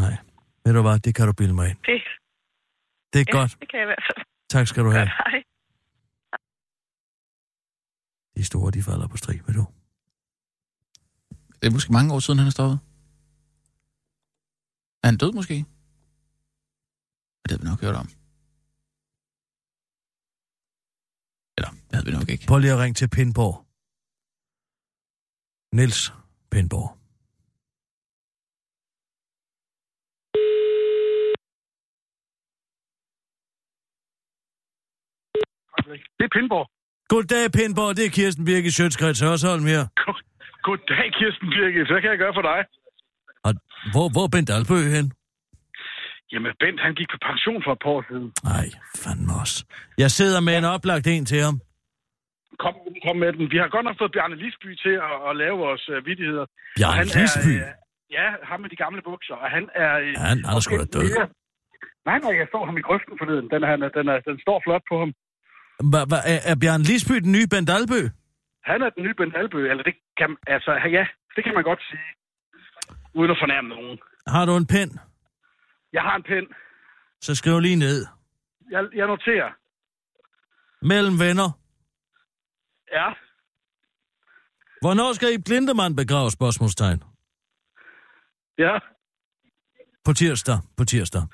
Nej. 0.00 0.14
Ved 0.64 0.72
du 0.74 0.82
hvad, 0.82 0.98
det 0.98 1.14
kan 1.14 1.26
du 1.26 1.32
bilde 1.32 1.54
mig 1.54 1.68
ind. 1.70 1.78
Det, 1.78 2.02
Det 3.12 3.20
er 3.20 3.24
ja, 3.28 3.38
godt. 3.38 3.50
det 3.60 3.68
kan 3.70 3.78
jeg 3.80 3.86
i 3.88 3.90
hvert 3.92 4.04
fald. 4.08 4.24
Tak 4.48 4.66
skal 4.66 4.82
du 4.84 4.90
have. 4.90 5.06
Godt, 5.06 5.32
hej. 5.32 5.42
De 8.36 8.44
store, 8.44 8.70
de 8.70 8.82
falder 8.82 9.08
på 9.08 9.16
strig, 9.16 9.40
ved 9.46 9.54
du. 9.54 9.64
Det 11.64 11.70
er 11.70 11.74
måske 11.78 11.92
mange 11.92 12.14
år 12.14 12.18
siden, 12.18 12.38
han 12.38 12.46
er 12.46 12.56
stoppet. 12.58 12.78
Er 15.02 15.06
han 15.10 15.16
død 15.22 15.32
måske? 15.32 15.54
Det 17.42 17.48
havde 17.50 17.62
vi 17.62 17.68
nok 17.70 17.80
hørt 17.80 17.96
om. 18.02 18.08
Eller, 21.56 21.70
det 21.86 21.94
havde 21.94 22.06
vi 22.08 22.12
nok 22.18 22.28
ikke. 22.28 22.44
Prøv 22.48 22.58
lige 22.58 22.72
at 22.72 22.78
ringe 22.78 22.94
til 23.00 23.08
Pindborg. 23.16 23.56
Niels 25.76 26.00
Pindborg. 26.52 26.88
Det 36.18 36.24
er 36.28 36.32
Pindborg. 36.36 36.66
Goddag, 37.08 37.52
Pindborg. 37.52 37.96
Det 37.96 38.06
er 38.06 38.10
Kirsten 38.10 38.44
Birke 38.44 38.70
Sjøtskreds 38.72 39.20
Hørsholm 39.20 39.66
her. 39.66 39.82
Goddag, 40.66 41.06
Kirsten 41.18 41.48
Birgit. 41.54 41.86
Hvad 41.90 42.00
kan 42.02 42.10
jeg 42.14 42.20
gøre 42.24 42.34
for 42.38 42.44
dig? 42.50 42.60
Og 43.46 43.52
hvor, 43.92 44.06
hvor 44.14 44.24
er 44.28 44.32
Bent 44.34 44.50
Albø 44.56 44.78
hen? 44.96 45.06
Jamen, 46.32 46.52
Bent, 46.62 46.80
han 46.86 46.94
gik 46.98 47.08
på 47.14 47.18
pension 47.28 47.60
for 47.64 47.72
et 47.76 47.80
par 47.84 47.92
år 47.96 48.02
siden. 48.10 48.26
Nej, 48.52 48.66
fandme 49.02 49.32
også. 49.42 49.56
Jeg 50.02 50.10
sidder 50.18 50.40
med 50.46 50.54
en 50.60 50.66
oplagt 50.76 51.06
en 51.14 51.24
til 51.30 51.40
ham. 51.46 51.56
Kom, 52.62 52.74
kom 53.06 53.16
med 53.24 53.30
den. 53.36 53.44
Vi 53.54 53.58
har 53.62 53.68
godt 53.76 53.84
nok 53.88 53.96
fået 54.00 54.12
Bjarne 54.16 54.36
Lisby 54.42 54.70
til 54.84 54.94
at, 55.08 55.16
at 55.28 55.32
lave 55.42 55.56
vores 55.66 55.84
uh, 55.92 55.96
vidtigheder. 56.08 56.46
Bjarne 56.78 56.90
Og 56.90 56.94
han 57.00 57.06
Lisby? 57.18 57.54
Er, 57.66 57.70
uh, 57.70 58.16
ja, 58.16 58.26
ham 58.50 58.58
med 58.64 58.70
de 58.72 58.78
gamle 58.84 59.00
bukser. 59.10 59.34
Og 59.44 59.48
han 59.56 59.64
er... 59.84 59.92
Uh, 60.06 60.12
Han, 60.28 60.36
han 60.48 60.56
er 60.58 60.62
sgu 60.64 60.74
da 60.82 60.88
død. 60.96 61.06
Nej, 62.08 62.18
nej, 62.24 62.32
jeg 62.40 62.46
så 62.54 62.58
ham 62.68 62.76
i 62.80 62.84
grøften 62.88 63.14
forleden. 63.20 63.46
Den, 63.52 63.60
er, 63.64 63.68
han 63.72 63.80
den, 63.98 64.06
er, 64.12 64.18
den 64.30 64.38
står 64.44 64.58
flot 64.66 64.84
på 64.90 64.96
ham. 65.02 65.10
Hva, 65.90 66.00
hva, 66.10 66.18
er, 66.32 66.40
er 66.50 66.56
Bjørn 66.62 66.82
Lisby 66.90 67.16
den 67.24 67.32
nye 67.36 67.48
Bent 67.52 67.70
Albø? 67.78 68.02
Han 68.64 68.82
er 68.82 68.90
den 68.90 69.02
nye 69.04 69.14
Ben 69.14 69.36
Albø, 69.36 69.70
eller 69.70 69.82
det 69.82 69.94
kan, 70.16 70.36
altså, 70.46 70.72
ja, 70.72 71.06
det 71.36 71.44
kan 71.44 71.54
man 71.54 71.64
godt 71.64 71.82
sige. 71.90 72.08
Uden 73.14 73.30
at 73.30 73.36
fornærme 73.40 73.68
nogen. 73.68 73.98
Har 74.26 74.44
du 74.46 74.56
en 74.56 74.66
pen? 74.66 74.98
Jeg 75.92 76.02
har 76.02 76.16
en 76.16 76.22
pen. 76.22 76.46
Så 77.20 77.34
skriv 77.34 77.60
lige 77.60 77.76
ned. 77.76 78.06
Jeg, 78.70 78.84
jeg 78.94 79.06
noterer. 79.06 79.50
Mellem 80.82 81.18
venner. 81.20 81.50
Ja, 82.92 83.08
Hvornår 84.84 85.12
skal 85.12 85.28
I 85.32 85.42
Glindemann 85.46 85.96
begrave 85.96 86.30
spørgsmålstegn? 86.30 87.02
ja. 88.58 88.78
På 90.04 90.12
tirsdag. 90.12 90.58
På 90.78 90.84
tirsdag. 90.84 91.22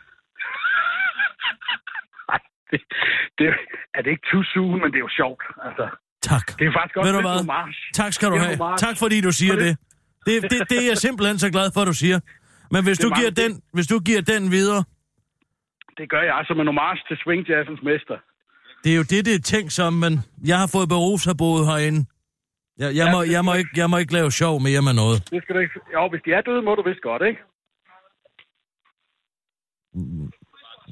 Ej, 2.33 2.41
det, 2.71 2.81
det, 3.39 3.49
er 3.95 4.03
det 4.03 4.11
ikke 4.11 4.27
too 4.33 4.45
soon, 4.55 4.81
men 4.81 4.89
det 4.93 4.97
er 4.97 5.07
jo 5.09 5.15
sjovt. 5.21 5.43
Altså, 5.63 5.85
Tak. 6.33 6.47
det 6.59 6.67
er 6.69 6.73
faktisk 6.79 6.97
også 6.97 7.07
Ved 7.07 7.13
du 7.17 7.21
lidt 7.21 7.29
hvad? 7.29 7.39
homage. 7.45 7.75
Tak 8.01 8.13
skal 8.13 8.29
du 8.33 8.37
have. 8.45 8.57
homage. 8.57 8.79
Tak 8.87 8.97
fordi 9.03 9.21
du 9.21 9.33
siger 9.41 9.53
For 9.55 9.61
det. 9.61 9.77
det- 10.27 10.43
Det, 10.43 10.51
det, 10.53 10.61
det 10.71 10.79
er 10.85 10.87
jeg 10.93 10.99
simpelthen 11.07 11.39
så 11.39 11.49
glad 11.57 11.69
for, 11.75 11.81
at 11.81 11.87
du 11.87 11.93
siger. 12.05 12.19
Men 12.75 12.81
hvis 12.85 12.99
Det 12.99 13.05
du, 13.07 13.15
giver 13.19 13.31
den, 13.43 13.53
hvis 13.77 13.87
du 13.87 13.99
giver 14.09 14.23
den 14.33 14.43
videre, 14.51 14.85
Det 15.99 16.11
gør 16.11 16.23
jeg 16.23 16.45
som 16.49 16.61
en 16.61 16.67
homage 16.67 17.01
til 17.09 17.17
swing 17.23 17.43
jazzens 17.49 17.83
mester. 17.83 18.17
det 18.85 18.91
er 18.93 18.97
jo 18.97 19.03
det, 19.13 19.21
det 19.29 19.35
er 19.35 19.39
tænkt 19.55 19.73
som, 19.73 19.93
men 19.93 20.13
jeg 20.51 20.59
har 20.59 20.67
fået 20.77 20.89
berufsforbud 20.89 21.61
herinde. 21.71 22.01
Jeg, 22.79 22.97
jeg, 22.97 23.07
Ja, 23.07 23.13
må, 23.13 23.23
jeg, 23.23 23.45
må 23.45 23.53
ikke, 23.55 23.71
jeg 23.77 23.91
må 23.91 23.97
ikke 24.03 24.13
lave 24.13 24.31
sjov 24.33 24.61
mere 24.69 24.83
med 24.83 24.95
noget. 25.03 25.19
Det 25.31 25.43
skal 25.43 25.55
du 25.57 25.61
ikke... 25.61 25.75
Jo, 25.95 26.09
hvis 26.13 26.23
de 26.27 26.31
er 26.33 26.41
døde, 26.41 26.63
må 26.63 26.75
du 26.75 26.83
vist 26.91 27.03
godt, 27.11 27.23
ikke? 27.31 27.41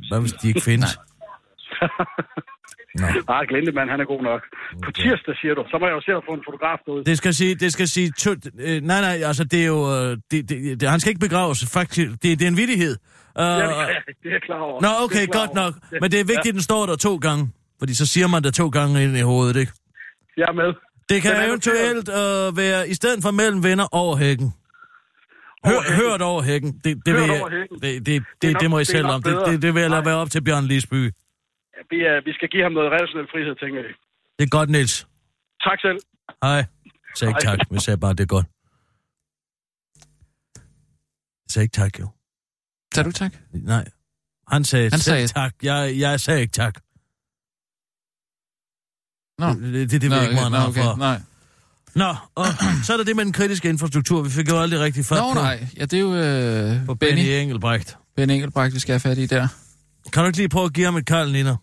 Hvad 0.09 0.21
hvis 0.21 0.33
de 0.33 0.49
ikke 0.49 0.61
findes? 0.71 0.91
Nå. 2.95 3.07
Ah, 3.29 3.43
Glindemann, 3.49 3.91
han 3.91 4.01
er 4.01 4.05
god 4.05 4.23
nok. 4.23 4.43
På 4.85 4.91
tirsdag, 4.93 5.35
siger 5.41 5.55
du. 5.55 5.63
Så 5.71 5.77
må 5.81 5.87
jeg 5.87 5.95
jo 5.99 6.01
se 6.01 6.13
at 6.13 6.23
få 6.29 6.33
en 6.35 6.43
fotograf 6.49 6.79
ud. 6.89 7.05
Det 7.05 7.17
skal 7.19 7.35
sige, 7.35 7.55
det 7.55 7.73
skal 7.73 7.89
sige, 7.89 8.11
tø, 8.11 8.31
øh, 8.61 8.83
nej, 8.83 9.01
nej, 9.01 9.17
altså 9.31 9.45
det 9.45 9.63
er 9.63 9.67
jo, 9.67 9.81
øh, 9.97 10.17
det, 10.31 10.49
det, 10.49 10.81
det, 10.81 10.89
han 10.89 11.01
skal 11.01 11.11
ikke 11.11 11.21
begraves, 11.29 11.59
faktisk, 11.73 12.09
det, 12.23 12.39
det 12.39 12.43
er 12.43 12.49
en 12.49 12.57
vittighed. 12.57 12.95
Uh, 13.39 13.43
Ja, 13.45 13.47
det 14.23 14.31
er, 14.37 14.41
klar 14.49 14.61
over. 14.69 14.81
Nå, 14.83 14.89
okay, 15.05 15.27
godt 15.27 15.51
over. 15.51 15.55
nok. 15.63 15.75
Ja. 15.93 15.97
Men 16.03 16.11
det 16.13 16.21
er 16.21 16.25
vigtigt, 16.25 16.49
at 16.49 16.55
den 16.55 16.63
står 16.63 16.87
der 16.87 16.97
to 16.97 17.17
gange. 17.17 17.51
Fordi 17.79 17.95
så 17.95 18.07
siger 18.07 18.27
man 18.29 18.43
der 18.43 18.51
to 18.51 18.69
gange 18.69 19.05
ind 19.05 19.17
i 19.17 19.21
hovedet, 19.21 19.57
ikke? 19.57 19.73
Jeg 20.37 20.47
er 20.49 20.53
med. 20.53 20.71
Det 21.09 21.23
kan 21.23 21.33
eventuelt 21.49 22.09
øh, 22.09 22.57
være, 22.57 22.89
i 22.89 22.95
stedet 22.95 23.23
for 23.23 23.31
mellem 23.31 23.65
venner, 23.65 23.87
over 23.93 24.17
hækken. 24.17 24.53
Hør, 25.67 25.73
Over 25.75 25.83
hækken. 25.83 26.11
hørt 26.11 26.23
over 26.23 26.43
hækken. 26.43 26.73
Det, 26.85 26.97
det, 27.07 27.15
Hørt 27.15 27.23
vil 27.23 27.31
over 27.41 27.51
hækken. 27.51 27.79
det, 27.83 28.07
det, 28.07 28.07
Det 28.07 28.23
det, 28.43 28.53
nok- 28.53 28.63
det 28.63 28.71
må 28.71 28.79
I 28.79 28.85
selv 28.85 29.07
om. 29.07 29.23
Det, 29.23 29.37
det, 29.47 29.63
det 29.63 29.75
vil 29.75 29.81
jeg 29.81 29.91
lade 29.91 30.03
Nej. 30.03 30.11
være 30.11 30.21
op 30.23 30.31
til 30.31 30.45
Bjørn 30.45 30.65
Lisby. 30.65 31.11
Vi, 31.91 31.97
er, 32.11 32.25
vi 32.29 32.33
skal 32.33 32.49
give 32.53 32.63
ham 32.63 32.73
noget 32.73 32.89
relationel 32.97 33.27
frihed, 33.33 33.55
tænker 33.63 33.79
jeg. 33.87 33.95
Det 34.39 34.45
er 34.45 34.49
godt, 34.59 34.71
Niels. 34.71 34.97
Tak 35.67 35.79
selv. 35.81 35.99
Hej. 36.43 36.51
Jeg 36.51 36.67
sagde 37.19 37.31
ikke 37.31 37.47
Hej. 37.47 37.57
tak, 37.57 37.71
jeg 37.71 37.81
sagde 37.81 37.99
bare, 38.05 38.13
det 38.19 38.21
er 38.21 38.33
godt. 38.37 38.47
Jeg 41.45 41.51
sagde 41.53 41.65
ikke 41.65 41.73
tak, 41.83 42.01
jo. 42.01 42.09
Sagde 42.95 43.07
du 43.09 43.13
tak? 43.13 43.33
Nej. 43.53 43.85
Han 44.49 44.65
sagde, 44.65 44.91
Han 44.91 44.99
sagde- 45.01 45.27
tak. 45.29 45.53
Jeg, 45.63 45.95
jeg 45.99 46.21
sagde 46.21 46.41
ikke 46.41 46.53
tak. 46.53 46.75
Nå. 49.39 49.47
Det, 49.49 49.73
det, 49.73 49.91
det, 49.91 50.01
det 50.03 50.11
jeg 50.11 50.23
ikke, 50.23 50.35
nå, 50.35 50.41
har 50.57 50.69
okay, 50.69 50.83
fra. 50.83 50.97
nej. 50.97 51.21
Nå, 51.95 52.11
og 52.35 52.47
så 52.85 52.93
er 52.93 52.97
der 52.97 53.05
det 53.05 53.17
med 53.17 53.25
den 53.25 53.33
kritiske 53.33 53.69
infrastruktur. 53.69 54.23
Vi 54.23 54.31
fik 54.31 54.49
jo 54.49 54.61
aldrig 54.61 54.81
rigtig 54.81 55.05
fat 55.05 55.19
Nå, 55.19 55.29
på. 55.35 55.35
nej. 55.35 55.67
Ja, 55.77 55.83
det 55.83 55.93
er 55.93 56.01
jo 56.01 56.15
øh, 56.15 56.87
På 56.87 56.95
Benny. 56.95 57.15
Benny 57.21 57.29
Engelbrecht. 57.43 57.99
Benny 58.17 58.33
Engelbrecht, 58.33 58.75
vi 58.75 58.81
skal 58.81 58.93
have 58.93 59.01
fat 59.01 59.19
i 59.19 59.27
der. 59.27 59.49
Kan 60.13 60.23
du 60.23 60.27
ikke 60.27 60.39
lige 60.39 60.49
prøve 60.49 60.65
at 60.65 60.73
give 60.75 60.85
ham 60.87 60.97
et 60.97 61.07
kald, 61.07 61.33
Nina? 61.33 61.57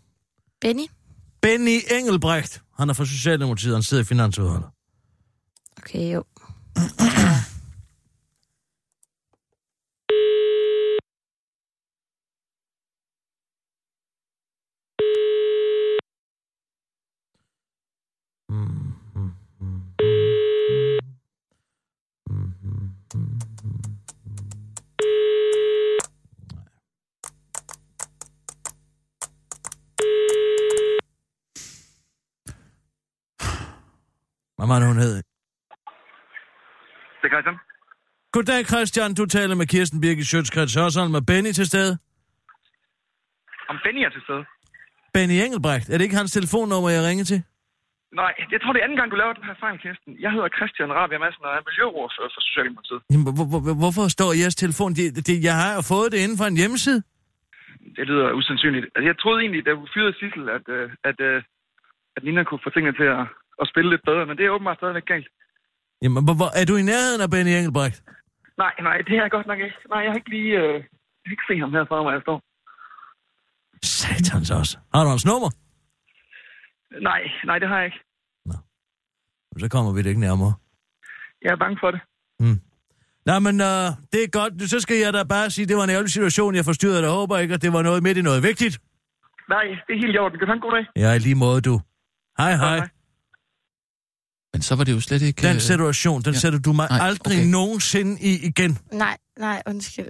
Benny? 0.62 0.88
Benny 1.42 1.80
Engelbrecht. 1.92 2.62
Han 2.78 2.90
er 2.90 2.94
fra 2.94 3.06
Socialdemokratiet, 3.06 3.74
han 3.74 3.84
sidder 3.84 4.04
i 4.04 4.06
finansudvalget. 4.06 4.70
Okay, 5.78 6.14
jo. 6.14 6.24
Hvad 34.66 34.74
var 34.76 34.80
det, 34.82 34.88
hun 34.94 35.00
hed? 35.06 35.16
Det 37.20 37.26
er 37.28 37.34
Christian. 37.36 37.58
Goddag, 38.36 38.62
Christian. 38.72 39.10
Du 39.20 39.26
taler 39.38 39.56
med 39.62 39.68
Kirsten 39.74 39.98
Birgit 40.04 40.28
Sjøtskrets 40.32 40.74
Hørsholm 40.80 41.12
med 41.18 41.24
Benny 41.30 41.52
til 41.60 41.66
stede. 41.72 41.92
Om 43.72 43.78
Benny 43.84 44.02
er 44.08 44.12
til 44.16 44.24
stede? 44.28 44.44
Benny 45.16 45.36
Engelbrecht. 45.46 45.88
Er 45.90 45.96
det 45.98 46.04
ikke 46.08 46.20
hans 46.22 46.32
telefonnummer, 46.38 46.90
jeg 46.98 47.04
ringer 47.10 47.26
til? 47.32 47.40
Nej, 48.22 48.34
jeg 48.54 48.60
tror, 48.62 48.72
det 48.74 48.80
er 48.82 48.86
anden 48.88 49.00
gang, 49.02 49.10
du 49.14 49.18
laver 49.22 49.34
den 49.40 49.46
her 49.50 49.58
fejl, 49.66 49.76
Kirsten. 49.86 50.12
Jeg 50.26 50.32
hedder 50.36 50.50
Christian 50.58 50.90
Rabia 51.00 51.20
Madsen, 51.24 51.44
og 51.48 51.52
er 51.58 51.62
miljøordfører 51.70 52.32
for 52.36 52.42
Socialdemokratiet. 52.48 53.02
Jamen, 53.12 53.26
hvor, 53.38 53.46
hvor, 53.52 53.62
hvor- 53.66 53.78
hvorfor 53.84 54.06
står 54.18 54.30
jeres 54.42 54.56
telefon? 54.64 54.92
Det, 55.00 55.06
det, 55.30 55.36
jeg 55.50 55.56
har 55.64 55.72
jo 55.78 55.82
fået 55.94 56.10
det 56.14 56.20
inden 56.24 56.38
for 56.42 56.48
en 56.52 56.58
hjemmeside. 56.62 57.00
Det 57.98 58.04
lyder 58.10 58.28
usandsynligt. 58.40 58.86
Altså, 58.96 59.06
jeg 59.10 59.16
troede 59.22 59.40
egentlig, 59.44 59.62
da 59.66 59.72
du 59.80 59.86
fyrede 59.96 60.14
Sissel, 60.20 60.46
at, 60.58 60.66
øh, 60.78 60.86
at, 61.10 61.18
øh, 61.30 61.38
at 62.16 62.22
Nina 62.26 62.42
kunne 62.44 62.64
få 62.66 62.70
tingene 62.76 62.96
til 63.02 63.08
at, 63.18 63.24
at 63.62 63.66
spille 63.72 63.90
lidt 63.94 64.04
bedre, 64.10 64.26
men 64.26 64.38
det 64.38 64.46
er 64.46 64.56
åbenbart 64.56 64.78
stadigvæk 64.78 65.06
galt. 65.14 65.28
Jamen, 66.02 66.24
hvor, 66.26 66.36
hvor, 66.40 66.52
er 66.62 66.66
du 66.70 66.76
i 66.82 66.86
nærheden 66.92 67.22
af 67.26 67.30
Benny 67.34 67.52
Engelbrecht? 67.60 67.98
Nej, 68.64 68.74
nej, 68.88 68.98
det 69.06 69.14
er 69.18 69.22
jeg 69.22 69.32
godt 69.38 69.48
nok 69.52 69.60
ikke. 69.66 69.78
Nej, 69.92 70.02
jeg 70.04 70.12
har 70.12 70.20
ikke 70.22 70.34
lige... 70.38 70.52
Øh, 70.62 70.74
jeg 71.20 71.28
kan 71.28 71.36
ikke 71.38 71.50
se 71.50 71.56
ham 71.64 71.72
her 71.76 71.86
for 71.92 72.04
mig, 72.04 72.12
jeg 72.18 72.24
står. 72.28 72.38
Satans 74.00 74.52
også. 74.60 74.74
Har 74.94 75.04
du 75.04 75.10
hans 75.10 75.26
nummer? 75.32 75.50
Nej, 77.10 77.22
nej, 77.50 77.58
det 77.60 77.68
har 77.68 77.78
jeg 77.78 77.86
ikke. 77.86 78.02
Så 79.58 79.70
kommer 79.70 79.92
vi 79.94 80.02
det 80.02 80.10
ikke 80.10 80.26
nærmere. 80.30 80.54
Jeg 81.42 81.52
er 81.52 81.56
bange 81.56 81.78
for 81.84 81.92
det. 81.92 82.02
Nej, 83.30 83.40
men 83.40 83.56
øh, 83.70 83.88
det 84.12 84.20
er 84.24 84.30
godt. 84.40 84.70
Så 84.70 84.80
skal 84.80 84.98
jeg 84.98 85.14
da 85.14 85.24
bare 85.24 85.50
sige, 85.50 85.64
at 85.64 85.70
det 85.70 85.78
var 85.78 85.84
en 85.84 85.90
ærgerlig 85.90 86.12
situation, 86.12 86.56
jeg 86.56 86.66
forstyrrede 86.66 87.02
dig. 87.02 87.10
Håber 87.10 87.38
ikke, 87.38 87.54
at 87.54 87.62
det 87.62 87.74
var 87.74 87.82
noget 87.82 88.04
midt 88.04 88.18
i 88.18 88.22
noget 88.22 88.44
vigtigt. 88.44 88.80
Nej, 89.50 89.66
det 89.88 89.92
er 89.96 90.00
helt 90.04 90.16
i 90.16 90.18
orden. 90.18 90.38
Kan 90.40 90.48
du 90.48 90.52
have 90.52 90.60
en 90.62 90.66
god 90.68 90.72
dag? 90.78 90.86
Ja, 90.96 91.16
i 91.16 91.20
lige 91.20 91.36
måde, 91.36 91.62
du. 91.62 91.80
Hej, 92.38 92.52
hej. 92.56 92.78
hej. 92.78 92.88
Men 94.56 94.62
så 94.62 94.76
var 94.76 94.84
det 94.84 94.92
jo 94.92 95.00
slet 95.00 95.22
ikke... 95.22 95.42
Den 95.42 95.56
øh, 95.56 95.62
situation, 95.62 96.22
den 96.22 96.34
ja. 96.34 96.40
sætter 96.40 96.60
du 96.60 96.74
mig 96.74 96.88
Nej, 96.90 97.08
aldrig 97.08 97.38
okay. 97.38 97.48
nogensinde 97.48 98.22
i 98.22 98.48
igen. 98.48 98.78
Nej, 98.92 99.18
nej, 99.40 99.62
undskyld. 99.66 100.08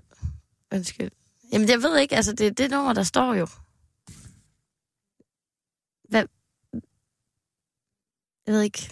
Undskyld. 0.74 1.12
Jamen, 1.54 1.70
jeg 1.70 1.82
ved 1.82 1.98
ikke, 1.98 2.16
altså, 2.16 2.34
det 2.34 2.48
er 2.48 2.52
det 2.52 2.72
nummer, 2.72 2.94
der 2.94 3.04
står 3.04 3.34
jo. 3.34 3.48
Hvad? 6.10 6.26
Jeg 8.48 8.54
ved 8.54 8.62
ikke. 8.62 8.90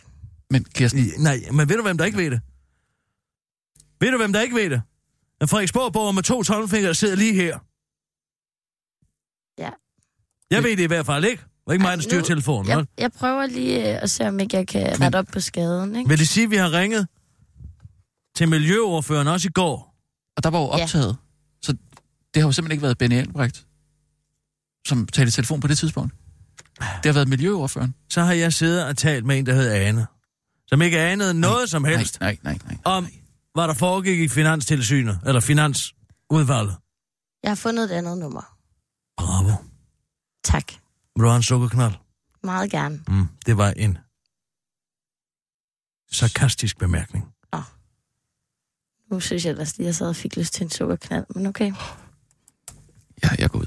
Men 0.49 0.64
Kirsten, 0.64 1.12
Nej, 1.20 1.39
men 1.51 1.70
ved 1.70 1.76
du, 1.76 1.82
hvem 1.82 1.97
der 1.97 2.06
ikke 2.06 2.18
ved 2.18 2.32
det? 2.32 2.41
Ved 3.99 4.12
du, 4.12 4.18
hvem 4.18 4.34
der 4.34 4.41
ikke 4.41 4.56
ved 4.56 4.70
det? 4.70 4.82
En 5.41 5.47
Frederiksborg 5.47 6.16
med 6.16 6.24
to 6.24 6.43
tommelfingre 6.43 6.93
sidder 6.93 7.16
lige 7.16 7.34
her. 7.34 7.60
Ja. 9.58 9.70
Jeg 10.49 10.64
ved 10.64 10.78
det 10.78 10.84
i 10.84 10.88
hvert 10.88 11.06
fald 11.06 11.26
ikke. 11.26 11.43
Det 11.64 11.68
var 11.68 11.74
ikke 11.74 11.84
mig, 11.84 11.97
der 11.97 12.03
styrer 12.03 12.22
telefonen, 12.24 12.70
Jeg, 12.70 12.86
jeg 12.97 13.11
prøver 13.11 13.45
lige 13.45 13.95
øh, 13.95 14.03
at 14.03 14.09
se, 14.09 14.28
om 14.28 14.39
ikke 14.39 14.57
jeg 14.57 14.68
kan 14.68 14.84
Men- 14.84 15.01
rette 15.01 15.16
op 15.20 15.26
på 15.34 15.39
skaden, 15.39 15.95
ikke? 15.95 16.09
Vil 16.09 16.20
det 16.20 16.28
sige, 16.28 16.43
at 16.43 16.49
vi 16.51 16.55
har 16.55 16.72
ringet 16.72 17.07
til 18.36 18.49
Miljøordføreren 18.49 19.28
også 19.28 19.47
i 19.47 19.51
går? 19.51 19.89
og 20.38 20.43
der 20.43 20.49
var 20.49 20.59
jo 20.59 20.66
Ja. 20.78 20.84
optaget. 20.84 21.18
Så 21.61 21.72
det 22.34 22.41
har 22.41 22.47
jo 22.47 22.51
simpelthen 22.51 22.72
ikke 22.72 22.82
været 22.84 22.97
Benny 22.97 23.14
Engelbrecht, 23.16 23.66
som 24.88 25.07
talte 25.07 25.28
i 25.28 25.32
telefon 25.32 25.59
på 25.59 25.68
det 25.68 25.78
tidspunkt. 25.78 26.14
Det 26.80 27.05
har 27.05 27.14
været 27.14 27.28
miljøordføreren. 27.28 27.95
Så 28.09 28.22
har 28.22 28.34
jeg 28.34 28.53
siddet 28.53 28.86
og 28.86 28.97
talt 28.97 29.26
med 29.26 29.38
en, 29.39 29.45
der 29.45 29.53
hed 29.53 29.72
Ane. 29.72 30.07
Som 30.68 30.82
ikke 30.82 30.99
anede 30.99 31.34
noget 31.34 31.70
som 31.70 31.84
helst 31.84 32.20
Nej, 32.20 32.38
nej, 32.43 32.53
nej. 32.66 32.78
nej. 32.86 32.93
om, 32.97 33.07
hvad 33.53 33.64
der 33.68 33.74
foregik 33.74 34.20
i 34.20 34.28
Finanstilsynet, 34.28 35.20
eller 35.26 35.41
Finansudvalget. 35.41 36.76
Jeg 37.43 37.51
har 37.51 37.55
fundet 37.55 37.84
et 37.84 37.91
andet 37.91 38.18
nummer. 38.18 38.55
Bravo. 39.18 39.51
Tak. 40.43 40.72
Vil 41.16 41.24
du 41.24 41.28
have 41.28 41.36
en 41.36 41.43
sukkerknald? 41.43 41.93
Meget 42.43 42.72
gerne. 42.72 42.95
Mm, 43.07 43.28
det 43.45 43.57
var 43.57 43.72
en 43.78 43.97
sarkastisk 46.11 46.78
bemærkning. 46.78 47.34
Nu 49.11 49.20
synes 49.20 49.45
jeg 49.45 49.51
ellers 49.51 49.78
lige, 49.78 49.86
at 49.86 49.88
jeg 49.88 49.95
sad 49.95 50.09
og 50.09 50.16
fik 50.16 50.38
lyst 50.38 50.53
til 50.53 50.64
en 50.64 50.70
sukkerknald, 50.70 51.26
men 51.36 51.45
okay. 51.45 51.72
Ja, 53.24 53.30
jeg 53.39 53.49
går 53.49 53.59
ud. 53.59 53.66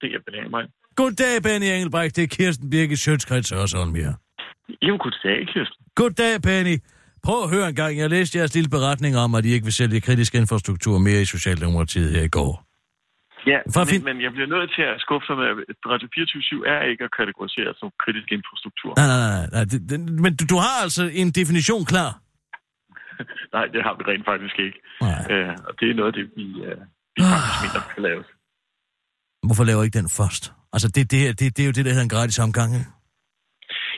Det 0.00 0.14
er 0.14 0.20
Benjamin 0.26 0.50
mig. 0.50 0.83
Goddag, 0.96 1.42
Benny 1.42 1.68
Engelbrecht. 1.76 2.16
Det 2.16 2.24
er 2.24 2.30
Kirsten 2.36 2.70
Birgit 2.70 2.98
Sjøtskrets 2.98 3.50
Hørsholm 3.50 3.94
her. 3.94 4.12
Jo, 4.88 4.94
goddag, 5.04 5.38
Kirsten. 5.52 5.80
Goddag, 6.00 6.42
Benny. 6.42 6.76
Prøv 7.26 7.38
at 7.44 7.50
høre 7.54 7.68
en 7.68 7.74
gang. 7.74 7.92
Jeg 7.98 8.10
læste 8.10 8.38
jeres 8.38 8.54
lille 8.54 8.70
beretning 8.76 9.12
om, 9.24 9.34
at 9.34 9.44
I 9.44 9.50
ikke 9.56 9.64
vil 9.64 9.76
sælge 9.82 10.00
kritisk 10.00 10.34
infrastruktur 10.34 10.98
mere 10.98 11.20
i 11.22 11.24
Socialdemokratiet 11.24 12.10
her 12.16 12.22
i 12.30 12.32
går. 12.38 12.52
Ja, 13.52 13.58
For 13.74 13.82
men, 13.90 14.04
men 14.08 14.16
jeg 14.24 14.32
bliver 14.36 14.50
nødt 14.54 14.70
til 14.76 14.84
at 14.92 14.96
skuffe 15.04 15.26
dig 15.30 15.36
med, 15.40 15.46
at 15.72 15.76
Radio 15.92 16.08
24 16.14 16.68
er 16.74 16.80
ikke 16.90 17.02
at 17.08 17.12
kategorisere 17.20 17.70
som 17.80 17.88
kritisk 18.04 18.28
infrastruktur. 18.38 18.90
Nej, 19.00 19.06
nej, 19.12 19.20
nej. 19.36 19.46
nej. 19.56 19.64
Det, 19.70 19.78
det, 19.90 19.96
men 20.24 20.32
du, 20.38 20.42
du 20.52 20.56
har 20.66 20.76
altså 20.86 21.02
en 21.22 21.30
definition 21.40 21.84
klar. 21.92 22.10
Nej, 23.56 23.66
det 23.74 23.80
har 23.86 23.94
vi 23.98 24.02
rent 24.10 24.26
faktisk 24.32 24.56
ikke. 24.66 24.78
Nej. 25.06 25.22
Øh, 25.32 25.52
og 25.68 25.72
det 25.78 25.86
er 25.90 25.94
noget 26.00 26.10
af 26.12 26.16
det, 26.18 26.26
vi, 26.38 26.46
øh, 26.68 26.78
vi 27.14 27.20
faktisk 27.32 27.58
mener, 27.64 27.80
skal 27.90 28.02
laves. 28.08 28.28
Hvorfor 29.46 29.64
laver 29.64 29.82
I 29.82 29.86
ikke 29.88 29.98
den 29.98 30.10
først? 30.20 30.44
Altså, 30.74 30.88
det, 30.94 31.10
det, 31.12 31.18
det, 31.40 31.46
det 31.56 31.62
er 31.62 31.68
jo 31.70 31.76
det, 31.76 31.84
der 31.84 31.92
hedder 31.94 32.08
en 32.08 32.16
gratis 32.16 32.38
omgang. 32.46 32.70
ikke? 32.78 32.90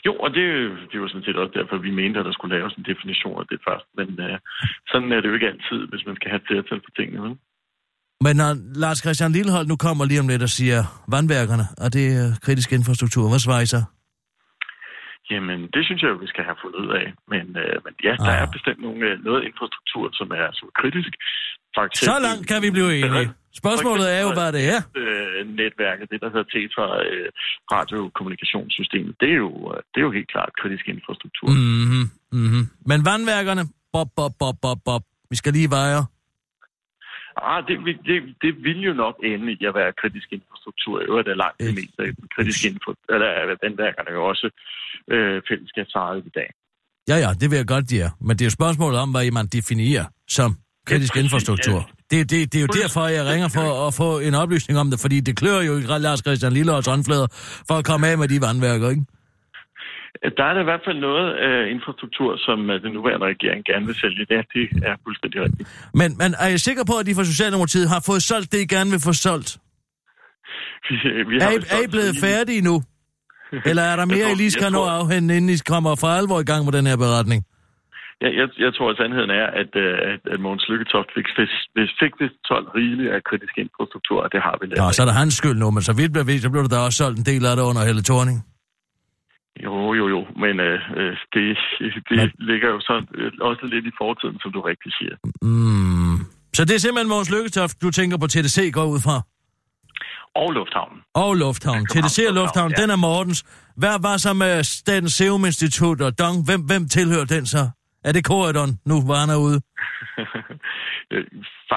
Jo, 0.07 0.13
og 0.25 0.29
det, 0.37 0.45
det 0.91 0.97
jo 1.03 1.09
sådan 1.09 1.27
set 1.27 1.37
også 1.43 1.55
derfor, 1.59 1.77
vi 1.89 1.93
mente, 2.01 2.19
at 2.21 2.27
der 2.29 2.35
skulle 2.37 2.57
laves 2.57 2.73
en 2.75 2.85
definition 2.91 3.37
af 3.43 3.47
det 3.51 3.59
først. 3.69 3.87
Men 3.99 4.09
øh, 4.27 4.39
sådan 4.91 5.13
er 5.13 5.21
det 5.21 5.29
jo 5.31 5.35
ikke 5.39 5.51
altid, 5.53 5.81
hvis 5.91 6.07
man 6.09 6.17
skal 6.19 6.31
have 6.33 6.47
flertal 6.49 6.81
for 6.85 6.93
tingene. 6.99 7.23
Vel? 7.25 7.35
Men 8.25 8.35
når 8.41 8.51
Lars 8.83 8.99
Christian 9.05 9.33
Lillehold 9.33 9.67
nu 9.67 9.77
kommer 9.77 10.05
lige 10.05 10.21
om 10.21 10.29
lidt 10.29 10.43
og 10.43 10.53
siger, 10.59 10.79
vandværkerne, 11.15 11.67
og 11.85 11.89
det 11.97 12.05
er 12.21 12.27
kritisk 12.47 12.73
infrastruktur, 12.73 13.29
hvad 13.29 13.39
svarer 13.39 13.63
I 13.67 13.67
så? 13.67 13.83
Jamen, 15.33 15.59
det 15.75 15.83
synes 15.87 16.01
jeg 16.03 16.11
jo, 16.13 16.19
vi 16.25 16.29
skal 16.33 16.45
have 16.51 16.59
fundet 16.63 16.79
ud 16.85 16.91
af. 17.01 17.07
Men, 17.33 17.45
øh, 17.63 17.75
men 17.85 17.93
ja, 18.07 18.15
der 18.27 18.33
Ah. 18.37 18.43
er 18.43 18.47
bestemt 18.57 18.81
nogle, 18.87 19.01
øh, 19.09 19.15
noget 19.29 19.41
infrastruktur, 19.49 20.05
som 20.19 20.29
er, 20.41 20.47
som 20.59 20.65
er 20.71 20.75
kritisk. 20.83 21.13
For 21.75 21.83
Så 22.11 22.17
langt 22.27 22.45
kan 22.51 22.59
vi 22.65 22.69
blive 22.77 22.91
enige. 23.01 23.29
Spørgsmålet 23.63 24.07
er 24.17 24.21
jo, 24.27 24.31
hvad 24.39 24.51
det 24.57 24.63
er. 24.75 24.81
Øh, 25.01 25.39
netværket, 25.63 26.05
det 26.13 26.19
der 26.23 26.29
hedder 26.35 26.49
Tetra 26.55 26.87
øh, 27.11 27.29
radiokommunikationssystemet, 27.77 29.15
det 29.21 29.29
er, 29.35 29.41
jo, 29.47 29.53
øh, 29.73 29.77
det 29.93 29.99
er 30.01 30.07
jo 30.09 30.13
helt 30.19 30.31
klart 30.35 30.51
kritisk 30.61 30.85
infrastruktur. 30.95 31.49
Mm. 31.49 31.57
Mhm, 31.85 32.05
mhm. 32.45 32.63
Men 32.91 32.99
vandværkerne, 33.11 33.63
bob, 33.95 34.09
bob, 34.17 34.33
bob, 34.41 34.57
bob, 34.65 34.79
bob. 34.89 35.03
Vi 35.31 35.37
skal 35.41 35.53
lige 35.59 35.71
veje. 35.79 36.01
Ah, 37.43 37.61
det, 37.69 37.77
vil- 37.85 38.05
det, 38.11 38.19
det 38.43 38.53
vil 38.67 38.81
jo 38.89 38.93
nok 39.05 39.17
ende 39.25 39.53
i 39.53 39.65
at 39.71 39.75
være 39.81 39.93
kritisk 40.03 40.29
infrastruktur. 40.37 40.95
I 41.01 41.05
øvrigt 41.11 41.29
er 41.29 41.35
langt 41.45 41.59
det 41.61 41.75
meste 41.81 41.99
af 42.03 42.15
den 42.21 42.29
kritiske 42.37 42.69
info, 42.69 42.91
eller 43.15 43.29
vandværkerne 43.65 44.09
er 44.13 44.15
jo 44.21 44.25
også 44.33 44.47
øh, 45.15 45.43
fællesskabsejet 45.49 46.23
i 46.31 46.33
dag. 46.39 46.49
Ja, 47.11 47.17
ja, 47.25 47.31
det 47.41 47.47
vil 47.51 47.57
jeg 47.57 47.67
godt, 47.67 47.91
de 47.91 48.01
er. 48.01 48.11
Men 48.21 48.33
det 48.37 48.43
er 48.45 48.47
jo 48.47 48.51
spørgsmålet 48.61 48.99
om, 49.01 49.11
hvad 49.11 49.31
man 49.31 49.47
definerer 49.47 50.05
som 50.29 50.51
kritisk 50.87 51.13
præcis, 51.13 51.25
infrastruktur. 51.25 51.91
Det, 52.11 52.31
det, 52.31 52.53
det 52.53 52.59
er 52.59 52.63
jo 52.69 52.73
derfor, 52.83 53.07
jeg 53.07 53.25
ringer 53.33 53.49
for 53.49 53.87
at 53.87 53.95
få 53.95 54.19
en 54.19 54.35
oplysning 54.35 54.79
om 54.83 54.91
det, 54.91 54.99
fordi 55.01 55.21
det 55.21 55.37
klør 55.37 55.61
jo 55.61 55.73
i 55.79 55.83
Lars 56.07 56.21
Christian 56.27 56.53
Lilleholds 56.53 56.87
håndflader 56.87 57.27
for 57.69 57.75
at 57.81 57.85
komme 57.85 58.09
af 58.09 58.19
med 58.19 58.29
de 58.29 58.41
vandværker, 58.41 58.91
ikke? 58.91 59.05
Der 60.39 60.45
er 60.49 60.53
der 60.55 60.61
i 60.61 60.69
hvert 60.71 60.85
fald 60.87 60.99
noget 61.09 61.27
øh, 61.45 61.63
infrastruktur, 61.75 62.31
som 62.47 62.59
øh, 62.71 62.83
den 62.85 62.93
nuværende 62.93 63.27
regering 63.33 63.61
gerne 63.71 63.87
vil 63.87 63.95
sælge. 64.05 64.23
Det, 64.31 64.37
det 64.55 64.65
er 64.91 64.97
fuldstændig 65.07 65.39
rigtigt. 65.47 65.67
Men, 66.01 66.09
men 66.21 66.31
er 66.45 66.49
I 66.57 66.59
sikker 66.69 66.85
på, 66.91 66.95
at 67.01 67.07
de 67.09 67.15
fra 67.19 67.25
Socialdemokratiet 67.33 67.89
har 67.95 68.01
fået 68.11 68.23
solgt 68.31 68.53
det, 68.53 68.59
I 68.67 68.69
gerne 68.77 68.91
vil 68.95 69.01
få 69.09 69.13
solgt? 69.27 69.51
Vi, 70.91 70.95
vi 71.31 71.35
Er 71.47 71.51
I, 71.51 71.59
er 71.77 71.81
I 71.87 71.89
blevet 71.95 72.15
færdige 72.27 72.63
nu? 72.71 72.77
Eller 73.71 73.83
er 73.91 73.97
der 74.01 74.05
mere, 74.05 74.25
tror- 74.27 74.35
I 74.35 74.43
lige 74.43 74.51
skal 74.51 74.71
nå 74.73 74.79
tror- 74.79 74.91
at 74.91 75.01
afhente, 75.03 75.37
inden 75.37 75.51
I 75.55 75.57
kommer 75.73 75.93
for 76.03 76.11
alvor 76.21 76.39
i 76.45 76.49
gang 76.51 76.61
med 76.67 76.73
den 76.79 76.87
her 76.91 76.97
beretning? 77.05 77.41
Jeg, 78.25 78.31
jeg, 78.41 78.49
jeg 78.65 78.71
tror, 78.77 78.89
at 78.93 78.97
sandheden 79.01 79.31
er, 79.43 79.47
at, 79.63 79.73
øh, 79.85 79.93
at, 80.13 80.21
at 80.33 80.39
Mogens 80.45 80.65
Lykketoft 80.71 81.11
fik, 81.17 81.27
fik, 81.39 81.51
fik 82.01 82.13
vist 82.21 82.37
12 82.49 82.69
rigeligt 82.79 83.11
af 83.17 83.21
kritisk 83.31 83.55
infrastruktur, 83.65 84.19
og 84.25 84.29
det 84.35 84.41
har 84.47 84.55
vi 84.61 84.65
lavet. 84.67 84.79
Nå, 84.83 84.87
så 84.97 85.01
er 85.03 85.09
der 85.11 85.17
hans 85.23 85.35
skyld 85.41 85.59
nu, 85.65 85.69
men 85.77 85.83
så 85.89 85.93
vidt 86.01 86.13
blev 86.13 86.25
så 86.47 86.51
blev 86.55 86.63
der 86.75 86.81
også 86.87 86.99
solgt 87.03 87.19
en 87.23 87.27
del 87.33 87.43
af 87.51 87.55
det 87.57 87.65
under 87.71 87.83
Helle 87.89 88.03
Thorning. 88.11 88.39
Jo, 89.65 89.95
jo, 89.95 90.09
jo, 90.09 90.21
men 90.37 90.61
øh, 90.61 90.81
øh, 90.97 91.17
det, 91.35 91.59
det 92.11 92.33
ligger 92.39 92.69
jo 92.69 92.81
sådan 92.81 93.09
øh, 93.15 93.33
også 93.41 93.67
lidt 93.73 93.87
i 93.87 93.91
fortiden, 94.01 94.37
som 94.43 94.53
du 94.53 94.61
rigtig 94.61 94.93
siger. 94.99 95.17
Mm. 95.43 96.19
Så 96.57 96.65
det 96.65 96.75
er 96.75 96.79
simpelthen 96.79 97.09
Mogens 97.09 97.31
Lykketoft, 97.31 97.83
du 97.83 97.91
tænker 97.91 98.17
på 98.19 98.27
TDC 98.27 98.73
går 98.73 98.85
ud 98.85 99.01
fra? 99.01 99.17
Og 100.35 100.53
Lufthavnen. 100.53 101.01
Og 101.15 101.35
Lufthavn. 101.35 101.87
TDC 101.87 102.19
og 102.29 102.35
Lufthavn, 102.35 102.73
den 102.81 102.91
er 102.91 102.97
Mortens. 102.97 103.45
Hvad 103.77 103.97
var 104.03 104.17
så 104.17 104.33
med 104.33 104.65
Statens 104.65 105.13
Serum 105.13 105.45
Institut 105.45 106.01
og 106.01 106.19
Dong? 106.19 106.45
Hvem, 106.45 106.61
hvem 106.61 106.89
tilhører 106.89 107.25
den 107.25 107.47
så? 107.47 107.71
Er 108.09 108.13
det 108.17 108.23
Corridon, 108.31 108.71
nu 108.91 108.95
var 109.11 109.19
han 109.25 109.31
er 109.37 109.39
ude? 109.47 109.59
Øh, 111.15 111.25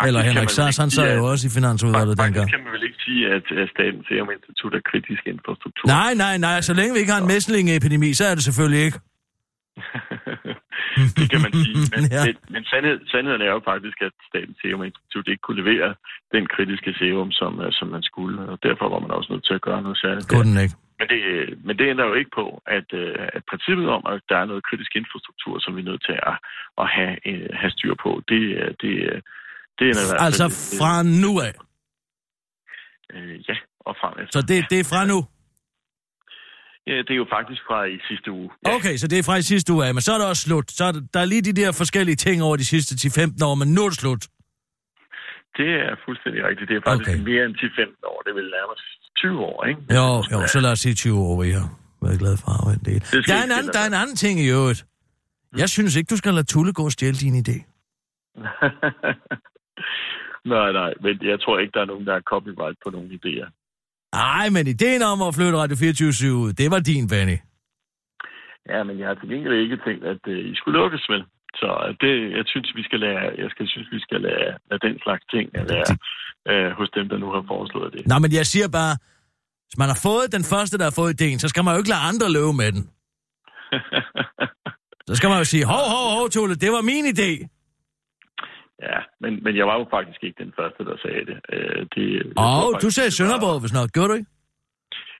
Eller 0.08 0.22
Henrik 0.28 0.50
ikke 0.50 0.82
han 0.84 0.90
sad 0.98 1.10
jo 1.20 1.24
også 1.32 1.44
i 1.50 1.52
Finansudvalget 1.58 2.14
Faktisk 2.18 2.26
dengang. 2.26 2.48
kan 2.54 2.60
man 2.66 2.72
vel 2.76 2.84
ikke 2.90 3.00
sige, 3.08 3.22
at, 3.36 3.46
at 3.64 3.68
Statens 3.76 4.06
Serum 4.10 4.30
Institut 4.38 4.72
er 4.80 4.84
kritisk 4.92 5.24
infrastruktur. 5.34 5.86
Nej, 5.98 6.12
nej, 6.24 6.36
nej. 6.48 6.58
Så 6.68 6.74
længe 6.80 6.92
vi 6.96 7.00
ikke 7.04 7.14
har 7.16 7.22
en 7.26 7.30
mæslingeepidemi, 7.34 8.10
så 8.20 8.24
er 8.32 8.34
det 8.38 8.44
selvfølgelig 8.50 8.82
ikke. 8.88 9.00
det 11.20 11.26
kan 11.32 11.40
man 11.46 11.52
sige. 11.66 11.76
Men, 11.96 12.04
Ja. 12.16 12.22
men, 12.28 12.36
men 12.54 12.64
sandhed, 12.72 12.98
sandheden 13.14 13.42
er 13.48 13.52
jo 13.58 13.62
faktisk, 13.72 13.98
at 14.08 14.14
Statens 14.30 14.58
Serum 14.62 14.82
Institut 14.90 15.26
ikke 15.32 15.44
kunne 15.46 15.60
levere 15.64 15.90
den 16.36 16.44
kritiske 16.54 16.92
serum, 17.00 17.30
som, 17.40 17.52
øh, 17.64 17.70
som 17.80 17.88
man 17.96 18.04
skulle. 18.10 18.36
Og 18.52 18.58
derfor 18.68 18.86
var 18.94 19.00
man 19.06 19.12
også 19.18 19.30
nødt 19.34 19.46
til 19.50 19.56
at 19.60 19.64
gøre 19.68 19.82
noget 19.86 19.98
særligt. 20.04 20.26
Kunne 20.34 20.50
den 20.52 20.60
ikke. 20.66 20.76
Men 21.00 21.08
det, 21.12 21.20
men 21.66 21.78
det 21.80 21.90
ændrer 21.92 22.08
jo 22.12 22.14
ikke 22.14 22.34
på, 22.40 22.62
at, 22.78 22.88
øh, 22.94 23.16
at 23.36 23.42
princippet 23.50 23.88
om, 23.90 24.04
at 24.14 24.22
der 24.30 24.38
er 24.38 24.46
noget 24.46 24.64
kritisk 24.70 24.92
infrastruktur, 24.96 25.60
som 25.60 25.76
vi 25.76 25.82
er 25.82 25.90
nødt 25.92 26.04
til 26.10 26.18
at, 26.32 26.38
at 26.82 26.88
have, 26.96 27.16
øh, 27.30 27.50
have 27.62 27.72
styr 27.72 27.94
på, 28.04 28.12
det, 28.30 28.42
øh, 28.62 28.72
det, 28.82 28.92
det 29.78 29.84
er 29.88 29.94
i 29.94 29.98
hvert 29.98 30.10
fald... 30.12 30.26
Altså 30.28 30.46
fra 30.80 30.94
nu 31.24 31.32
af. 31.48 31.54
Øh, 33.14 33.50
ja, 33.50 33.56
og 33.88 33.96
fremefter. 34.02 34.34
Så 34.40 34.42
det, 34.50 34.58
det 34.72 34.80
er 34.80 34.88
fra 34.94 35.02
nu. 35.14 35.20
Ja, 36.90 36.98
det 37.08 37.14
er 37.16 37.22
jo 37.24 37.28
faktisk 37.38 37.62
fra 37.70 37.80
i 37.96 38.00
sidste 38.10 38.32
uge. 38.32 38.50
Okay, 38.78 38.96
så 39.02 39.06
det 39.08 39.18
er 39.20 39.24
fra 39.30 39.38
i 39.44 39.46
sidste 39.54 39.74
uge 39.74 39.86
af, 39.88 39.94
men 39.94 40.02
så 40.02 40.12
er 40.14 40.18
det 40.18 40.28
også 40.28 40.44
slut. 40.48 40.68
Så 40.78 40.84
er 40.90 40.92
der, 40.92 41.02
der 41.14 41.20
er 41.20 41.30
lige 41.34 41.42
de 41.50 41.56
der 41.62 41.72
forskellige 41.82 42.20
ting 42.26 42.44
over 42.48 42.56
de 42.62 42.66
sidste 42.74 42.92
10-15 42.96 43.46
år, 43.50 43.56
men 43.62 43.68
nu 43.76 43.82
er 43.86 43.90
det 43.92 44.00
slut. 44.04 44.24
Det 45.60 45.70
er 45.86 45.94
fuldstændig 46.06 46.42
rigtigt. 46.50 46.68
Det 46.70 46.78
er 46.78 46.84
faktisk 46.90 47.10
okay. 47.10 47.24
mere 47.30 47.44
end 47.46 47.56
10-15 47.56 48.12
år. 48.12 48.20
Det 48.26 48.34
vil 48.38 48.48
nærmest 48.58 48.99
20 49.20 49.40
år, 49.40 49.66
ikke? 49.70 49.82
Jo, 49.98 50.08
jo, 50.32 50.38
så 50.54 50.60
lad 50.64 50.72
os 50.72 50.80
sige 50.80 50.96
20 50.96 51.20
år, 51.20 51.44
har 51.44 51.70
været 52.02 52.20
glade 52.20 52.38
for 52.44 52.52
at 52.70 52.76
en 52.80 52.86
del. 52.90 53.02
Der 53.28 53.36
er, 53.40 53.44
en 53.50 53.54
anden, 53.58 53.72
der 53.76 53.82
er 53.86 53.90
en 53.94 53.98
anden 54.02 54.16
ting 54.16 54.40
i 54.40 54.50
øvrigt. 54.58 54.86
Jeg 55.62 55.70
synes 55.70 55.96
ikke, 55.96 56.10
du 56.14 56.18
skal 56.18 56.34
lade 56.34 56.48
Tulle 56.54 56.74
gå 56.74 56.84
og 56.90 56.92
stjæle 56.92 57.18
din 57.26 57.36
idé. 57.44 57.56
nej, 60.54 60.70
nej, 60.80 60.92
men 61.04 61.14
jeg 61.32 61.38
tror 61.42 61.60
ikke, 61.60 61.72
der 61.76 61.82
er 61.82 61.90
nogen, 61.92 62.06
der 62.08 62.14
er 62.16 62.22
copyright 62.32 62.78
på 62.84 62.90
nogen 62.96 63.12
idéer. 63.20 63.50
Nej, 64.14 64.50
men 64.50 64.68
ideen 64.68 65.02
om 65.02 65.22
at 65.22 65.36
flytte 65.36 65.58
Radio 65.58 65.76
24 65.76 66.34
ud, 66.34 66.54
det 66.54 66.72
var 66.72 66.80
din, 66.80 67.08
Benny. 67.08 67.38
Ja, 68.70 68.84
men 68.84 69.00
jeg 69.00 69.08
har 69.08 69.16
til 69.16 69.30
gengæld 69.30 69.54
ikke 69.54 69.78
tænkt, 69.86 70.04
at 70.14 70.22
øh, 70.28 70.52
I 70.52 70.56
skulle 70.56 70.80
lukkes, 70.80 71.10
vel? 71.10 71.24
Så 71.56 71.96
det, 72.02 72.14
jeg 72.38 72.44
synes, 72.48 72.76
vi 72.76 72.84
skal 72.84 73.00
lade, 73.00 73.20
jeg 73.44 73.50
skal, 73.54 73.68
synes, 73.68 73.88
vi 73.92 74.00
skal 74.00 74.22
lade, 74.22 74.58
lade 74.72 74.82
den 74.88 75.00
slags 75.06 75.24
ting 75.34 75.46
at 75.60 75.66
være 75.74 75.92
øh, 76.52 76.72
hos 76.72 76.90
dem, 76.98 77.10
der 77.10 77.18
nu 77.18 77.32
har 77.32 77.44
foreslået 77.48 77.94
det. 77.94 78.08
Nå, 78.08 78.16
men 78.20 78.32
jeg 78.40 78.46
siger 78.46 78.68
bare, 78.80 78.94
hvis 79.68 79.78
man 79.78 79.90
har 79.94 80.00
fået 80.10 80.28
den 80.38 80.44
første, 80.54 80.78
der 80.78 80.84
har 80.90 80.96
fået 81.02 81.14
ideen, 81.22 81.40
så 81.40 81.48
skal 81.48 81.64
man 81.64 81.74
jo 81.74 81.78
ikke 81.82 81.90
lade 81.96 82.06
andre 82.12 82.28
løbe 82.38 82.54
med 82.62 82.72
den. 82.76 82.84
Så 85.10 85.16
skal 85.16 85.30
man 85.30 85.38
jo 85.38 85.44
sige, 85.54 85.66
hov, 85.74 85.86
hov, 85.96 86.06
hov, 86.18 86.30
Tulle, 86.30 86.56
det 86.64 86.72
var 86.76 86.82
min 86.92 87.06
idé. 87.14 87.30
Ja, 88.90 89.00
men, 89.24 89.32
men 89.44 89.54
jeg 89.60 89.66
var 89.70 89.76
jo 89.82 89.86
faktisk 89.98 90.20
ikke 90.24 90.44
den 90.44 90.54
første, 90.60 90.82
der 90.90 90.96
sagde 91.06 91.24
det. 91.30 91.38
Øh, 91.54 91.80
det 91.96 92.06
Og 92.38 92.44
tror 92.72 92.80
du 92.84 92.90
sagde 92.90 93.10
det 93.10 93.14
var- 93.14 93.20
Sønderborg, 93.20 93.60
hvis 93.64 93.74
nok. 93.80 93.90
Gjorde 93.96 94.10
du 94.12 94.16
ikke? 94.20 94.30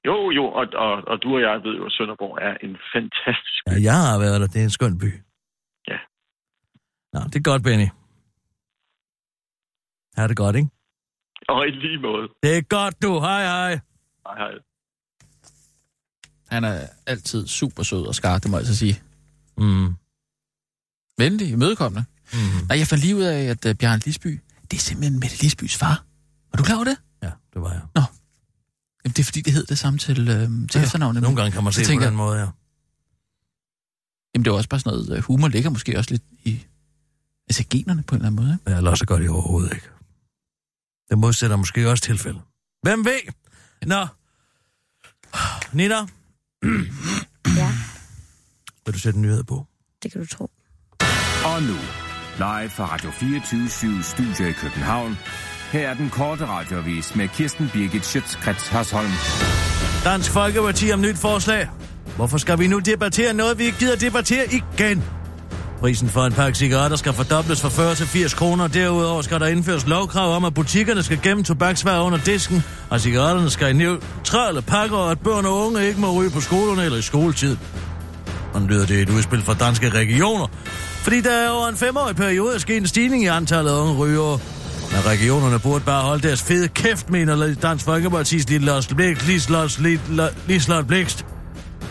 Jo, 0.08 0.16
jo, 0.38 0.44
og, 0.58 0.64
og, 0.86 0.92
og 1.10 1.16
du 1.22 1.28
og 1.36 1.40
jeg 1.48 1.54
ved 1.66 1.74
jo, 1.80 1.84
at 1.86 1.92
Sønderborg 1.92 2.34
er 2.48 2.54
en 2.66 2.74
fantastisk 2.94 3.60
Ja, 3.70 3.76
jeg 3.88 3.98
har 4.10 4.18
været 4.24 4.40
der. 4.42 4.46
Det 4.54 4.60
er 4.60 4.66
en 4.70 4.76
skøn 4.78 4.94
by. 5.02 5.10
Ja. 5.90 5.98
Nå, 7.12 7.20
det 7.20 7.36
er 7.36 7.42
godt, 7.42 7.62
Benny. 7.62 7.88
Ha' 10.16 10.28
det 10.28 10.36
godt, 10.36 10.56
ikke? 10.56 10.68
Og 11.48 11.66
i 11.66 11.70
lige 11.70 11.98
måde. 11.98 12.28
Det 12.42 12.56
er 12.56 12.62
godt, 12.62 13.02
du. 13.02 13.20
Hej, 13.20 13.42
hej. 13.42 13.70
Hej, 14.26 14.36
hej. 14.36 14.50
Han 16.48 16.64
er 16.64 16.86
altid 17.06 17.46
super 17.46 17.82
sød 17.82 18.06
og 18.06 18.14
skarp, 18.14 18.42
det 18.42 18.50
må 18.50 18.56
jeg 18.56 18.60
altså 18.60 18.76
sige. 18.76 19.02
Mm. 19.56 19.94
Venlig, 21.18 21.48
imødekommende. 21.50 22.04
Mm. 22.32 22.66
Nej, 22.68 22.78
jeg 22.78 22.86
fandt 22.86 23.04
lige 23.04 23.16
ud 23.16 23.22
af, 23.22 23.40
at 23.44 23.64
uh, 23.64 23.74
Bjørn 23.74 24.00
Lisby, 24.04 24.40
det 24.70 24.76
er 24.76 24.80
simpelthen 24.80 25.20
Mette 25.20 25.42
Lisbys 25.42 25.76
far. 25.76 26.04
Var 26.52 26.56
du 26.56 26.62
klar 26.62 26.76
over 26.76 26.84
det? 26.84 26.96
Ja, 27.22 27.32
det 27.54 27.62
var 27.62 27.72
jeg. 27.72 27.82
Nå. 27.94 28.02
Jamen, 29.04 29.12
det 29.14 29.18
er 29.18 29.24
fordi, 29.24 29.40
det 29.40 29.52
hed 29.52 29.66
det 29.66 29.78
samme 29.78 29.98
til, 29.98 30.28
øh, 30.28 30.48
til 30.68 30.78
ja, 30.78 30.84
efternavnet. 30.84 31.22
Nogle 31.22 31.36
gange 31.36 31.52
kan 31.52 31.64
man 31.64 31.72
Så 31.72 31.76
se 31.76 31.80
det 31.80 31.86
på 31.86 31.90
tænker 31.90 32.06
den 32.06 32.16
måde, 32.16 32.38
ja. 32.38 32.48
Jamen, 34.34 34.44
det 34.44 34.50
er 34.50 34.54
også 34.54 34.68
bare 34.68 34.80
sådan 34.80 34.98
noget, 34.98 35.16
øh, 35.16 35.22
humor 35.22 35.48
ligger 35.48 35.70
måske 35.70 35.98
også 35.98 36.10
lidt 36.10 36.22
i 36.44 36.66
altså 37.50 37.64
generne 37.70 38.02
på 38.02 38.14
en 38.14 38.20
eller 38.20 38.26
anden 38.30 38.44
måde. 38.44 38.54
Ikke? 38.60 38.70
Ja, 38.70 38.76
eller 38.76 38.94
så 38.94 39.06
gør 39.06 39.18
de 39.18 39.28
overhovedet 39.28 39.72
ikke. 39.74 39.88
Det 41.10 41.18
modsætter 41.18 41.56
måske 41.56 41.90
også 41.90 42.04
tilfælde. 42.04 42.40
Hvem 42.82 43.04
ved? 43.04 43.20
Nå. 43.86 44.06
Nina, 45.72 45.94
Ja, 47.56 47.72
vil 48.86 48.94
du 48.94 48.98
sætte 48.98 49.16
en 49.16 49.22
nyhed 49.22 49.44
på? 49.44 49.66
det 50.02 50.12
kan 50.12 50.20
du 50.20 50.26
tro. 50.26 50.50
Og 51.44 51.62
nu, 51.62 51.76
live 52.38 52.70
fra 52.70 52.86
Radio 52.92 53.10
24 53.10 54.02
Studio 54.02 54.46
i 54.46 54.52
København. 54.52 55.16
Her 55.72 55.88
er 55.88 55.94
den 55.94 56.10
korte 56.10 56.46
radiovis 56.46 57.14
med 57.14 57.28
Kirsten 57.28 57.68
Birgit 57.72 58.04
Schøtzgrads 58.06 58.68
Hasholm. 58.68 59.10
Dansk 60.04 60.30
Folkeparti 60.30 60.90
om 60.92 61.00
nyt 61.00 61.16
forslag. 61.18 61.68
Hvorfor 62.16 62.38
skal 62.38 62.58
vi 62.58 62.66
nu 62.68 62.78
debattere 62.78 63.34
noget, 63.34 63.58
vi 63.58 63.64
ikke 63.64 63.78
gider 63.78 63.96
debattere 63.96 64.46
igen? 64.54 65.04
Prisen 65.80 66.08
for 66.08 66.24
en 66.24 66.32
pakke 66.32 66.58
cigaretter 66.58 66.96
skal 66.96 67.12
fordobles 67.12 67.60
fra 67.60 67.68
40 67.68 67.94
til 67.94 68.06
80 68.06 68.34
kroner. 68.34 68.66
Derudover 68.66 69.22
skal 69.22 69.40
der 69.40 69.46
indføres 69.46 69.86
lovkrav 69.86 70.36
om, 70.36 70.44
at 70.44 70.54
butikkerne 70.54 71.02
skal 71.02 71.20
gemme 71.22 71.44
tobaksvarer 71.44 72.02
under 72.02 72.18
disken, 72.18 72.64
og 72.90 73.00
cigaretterne 73.00 73.50
skal 73.50 73.70
i 73.70 73.72
neutrale 73.72 74.62
pakker, 74.62 74.96
og 74.96 75.10
at 75.10 75.20
børn 75.20 75.46
og 75.46 75.66
unge 75.66 75.86
ikke 75.86 76.00
må 76.00 76.12
ryge 76.12 76.30
på 76.30 76.40
skolerne 76.40 76.84
eller 76.84 76.98
i 76.98 77.02
skoletid. 77.02 77.56
Man 78.54 78.66
lyder 78.66 78.86
det 78.86 79.00
et 79.00 79.10
udspil 79.10 79.42
fra 79.42 79.54
danske 79.54 79.88
regioner. 79.88 80.46
Fordi 81.02 81.20
der 81.20 81.32
er 81.32 81.50
over 81.50 81.68
en 81.68 81.76
femårig 81.76 82.16
periode 82.16 82.60
sket 82.60 82.76
en 82.76 82.86
stigning 82.86 83.22
i 83.22 83.26
antallet 83.26 83.70
af 83.70 83.80
unge 83.80 83.94
rygere. 83.94 84.38
Men 84.90 85.06
regionerne 85.06 85.58
burde 85.58 85.84
bare 85.84 86.02
holde 86.02 86.28
deres 86.28 86.42
fede 86.42 86.68
kæft, 86.68 87.10
mener 87.10 87.54
Dansk 87.62 87.88
Folkeparti's 87.88 88.44
Lislot 90.46 90.86
Blikst. 90.86 91.24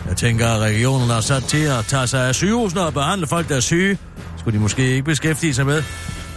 Jeg 0.08 0.16
tænker, 0.16 0.48
at 0.48 0.60
regionerne 0.60 1.12
er 1.12 1.20
sat 1.20 1.44
til 1.44 1.62
at 1.62 1.84
tage 1.84 2.06
sig 2.06 2.28
af 2.28 2.34
sygehusene 2.34 2.80
og 2.80 2.94
behandle 2.94 3.26
folk, 3.26 3.48
der 3.48 3.56
er 3.56 3.60
syge. 3.60 3.98
Skulle 4.38 4.58
de 4.58 4.62
måske 4.62 4.90
ikke 4.90 5.02
beskæftige 5.02 5.54
sig 5.54 5.66
med. 5.66 5.82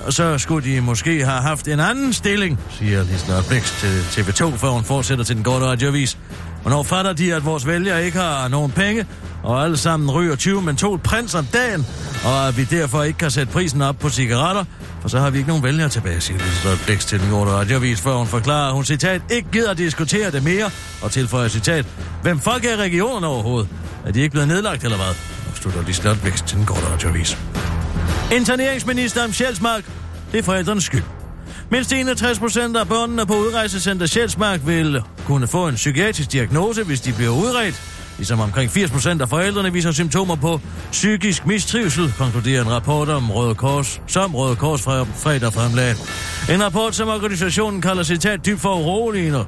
Og 0.06 0.14
så 0.14 0.38
skulle 0.38 0.74
de 0.74 0.82
måske 0.82 1.26
have 1.26 1.42
haft 1.42 1.68
en 1.68 1.80
anden 1.80 2.14
stilling, 2.14 2.60
siger 2.70 3.04
Lislot 3.04 3.48
Blikst 3.48 3.74
til 3.80 4.22
TV2, 4.22 4.56
før 4.56 4.70
hun 4.70 4.84
fortsætter 4.84 5.24
til 5.24 5.36
den 5.36 5.44
korte 5.44 5.66
radioavis. 5.66 6.18
Hvornår 6.64 6.84
fatter 6.84 7.14
de, 7.14 7.36
at 7.36 7.46
vores 7.46 7.68
vælgere 7.68 8.06
ikke 8.06 8.18
har 8.18 8.48
nogen 8.48 8.72
penge, 8.72 9.06
og 9.44 9.64
alle 9.64 9.78
sammen 9.78 10.12
ryger 10.12 10.36
20 10.36 10.62
mentol 10.62 11.00
prins 11.00 11.36
om 11.36 11.46
dagen, 11.46 11.86
og 12.26 12.48
at 12.48 12.58
vi 12.58 12.64
derfor 12.64 13.04
ikke 13.04 13.20
kan 13.20 13.32
sætte 13.32 13.54
prisen 13.54 13.82
op 13.82 13.96
på 14.00 14.10
cigaretter, 14.10 14.64
for 15.02 15.10
så 15.10 15.20
har 15.20 15.30
vi 15.30 15.38
ikke 15.38 15.48
nogen 15.48 15.64
vælgere 15.64 15.90
tilbage, 15.90 16.22
siger 16.22 16.40
Liselott 16.40 16.86
Blikst 16.86 17.08
til 17.08 17.20
den 17.20 17.28
gjorde 17.28 17.52
radiovis, 17.52 18.02
før 18.02 18.14
hun 18.14 18.28
forklarer, 18.28 18.68
at 18.68 18.74
hun 18.74 18.86
citat 18.86 19.22
ikke 19.32 19.48
gider 19.52 19.72
at 19.72 19.78
diskutere 19.78 20.32
det 20.32 20.44
mere, 20.44 20.70
og 21.02 21.12
tilføjer 21.12 21.48
citat, 21.48 21.86
hvem 22.22 22.40
folk 22.40 22.66
er 22.66 22.74
i 22.74 22.76
regionen 22.76 23.24
overhovedet? 23.24 23.70
Er 24.06 24.12
de 24.12 24.22
ikke 24.22 24.32
blevet 24.32 24.48
nedlagt, 24.48 24.84
eller 24.84 24.98
hvad? 24.98 25.16
Slutter 25.56 25.84
Liselott 25.84 26.22
Blikst 26.22 26.46
til 26.46 26.58
den 26.58 26.66
gjorde 26.66 26.82
radiovis. 26.94 27.38
Interneringsminister 28.32 29.24
om 29.24 29.34
Sjælsmark, 29.34 29.84
det 30.32 30.40
er 30.40 30.44
forældrenes 30.44 30.84
skyld. 30.84 31.04
Mindst 31.74 31.94
61 31.94 32.40
procent 32.40 32.78
af 32.78 32.88
børnene 32.88 33.26
på 33.26 33.34
udrejsecenter 33.34 34.06
Sjælsmark 34.06 34.60
vil 34.66 35.02
kunne 35.26 35.48
få 35.48 35.68
en 35.68 35.76
psykiatrisk 35.76 36.32
diagnose, 36.32 36.84
hvis 36.84 37.02
de 37.02 37.14
bliver 37.14 37.32
udredt. 37.32 37.82
Ligesom 38.18 38.40
omkring 38.40 38.72
80 38.72 38.92
procent 38.92 39.22
af 39.22 39.30
forældrene 39.30 39.74
viser 39.74 39.92
symptomer 39.92 40.36
på 40.36 40.60
psykisk 40.92 41.46
mistrivsel, 41.46 42.14
konkluderer 42.18 42.62
en 42.62 42.72
rapport 42.72 43.10
om 43.10 43.32
Røde 43.32 43.56
Kors, 43.56 44.02
som 44.08 44.36
Røde 44.36 44.56
Kors 44.56 44.82
fra 44.82 45.04
fredag 45.04 45.54
fremlagde. 45.54 45.96
En 46.54 46.64
rapport, 46.64 46.96
som 46.96 47.08
organisationen 47.10 47.82
kalder 47.82 48.04
citat 48.04 48.46
dybt 48.46 48.62
for 48.62 48.76
uroligende. 48.76 49.46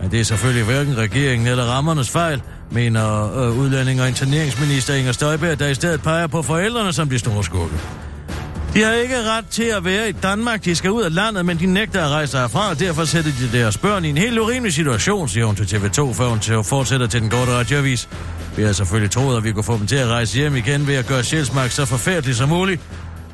Men 0.00 0.10
det 0.10 0.20
er 0.20 0.24
selvfølgelig 0.24 0.64
hverken 0.64 0.98
regeringen 0.98 1.48
eller 1.48 1.64
rammernes 1.64 2.10
fejl, 2.10 2.42
mener 2.70 3.36
øh, 3.38 3.58
udlænding 3.58 4.00
og 4.00 4.08
interneringsminister 4.08 4.94
Inger 4.94 5.12
Støjberg, 5.12 5.58
der 5.58 5.68
i 5.68 5.74
stedet 5.74 6.02
peger 6.02 6.26
på 6.26 6.42
forældrene 6.42 6.92
som 6.92 7.08
de 7.08 7.18
store 7.18 7.44
skurke. 7.44 7.74
De 8.74 8.82
har 8.82 8.92
ikke 8.92 9.22
ret 9.22 9.46
til 9.50 9.62
at 9.62 9.84
være 9.84 10.08
i 10.08 10.12
Danmark. 10.12 10.64
De 10.64 10.74
skal 10.74 10.90
ud 10.90 11.02
af 11.02 11.14
landet, 11.14 11.46
men 11.46 11.58
de 11.58 11.66
nægter 11.66 12.04
at 12.04 12.10
rejse 12.10 12.38
herfra, 12.38 12.70
og 12.70 12.80
derfor 12.80 13.04
sætter 13.04 13.30
de 13.40 13.58
deres 13.58 13.78
børn 13.78 14.04
i 14.04 14.08
en 14.08 14.16
helt 14.16 14.38
urimelig 14.38 14.72
situation, 14.72 15.28
siger 15.28 15.46
hun 15.46 15.56
til 15.56 15.76
TV2, 15.76 16.12
før 16.12 16.28
hun 16.28 16.40
til 16.40 16.64
fortsætter 16.64 17.06
til 17.06 17.20
den 17.20 17.30
korte 17.30 17.52
radioavis. 17.52 18.08
Vi 18.56 18.62
har 18.62 18.72
selvfølgelig 18.72 19.10
troet, 19.10 19.36
at 19.36 19.44
vi 19.44 19.52
kunne 19.52 19.64
få 19.64 19.78
dem 19.78 19.86
til 19.86 19.96
at 19.96 20.08
rejse 20.08 20.38
hjem 20.38 20.56
igen 20.56 20.86
ved 20.86 20.94
at 20.94 21.06
gøre 21.06 21.24
Sjælsmark 21.24 21.70
så 21.70 21.84
forfærdeligt 21.84 22.38
som 22.38 22.48
muligt. 22.48 22.80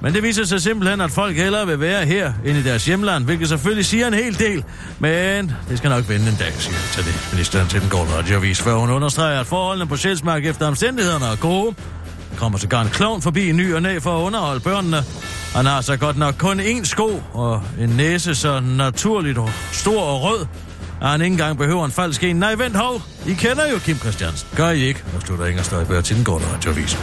Men 0.00 0.14
det 0.14 0.22
viser 0.22 0.44
sig 0.44 0.62
simpelthen, 0.62 1.00
at 1.00 1.10
folk 1.10 1.36
hellere 1.36 1.66
vil 1.66 1.80
være 1.80 2.06
her 2.06 2.32
end 2.44 2.58
i 2.58 2.62
deres 2.62 2.86
hjemland, 2.86 3.24
hvilket 3.24 3.48
selvfølgelig 3.48 3.86
siger 3.86 4.06
en 4.06 4.14
hel 4.14 4.38
del. 4.38 4.64
Men 4.98 5.52
det 5.68 5.78
skal 5.78 5.90
nok 5.90 6.08
vende 6.08 6.28
en 6.28 6.36
dag, 6.38 6.52
siger 6.52 6.76
til 6.92 7.04
det 7.04 7.28
ministeren 7.32 7.68
til 7.68 7.80
den 7.80 7.88
korte 7.88 8.10
radioavis, 8.18 8.60
før 8.60 8.74
hun 8.74 8.90
understreger, 8.90 9.40
at 9.40 9.46
forholdene 9.46 9.86
på 9.88 9.96
Sjælsmark 9.96 10.44
efter 10.44 10.66
omstændighederne 10.66 11.26
er 11.26 11.36
gode 11.36 11.74
kommer 12.38 12.58
så 12.58 12.66
en 12.82 12.88
klovn 12.88 13.22
forbi 13.22 13.48
i 13.48 13.52
ny 13.52 13.74
og 13.74 13.82
næ 13.82 13.98
for 13.98 14.18
at 14.18 14.22
underholde 14.22 14.60
børnene. 14.60 15.04
Han 15.54 15.66
har 15.66 15.80
så 15.80 15.96
godt 15.96 16.18
nok 16.18 16.34
kun 16.38 16.60
én 16.60 16.84
sko 16.84 17.22
og 17.32 17.62
en 17.80 17.88
næse 17.88 18.34
så 18.34 18.60
naturligt 18.60 19.38
og 19.38 19.50
stor 19.72 20.02
og 20.02 20.22
rød, 20.22 20.46
at 21.02 21.08
han 21.08 21.20
ikke 21.20 21.32
engang 21.32 21.58
behøver 21.58 21.84
en 21.84 21.92
falsk 21.92 22.24
en. 22.24 22.36
Nej, 22.36 22.54
vent 22.54 22.76
hov, 22.76 23.02
I 23.26 23.34
kender 23.34 23.70
jo 23.72 23.78
Kim 23.78 23.96
Christiansen. 23.96 24.48
Gør 24.56 24.70
I 24.70 24.80
ikke? 24.80 25.04
Og 25.16 25.22
slutter 25.22 25.46
Inger 25.46 25.62
Støjberg 25.62 26.04
til 26.04 26.16
den 26.16 26.24
gårde 26.24 26.44
radioavis. 26.54 26.98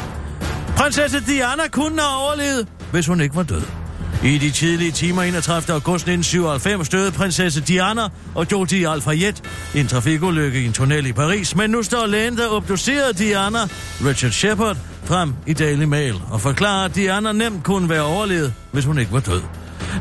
Prinsesse 0.77 1.19
Diana 1.19 1.67
kunne 1.71 2.01
have 2.01 2.23
overlevet, 2.25 2.67
hvis 2.91 3.07
hun 3.07 3.21
ikke 3.21 3.35
var 3.35 3.43
død. 3.43 3.84
I 4.25 4.37
de 4.37 4.51
tidlige 4.51 4.91
timer 4.91 5.23
31. 5.23 5.73
august 5.73 6.07
1997 6.07 6.89
døde 6.89 7.11
prinsesse 7.11 7.61
Diana 7.61 8.01
og 8.35 8.47
Jodie 8.51 8.89
Alfayette 8.89 9.41
i 9.73 9.79
en 9.79 9.87
trafikulykke 9.87 10.61
i 10.61 10.65
en 10.65 10.73
tunnel 10.73 11.05
i 11.05 11.13
Paris, 11.13 11.55
men 11.55 11.69
nu 11.69 11.83
står 11.83 12.05
lægen, 12.05 12.37
der 12.37 12.47
obducerede 12.47 13.13
Diana, 13.13 13.59
Richard 14.05 14.31
Shepard, 14.31 14.77
frem 15.03 15.33
i 15.47 15.53
Daily 15.53 15.83
Mail 15.83 16.15
og 16.31 16.41
forklarer, 16.41 16.85
at 16.85 16.95
Diana 16.95 17.31
nemt 17.31 17.63
kunne 17.63 17.89
være 17.89 18.01
overlevet, 18.01 18.53
hvis 18.71 18.85
hun 18.85 18.99
ikke 18.99 19.11
var 19.11 19.19
død. 19.19 19.41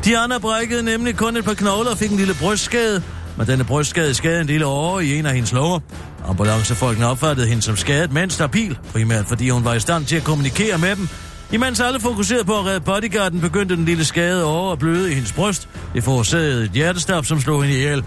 Diana 0.05 0.37
brækkede 0.37 0.83
nemlig 0.83 1.15
kun 1.17 1.37
et 1.37 1.45
par 1.45 1.53
knogler 1.53 1.91
og 1.91 1.97
fik 1.97 2.11
en 2.11 2.17
lille 2.17 2.33
brystskade, 2.33 3.03
men 3.37 3.47
denne 3.47 3.63
brystskade 3.63 4.13
skadede 4.13 4.41
en 4.41 4.47
lille 4.47 4.65
år 4.65 4.99
i 4.99 5.19
en 5.19 5.25
af 5.25 5.33
hendes 5.33 5.53
lunger. 5.53 5.79
Ambulancefolkene 6.27 7.07
opfattede 7.07 7.47
hende 7.47 7.61
som 7.61 7.77
skadet, 7.77 8.13
men 8.13 8.29
stabil, 8.29 8.77
primært 8.91 9.25
fordi 9.27 9.49
hun 9.49 9.65
var 9.65 9.73
i 9.73 9.79
stand 9.79 10.05
til 10.05 10.15
at 10.15 10.23
kommunikere 10.23 10.77
med 10.77 10.95
dem, 10.95 11.09
Imens 11.55 11.79
alle 11.79 11.99
fokuserede 11.99 12.45
på 12.45 12.59
at 12.59 12.65
redde 12.65 12.79
bodyguarden, 12.79 13.41
begyndte 13.41 13.75
den 13.75 13.85
lille 13.85 14.05
skade 14.05 14.43
over 14.43 14.71
at 14.71 14.79
bløde 14.79 15.11
i 15.11 15.13
hendes 15.13 15.31
bryst. 15.31 15.67
Det 15.93 16.03
forårsagede 16.03 16.63
et 16.63 16.71
hjertestop, 16.71 17.25
som 17.25 17.41
slog 17.41 17.63
hende 17.63 17.77
ihjel. 17.77 18.03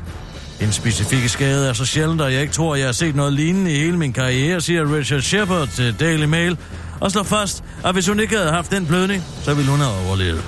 En 0.60 0.72
specifikke 0.72 1.28
skade 1.28 1.68
er 1.68 1.72
så 1.72 1.84
sjældent, 1.84 2.20
at 2.20 2.32
jeg 2.32 2.40
ikke 2.40 2.52
tror, 2.52 2.74
jeg 2.74 2.86
har 2.86 2.92
set 2.92 3.16
noget 3.16 3.32
lignende 3.32 3.72
i 3.72 3.78
hele 3.78 3.96
min 3.96 4.12
karriere, 4.12 4.60
siger 4.60 4.96
Richard 4.96 5.20
Shepard 5.20 5.68
til 5.68 5.94
Daily 6.00 6.24
Mail, 6.24 6.56
og 7.00 7.10
slår 7.10 7.22
fast, 7.22 7.64
at 7.84 7.92
hvis 7.92 8.06
hun 8.08 8.20
ikke 8.20 8.36
havde 8.36 8.50
haft 8.50 8.70
den 8.70 8.86
blødning, 8.86 9.24
så 9.42 9.54
ville 9.54 9.70
hun 9.70 9.80
have 9.80 10.06
overlevet. 10.06 10.44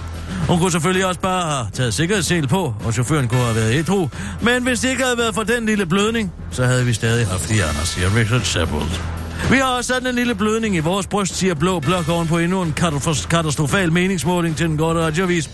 Hun 0.48 0.58
kunne 0.58 0.72
selvfølgelig 0.72 1.06
også 1.06 1.20
bare 1.20 1.50
have 1.50 1.66
taget 1.72 1.94
sikkerhedssel 1.94 2.48
på, 2.48 2.74
og 2.84 2.92
chaufføren 2.92 3.28
kunne 3.28 3.40
have 3.40 3.56
været 3.56 3.74
ædru. 3.74 4.08
Men 4.40 4.62
hvis 4.62 4.80
det 4.80 4.90
ikke 4.90 5.02
havde 5.02 5.18
været 5.18 5.34
for 5.34 5.42
den 5.42 5.66
lille 5.66 5.86
blødning, 5.86 6.32
så 6.50 6.64
havde 6.64 6.84
vi 6.84 6.92
stadig 6.92 7.26
haft 7.26 7.48
de 7.48 7.64
andre, 7.64 7.86
siger 7.86 8.16
Richard 8.16 8.40
Shepard. 8.40 9.19
Vi 9.50 9.56
har 9.56 9.64
også 9.64 9.88
sådan 9.88 10.08
en 10.08 10.14
lille 10.14 10.34
blødning 10.34 10.76
i 10.76 10.78
vores 10.78 11.06
bryst, 11.06 11.36
siger 11.36 11.54
Blå 11.54 11.80
Blok 11.80 12.08
oven 12.08 12.28
på 12.28 12.38
endnu 12.38 12.62
en 12.62 12.72
katastrofal 13.30 13.92
meningsmåling 13.92 14.56
til 14.56 14.68
den 14.68 14.78
gode 14.78 14.94
radiovis. 14.94 15.50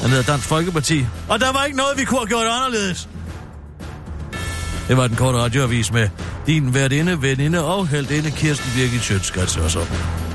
Han 0.00 0.10
hedder 0.10 0.32
Dansk 0.32 0.46
Folkeparti. 0.48 1.06
Og 1.28 1.40
der 1.40 1.52
var 1.52 1.64
ikke 1.64 1.76
noget, 1.76 1.98
vi 1.98 2.04
kunne 2.04 2.20
have 2.20 2.28
gjort 2.28 2.46
anderledes. 2.46 3.08
Det 4.88 4.96
var 4.96 5.06
den 5.06 5.16
korte 5.16 5.38
radioavis 5.38 5.92
med 5.92 6.08
din 6.46 6.74
værtinde, 6.74 7.22
veninde 7.22 7.64
og 7.64 7.88
heldinde 7.88 8.30
Kirsten 8.30 8.70
Birgit 8.76 9.02
Sjøtskrets 9.02 9.56
og 9.56 9.70
sådan. 9.70 10.29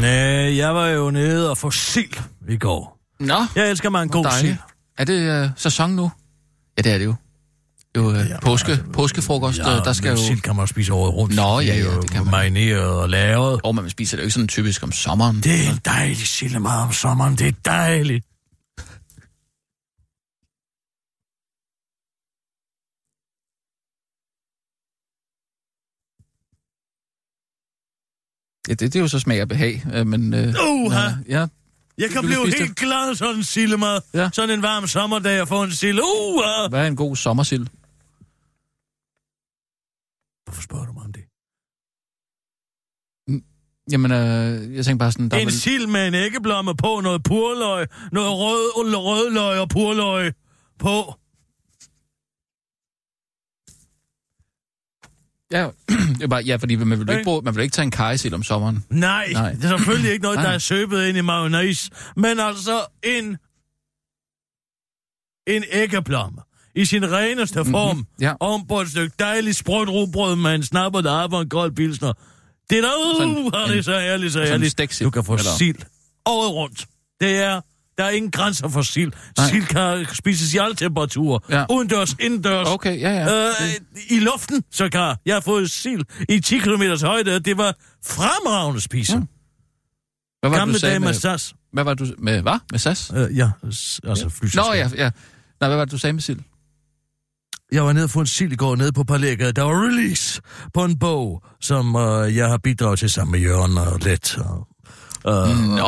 Nej, 0.00 0.56
jeg 0.56 0.74
var 0.74 0.86
jo 0.86 1.10
nede 1.10 1.50
og 1.50 1.58
få 1.58 1.70
sild 1.70 2.20
i 2.48 2.56
går. 2.56 2.98
Nå. 3.20 3.34
Jeg 3.56 3.70
elsker 3.70 3.90
mig 3.90 4.02
en 4.02 4.08
god 4.08 4.26
sild. 4.40 4.56
Er 4.98 5.04
det 5.04 5.44
uh, 5.44 5.50
sæson 5.56 5.90
nu? 5.90 6.10
Ja, 6.78 6.82
det 6.82 6.92
er 6.92 6.98
det 6.98 7.04
jo. 7.04 7.14
Det 7.94 8.00
er 8.00 8.04
jo 8.04 8.08
uh, 8.10 8.40
påske, 8.42 8.78
påskefrokost, 8.92 9.58
Ja, 9.58 9.76
øh, 9.78 9.84
der 9.84 9.92
skal 9.92 10.10
jo... 10.10 10.16
sild 10.16 10.40
kan 10.40 10.56
man 10.56 10.66
spise 10.66 10.92
året 10.92 11.14
rundt. 11.14 11.36
Nå, 11.36 11.60
ja, 11.60 11.72
Det 11.72 11.78
ja, 11.78 11.84
jo 11.84 12.00
det 12.02 12.10
kan 12.10 12.22
man. 12.24 12.30
Marineret 12.30 12.84
og 12.90 13.08
lavet. 13.08 13.60
Og 13.64 13.74
man 13.74 13.90
spiser 13.90 14.16
det 14.16 14.22
jo 14.22 14.26
ikke 14.26 14.34
sådan 14.34 14.48
typisk 14.48 14.82
om 14.82 14.92
sommeren. 14.92 15.36
Det 15.36 15.66
er 15.66 15.70
en 15.70 15.80
dejlig 15.84 16.26
sildemad 16.26 16.82
om 16.82 16.92
sommeren. 16.92 17.36
Det 17.36 17.48
er 17.48 17.52
dejligt. 17.64 18.26
Det, 28.74 28.92
det 28.92 28.96
er 28.96 29.00
jo 29.00 29.08
så 29.08 29.18
smag 29.18 29.42
og 29.42 29.48
behag, 29.48 29.84
øh, 29.94 30.06
men... 30.06 30.34
Øh, 30.34 30.54
Uha. 30.70 31.00
ja, 31.00 31.10
ja, 31.28 31.46
Jeg 31.98 32.10
kan 32.10 32.22
Du 32.22 32.26
blive 32.26 32.58
helt 32.58 32.76
glad 32.76 33.14
sådan 33.14 33.36
en 33.36 33.44
sildemad. 33.44 34.00
Ja. 34.14 34.30
Sådan 34.32 34.50
en 34.58 34.62
varm 34.62 34.86
sommerdag 34.86 35.40
og 35.40 35.48
få 35.48 35.62
en 35.62 35.70
sild. 35.72 35.98
Uha. 36.00 36.68
hvad 36.68 36.80
er 36.80 36.86
en 36.86 36.96
god 36.96 37.16
sommersild? 37.16 37.66
Hvorfor 40.44 40.62
spørger 40.62 40.86
du 40.86 40.92
mig 40.92 41.02
om 41.04 41.12
det? 41.12 41.24
Jamen, 43.92 44.10
øh, 44.12 44.74
jeg 44.76 44.84
tænker 44.84 44.98
bare 44.98 45.12
sådan... 45.12 45.28
Der 45.28 45.36
er 45.36 45.40
En 45.40 45.46
vel- 45.46 45.52
sild 45.60 45.86
med 45.86 46.08
en 46.08 46.14
æggeblomme 46.14 46.74
på, 46.76 47.00
noget 47.02 47.22
purløg, 47.22 47.86
noget 48.12 48.30
rød, 48.32 48.94
rødløg 48.96 49.60
og 49.60 49.68
purløg 49.68 50.32
på. 50.78 51.14
Ja, 55.52 55.68
det 55.88 56.22
er 56.22 56.26
bare, 56.28 56.42
ja, 56.42 56.56
fordi 56.56 56.76
man 56.76 56.90
vil, 56.90 57.06
jo 57.06 57.12
Ikke? 57.12 57.24
bruge, 57.24 57.42
man 57.42 57.56
vil 57.56 57.62
ikke 57.62 57.72
tage 57.72 57.84
en 57.84 57.90
kajsild 57.90 58.34
om 58.34 58.42
sommeren. 58.42 58.84
Nej, 58.90 59.32
Nej. 59.32 59.52
Det 59.52 59.64
er 59.64 59.68
selvfølgelig 59.68 60.12
ikke 60.12 60.22
noget, 60.22 60.38
der 60.38 60.48
er 60.48 60.58
søbet 60.58 61.06
ind 61.06 61.18
i 61.18 61.20
mayonnaise, 61.20 61.90
men 62.16 62.40
altså 62.40 62.84
en, 63.02 63.38
en 65.56 65.64
æggeblomme 65.70 66.40
i 66.74 66.84
sin 66.84 67.12
reneste 67.12 67.64
form, 67.64 67.96
mm-hmm. 67.96 68.24
ja. 68.24 68.34
oven 68.40 68.66
på 68.66 68.80
et 68.80 68.88
stykke 68.90 69.14
dejligt 69.18 69.56
sprødt 69.56 69.88
rugbrød 69.88 70.36
med 70.36 70.54
en 70.54 70.62
snapper, 70.62 71.00
der 71.00 71.12
arbejder 71.12 71.42
en 71.42 71.48
kold 71.48 71.72
pilsner. 71.72 72.12
Det 72.70 72.78
er 72.78 72.82
da, 72.82 72.88
Sådan 73.18 73.36
uh, 73.36 73.68
det 73.68 73.78
er 73.78 73.82
så 73.82 74.00
herligt, 74.00 74.32
så 74.32 74.46
sådan 74.46 74.70
stæksild, 74.70 75.06
Du 75.06 75.10
kan 75.10 75.24
få 75.24 75.32
eller? 75.34 75.50
sild 75.58 75.78
året 76.26 76.52
rundt. 76.52 76.86
Det 77.20 77.36
er, 77.36 77.60
der 78.00 78.06
er 78.06 78.10
ingen 78.10 78.30
grænser 78.30 78.68
for 78.68 78.82
sild. 78.82 79.12
Nej. 79.38 79.48
Sild 79.48 79.66
kan 79.66 80.06
spises 80.14 80.54
i 80.54 80.58
alle 80.58 80.74
temperaturer. 80.74 81.38
Ja. 81.50 81.64
Udendørs, 81.70 82.16
indendørs. 82.20 82.66
Okay, 82.68 83.00
ja, 83.00 83.10
ja. 83.10 83.46
Øh, 83.48 83.54
I 84.08 84.20
luften, 84.20 84.64
sågar. 84.70 85.18
Jeg 85.26 85.34
har 85.34 85.40
fået 85.40 85.70
sild 85.70 86.04
i 86.28 86.40
10 86.40 86.58
km 86.58 86.82
højde, 87.02 87.36
og 87.36 87.44
det 87.44 87.56
var 87.56 87.74
fremragende 88.04 88.80
spise. 88.80 89.16
Mm. 89.16 89.26
Hvad 90.40 90.50
var 90.50 90.56
det, 90.56 90.60
Gamle 90.60 90.74
du 90.74 90.78
sagde 90.78 91.00
med 91.00 91.08
med... 91.08 91.14
SAS. 91.14 91.54
Hvad 91.72 91.84
var 91.84 91.94
du... 91.94 92.06
Med 92.18 92.42
hvad? 92.42 92.58
Med 92.70 92.78
SAS? 92.78 93.12
Øh, 93.16 93.36
ja, 93.36 93.50
altså 93.64 94.28
flyselskab. 94.28 94.64
Nå, 94.64 94.72
ja, 94.72 94.88
ja. 94.96 95.10
Nej, 95.60 95.68
hvad 95.68 95.76
var 95.76 95.84
det, 95.84 95.92
du 95.92 95.98
sagde 95.98 96.12
med 96.12 96.22
sild? 96.22 96.40
Jeg 97.72 97.84
var 97.84 97.92
nede 97.92 98.08
få 98.08 98.20
en 98.20 98.26
sild 98.26 98.52
i 98.52 98.56
går 98.56 98.76
nede 98.76 98.92
på 98.92 99.04
Parlægget. 99.04 99.56
Der 99.56 99.62
var 99.62 99.86
release 99.86 100.40
på 100.74 100.84
en 100.84 100.98
bog, 100.98 101.42
som 101.60 101.96
øh, 101.96 102.36
jeg 102.36 102.48
har 102.48 102.58
bidraget 102.58 102.98
til 102.98 103.10
sammen 103.10 103.32
med 103.32 103.40
Jørgen 103.40 103.78
og 103.78 103.98
Let. 104.00 104.38
Og, 104.38 104.66
øh, 105.26 105.32
Nå, 105.32 105.82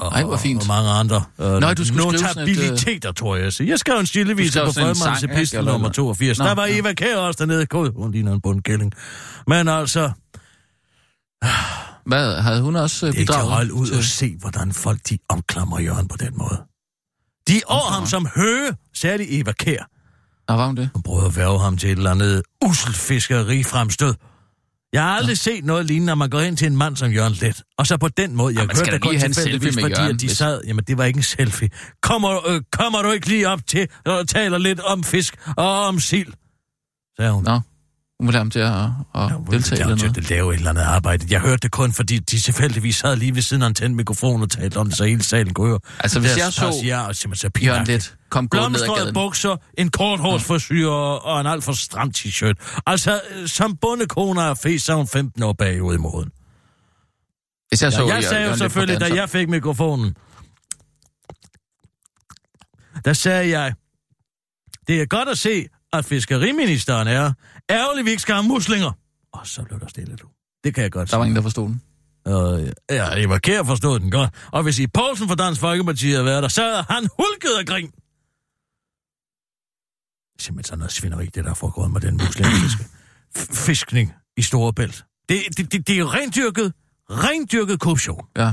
og, 0.00 0.12
ej, 0.12 0.24
hvor 0.24 0.36
fint. 0.36 0.60
Og 0.60 0.66
mange 0.68 0.90
andre. 0.90 1.24
Øh, 1.40 1.52
Nå, 1.52 1.74
du 1.74 1.84
skulle 1.84 2.18
sådan 2.18 2.42
et, 2.42 2.48
øh, 2.48 2.56
Notabiliteter, 2.56 3.12
tror 3.12 3.36
jeg. 3.36 3.52
Så 3.52 3.64
jeg 3.64 3.78
skrev 3.78 3.98
en 4.00 4.06
stillevise 4.06 4.60
på 4.64 4.72
sang, 4.72 5.24
epistel 5.24 5.64
nummer 5.64 5.88
82. 5.88 6.38
Nå, 6.38 6.44
der 6.44 6.54
var. 6.54 6.66
Eva 6.70 6.92
Kjær 6.92 7.16
også 7.16 7.38
dernede. 7.38 7.66
God, 7.66 7.92
hun 7.96 8.12
ligner 8.12 8.32
en 8.32 8.40
bundkælling. 8.40 8.92
Men 9.46 9.68
altså, 9.68 10.10
Hvad, 12.06 12.42
havde 12.42 12.62
hun 12.62 12.76
også 12.76 13.06
øh, 13.06 13.12
det 13.12 13.16
er 13.16 13.20
ikke 13.20 13.32
til 13.32 13.36
bidraget? 13.36 13.52
holde 13.54 13.74
ud 13.74 13.90
og 13.90 14.04
se, 14.04 14.36
hvordan 14.40 14.72
folk 14.72 14.98
de 15.08 15.18
omklamrer 15.28 15.80
Jørgen 15.80 16.08
på 16.08 16.16
den 16.16 16.38
måde. 16.38 16.62
De 17.48 17.60
over 17.66 17.90
ham 17.90 18.06
som 18.06 18.26
høge, 18.36 18.72
særligt 18.94 19.28
Eva 19.32 19.52
Kjær. 19.52 19.90
Nå, 20.48 20.56
var 20.56 20.66
hun 20.66 20.76
det? 20.76 20.90
Hun 20.94 21.02
prøvede 21.02 21.26
at 21.26 21.36
værve 21.36 21.60
ham 21.60 21.76
til 21.76 21.90
et 21.90 21.96
eller 21.98 22.10
andet 22.10 22.42
fiskeri 22.94 23.62
fremstød. 23.62 24.14
Jeg 24.94 25.02
har 25.02 25.10
aldrig 25.10 25.38
set 25.38 25.64
noget 25.64 25.86
lignende, 25.86 26.06
når 26.06 26.14
man 26.14 26.30
går 26.30 26.40
ind 26.40 26.56
til 26.56 26.66
en 26.66 26.76
mand 26.76 26.96
som 26.96 27.10
Jørgen 27.12 27.32
Let. 27.32 27.62
Og 27.78 27.86
så 27.86 27.96
på 27.96 28.08
den 28.08 28.36
måde, 28.36 28.54
jeg 28.54 28.64
skal 28.64 28.76
hørte 28.78 28.90
det 28.92 29.02
kun 29.02 29.18
tilfældigvis, 29.34 29.74
fordi 29.80 29.94
Jørgen, 29.94 30.14
at 30.14 30.20
de 30.20 30.26
hvis- 30.26 30.36
sad... 30.38 30.60
Jamen, 30.66 30.84
det 30.84 30.98
var 30.98 31.04
ikke 31.04 31.16
en 31.16 31.22
selfie. 31.22 31.68
Kommer, 32.02 32.48
øh, 32.48 32.60
kommer 32.72 33.02
du 33.02 33.10
ikke 33.10 33.28
lige 33.28 33.48
op 33.48 33.60
til 33.66 33.88
og 34.06 34.28
taler 34.28 34.58
lidt 34.58 34.80
om 34.80 35.04
fisk 35.04 35.36
og 35.56 35.86
om 35.86 36.00
sild? 36.00 36.32
Sagde 37.16 37.32
hun. 37.32 37.44
Nå, 37.44 37.60
hun 38.24 38.28
ville 38.28 38.36
have 38.38 38.44
ham 38.44 38.50
til 38.50 38.58
at, 38.58 38.74
at 38.74 39.30
Ja, 39.50 39.56
deltage 39.56 39.80
eller 39.82 39.96
til 39.96 40.06
noget. 40.06 40.18
at 40.18 40.30
lave 40.30 40.52
et 40.52 40.56
eller 40.58 40.70
andet 40.70 40.82
arbejde. 40.82 41.26
Jeg 41.30 41.40
hørte 41.40 41.56
det 41.56 41.70
kun, 41.70 41.92
fordi 41.92 42.18
de 42.18 42.40
tilfældigvis 42.40 42.96
sad 42.96 43.16
lige 43.16 43.34
ved 43.34 43.42
siden 43.42 43.62
af 43.62 43.66
en 43.66 43.74
tændt 43.74 43.96
mikrofon 43.96 44.42
og 44.42 44.50
talte 44.50 44.76
om 44.76 44.86
det, 44.88 44.96
så 44.96 45.04
hele 45.04 45.22
salen 45.22 45.54
kunne 45.54 45.68
høre. 45.68 45.78
Altså, 46.00 46.20
hvis 46.20 46.36
jeg 46.36 46.52
så 46.52 46.64
og 47.08 47.16
simpelthen 47.16 47.34
så 47.36 47.60
Jørgen. 47.64 47.86
Let 47.86 48.16
kom 48.30 48.48
gå 48.48 48.68
ned 48.68 48.80
ad 48.82 48.96
gaden. 48.98 49.14
bukser, 49.14 49.56
en 49.78 49.90
kort 49.90 50.20
hårsforsyre 50.20 50.90
og 51.20 51.40
en 51.40 51.46
alt 51.46 51.64
for 51.64 51.72
stram 51.72 52.12
t-shirt. 52.16 52.82
Altså, 52.86 53.20
øh, 53.30 53.48
som 53.48 53.76
bondekone 53.76 54.42
er 54.42 54.54
fes, 54.54 54.82
så 54.82 54.92
er 54.92 54.96
hun 54.96 55.08
15 55.08 55.42
år 55.42 55.52
bagud 55.52 55.94
i 55.94 55.98
moden. 55.98 56.30
Hvis 57.68 57.82
jeg 57.82 57.92
så 57.92 58.06
Ja, 58.06 58.14
jeg 58.14 58.24
sagde 58.24 58.48
jo 58.50 58.56
selvfølgelig, 58.56 59.00
da 59.00 59.08
så- 59.08 59.14
jeg 59.14 59.30
fik 59.30 59.48
mikrofonen, 59.48 60.14
der 63.04 63.12
sagde 63.12 63.58
jeg, 63.58 63.74
det 64.88 65.00
er 65.02 65.06
godt 65.06 65.28
at 65.28 65.38
se, 65.38 65.66
at 65.98 66.04
fiskeriministeren 66.04 67.08
er 67.08 67.32
ærgerlig, 67.70 68.04
vi 68.04 68.10
ikke 68.10 68.22
skal 68.22 68.34
have 68.34 68.48
muslinger. 68.48 68.92
Og 69.32 69.46
så 69.46 69.62
blev 69.62 69.80
der 69.80 69.86
stille, 69.88 70.16
du. 70.16 70.26
Det 70.64 70.74
kan 70.74 70.82
jeg 70.82 70.92
godt 70.92 71.10
Der 71.10 71.16
var 71.16 71.24
ingen, 71.24 71.36
der 71.36 71.42
forstod 71.42 71.68
den. 71.68 71.82
Og, 72.24 72.60
ja, 72.90 73.24
Eva 73.24 73.38
Kjær 73.38 73.62
forstod 73.62 74.00
den 74.00 74.10
godt. 74.10 74.30
Og 74.52 74.62
hvis 74.62 74.78
I 74.78 74.86
Poulsen 74.86 75.28
fra 75.28 75.34
Dansk 75.34 75.60
Folkeparti 75.60 76.10
havde 76.10 76.24
været 76.24 76.42
der, 76.42 76.48
så 76.48 76.62
havde 76.62 76.84
han 76.90 77.08
hulket 77.18 77.58
af 77.58 77.66
grin. 77.66 77.90
Simpelthen 80.40 80.64
sådan 80.68 80.78
noget 80.78 80.92
svineri, 80.92 81.26
det 81.26 81.44
der 81.44 81.54
foregår 81.54 81.88
med 81.88 82.00
den 82.00 82.14
muslingefiske. 82.16 82.84
F- 83.38 83.54
Fiskning 83.66 84.12
i 84.36 84.42
Storebælt. 84.42 85.04
Det, 85.28 85.38
det, 85.56 85.72
det, 85.72 85.86
det 85.88 85.98
er 85.98 86.14
rendyrket, 86.14 86.72
rendyrket 87.10 87.80
korruption. 87.80 88.24
Ja, 88.36 88.52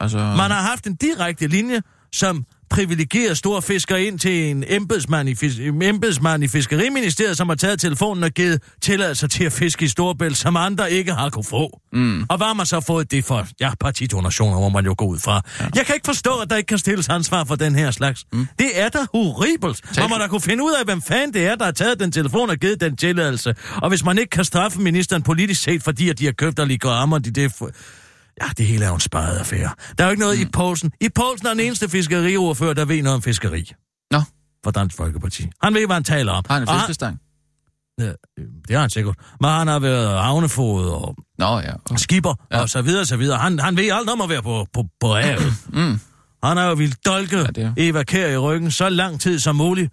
altså... 0.00 0.18
Man 0.18 0.50
har 0.50 0.62
haft 0.62 0.86
en 0.86 0.96
direkte 0.96 1.46
linje, 1.46 1.82
som 2.12 2.44
privilegerer 2.72 3.34
store 3.34 3.62
fiskere 3.62 4.04
ind 4.04 4.18
til 4.18 4.50
en 4.50 4.64
embedsmand 4.66 5.28
i, 5.28 5.34
fis- 5.34 5.60
embedsmand 5.60 6.44
i 6.44 6.48
Fiskeriministeriet, 6.48 7.36
som 7.36 7.48
har 7.48 7.56
taget 7.56 7.80
telefonen 7.80 8.24
og 8.24 8.30
givet 8.30 8.62
tilladelser 8.82 9.26
til 9.26 9.44
at 9.44 9.52
fiske 9.52 9.84
i 9.84 9.88
Storebælt, 9.88 10.36
som 10.36 10.56
andre 10.56 10.92
ikke 10.92 11.12
har 11.12 11.30
kunne 11.30 11.44
få. 11.44 11.80
Mm. 11.92 12.22
Og 12.28 12.36
hvad 12.36 12.46
har 12.46 12.54
man 12.54 12.66
så 12.66 12.80
fået 12.80 13.10
det 13.10 13.24
for? 13.24 13.46
Ja, 13.60 13.70
partidonationer 13.80 14.60
må 14.60 14.68
man 14.68 14.84
jo 14.84 14.94
gå 14.98 15.04
ud 15.04 15.18
fra. 15.18 15.42
Ja. 15.60 15.64
Jeg 15.74 15.86
kan 15.86 15.94
ikke 15.94 16.06
forstå, 16.06 16.30
at 16.38 16.50
der 16.50 16.56
ikke 16.56 16.66
kan 16.68 16.78
stilles 16.78 17.08
ansvar 17.08 17.44
for 17.44 17.54
den 17.54 17.74
her 17.74 17.90
slags. 17.90 18.24
Mm. 18.32 18.46
Det 18.58 18.70
er 18.74 18.88
da 18.88 18.98
horribelt. 19.14 19.80
Tal- 19.84 20.00
Hvor 20.00 20.08
man 20.08 20.20
da 20.20 20.26
kunne 20.26 20.40
finde 20.40 20.64
ud 20.64 20.72
af, 20.80 20.84
hvem 20.84 21.02
fanden 21.02 21.34
det 21.34 21.46
er, 21.46 21.54
der 21.54 21.64
har 21.64 21.72
taget 21.72 22.00
den 22.00 22.12
telefon 22.12 22.50
og 22.50 22.56
givet 22.56 22.80
den 22.80 22.96
tilladelse. 22.96 23.54
Og 23.76 23.88
hvis 23.88 24.04
man 24.04 24.18
ikke 24.18 24.30
kan 24.30 24.44
straffe 24.44 24.80
ministeren 24.80 25.22
politisk 25.22 25.62
set, 25.62 25.82
fordi 25.82 26.08
at 26.08 26.18
de 26.18 26.24
har 26.24 26.32
købt 26.32 26.58
og 26.58 26.66
ligger 26.66 26.90
rammer, 26.90 27.18
de 27.18 27.30
det... 27.30 27.52
Ja, 28.42 28.46
det 28.58 28.66
hele 28.66 28.84
er 28.84 28.88
jo 28.88 28.94
en 28.94 29.00
sparet 29.00 29.38
affære. 29.38 29.70
Der 29.98 30.04
er 30.04 30.08
jo 30.08 30.10
ikke 30.10 30.20
noget 30.20 30.38
mm. 30.38 30.42
i 30.42 30.50
Poulsen. 30.52 30.92
I 31.00 31.08
Poulsen 31.14 31.46
er 31.46 31.50
den 31.50 31.60
eneste 31.60 31.88
fiskeriordfører, 31.88 32.74
der 32.74 32.84
ved 32.84 33.02
noget 33.02 33.16
om 33.16 33.22
fiskeri. 33.22 33.72
Nå. 34.10 34.22
For 34.64 34.70
Dansk 34.70 34.96
Folkeparti. 34.96 35.48
Han 35.62 35.74
ved, 35.74 35.86
hvad 35.86 35.96
han 35.96 36.04
taler 36.04 36.32
om. 36.32 36.44
Har 36.46 36.54
han 36.54 36.62
en 36.62 36.68
Og 36.68 36.74
fiskestang? 36.80 37.18
Ja, 38.00 38.12
det 38.68 38.70
har 38.70 38.80
han 38.80 38.90
sikkert. 38.90 39.16
Men 39.40 39.50
han 39.50 39.66
har 39.66 39.78
været 39.78 40.22
havnefod 40.22 40.88
og 40.88 41.16
Nå, 41.38 41.58
ja. 41.58 41.72
Okay. 41.74 41.96
skipper 41.96 42.34
Ja. 42.52 42.60
og 42.60 42.68
så 42.70 42.82
videre, 42.82 43.06
så 43.06 43.16
videre. 43.16 43.38
Han, 43.38 43.58
han 43.58 43.76
ved 43.76 43.90
alt 43.92 44.10
om 44.10 44.20
at 44.20 44.28
være 44.28 44.42
på, 44.42 44.66
på, 44.72 44.84
på 45.00 45.14
havet. 45.14 45.54
Mm. 45.72 46.00
Han 46.44 46.56
har 46.56 46.64
jo 46.68 46.74
vildt 46.74 47.06
dolke 47.06 47.36
Ja, 47.38 47.42
det 47.46 47.58
er- 47.64 47.74
Eva 47.76 48.02
Kjær 48.02 48.28
i 48.28 48.36
ryggen 48.36 48.70
så 48.70 48.88
lang 48.88 49.20
tid 49.20 49.38
som 49.38 49.56
muligt. 49.56 49.92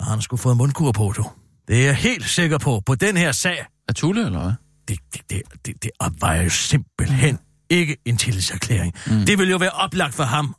Og 0.00 0.06
han 0.06 0.22
sgu 0.22 0.36
fået 0.36 0.56
mundkur 0.56 0.92
på, 0.92 1.12
du. 1.16 1.26
Det 1.68 1.80
er 1.80 1.84
jeg 1.84 1.94
helt 1.96 2.28
sikker 2.28 2.58
på, 2.58 2.82
på 2.86 2.94
den 2.94 3.16
her 3.16 3.32
sag. 3.32 3.66
Er 3.88 3.92
Tulle, 3.92 4.26
eller 4.26 4.40
hvad? 4.40 4.52
Det, 4.90 4.98
det, 5.12 5.22
det, 5.30 5.42
det, 5.66 5.82
det 5.82 5.90
opvejer 5.98 6.42
jo 6.42 6.50
simpelthen 6.50 7.38
ikke 7.70 7.96
en 8.04 8.16
tillidserklæring. 8.16 8.94
Mm. 9.06 9.26
Det 9.26 9.38
vil 9.38 9.50
jo 9.50 9.56
være 9.56 9.70
oplagt 9.70 10.14
for 10.14 10.24
ham. 10.24 10.54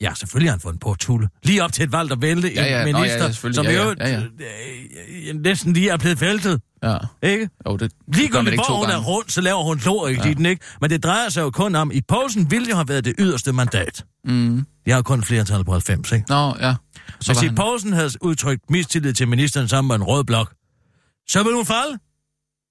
Ja, 0.00 0.14
selvfølgelig 0.14 0.50
har 0.50 0.52
han 0.56 0.60
fået 0.60 0.72
en 0.72 0.78
på 0.78 0.96
Tulle. 1.00 1.28
Lige 1.42 1.64
op 1.64 1.72
til 1.72 1.84
et 1.84 1.92
valg 1.92 2.12
at 2.12 2.22
vælte 2.22 2.52
Ja, 2.54 2.64
ja, 2.64 2.86
en 2.86 2.92
nå, 2.92 2.98
ja, 2.98 3.02
minister, 3.04 3.24
ja, 3.48 3.52
som 3.52 3.66
Ja, 3.66 3.72
ja, 3.72 3.84
jo 3.84 3.94
ja, 4.00 4.08
ja. 4.10 4.18
øh, 4.18 5.28
øh, 5.28 5.34
næsten 5.40 5.72
lige 5.72 5.90
er 5.90 5.96
blevet 5.96 6.20
væltet. 6.20 6.60
Ja. 6.82 6.96
Ikke? 7.22 7.48
Jo, 7.68 7.76
det, 7.76 7.92
det 8.14 8.30
gør 8.30 8.42
man 8.42 8.52
ikke 8.52 8.64
to 8.68 8.76
hun 8.76 8.84
er 8.84 8.90
gange. 8.90 9.06
rundt, 9.06 9.32
så 9.32 9.40
laver 9.40 9.62
hun 9.62 9.78
lort 9.84 10.12
i 10.12 10.14
ja. 10.14 10.32
den, 10.34 10.46
ikke? 10.46 10.64
Men 10.80 10.90
det 10.90 11.02
drejer 11.04 11.28
sig 11.28 11.42
jo 11.42 11.50
kun 11.50 11.74
om, 11.74 11.90
i 11.94 12.00
Poulsen 12.08 12.50
ville 12.50 12.68
jo 12.68 12.74
have 12.74 12.88
været 12.88 13.04
det 13.04 13.14
yderste 13.18 13.52
mandat. 13.52 14.04
Mm. 14.24 14.64
De 14.86 14.90
har 14.90 15.02
kun 15.02 15.24
flertal 15.24 15.64
på 15.64 15.72
90, 15.72 16.12
ikke? 16.12 16.24
Nå, 16.28 16.54
ja. 16.60 16.74
Så 17.20 17.32
Hvis 17.32 17.42
i 17.42 17.46
han... 17.46 17.54
Poulsen 17.54 17.92
havde 17.92 18.10
udtrykt 18.20 18.70
mistillid 18.70 19.12
til 19.14 19.28
ministeren 19.28 19.68
sammen 19.68 19.88
med 19.88 19.94
en 19.96 20.02
rød 20.02 20.24
blok, 20.24 20.52
så 21.28 21.42
ville 21.42 21.56
hun 21.56 21.66
falde. 21.66 21.98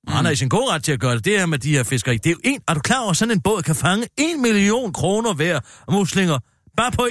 Mm. 0.07 0.13
Han 0.13 0.25
er 0.25 0.29
i 0.29 0.35
sin 0.35 0.49
gode 0.49 0.71
ret 0.73 0.83
til 0.83 0.91
at 0.91 0.99
gøre 0.99 1.15
det. 1.15 1.25
Det 1.25 1.39
her 1.39 1.45
med 1.45 1.59
de 1.59 1.71
her 1.71 1.83
fiskeri. 1.83 2.17
Det 2.17 2.25
er 2.25 2.31
jo 2.31 2.37
en, 2.43 2.59
er 2.67 2.73
du 2.73 2.79
klar 2.79 2.99
over, 3.01 3.11
at 3.11 3.17
sådan 3.17 3.31
en 3.31 3.41
båd 3.41 3.61
kan 3.61 3.75
fange 3.75 4.07
en 4.17 4.41
million 4.41 4.93
kroner 4.93 5.33
hver 5.33 5.59
muslinger 5.91 6.39
bare 6.77 6.91
på 6.91 7.07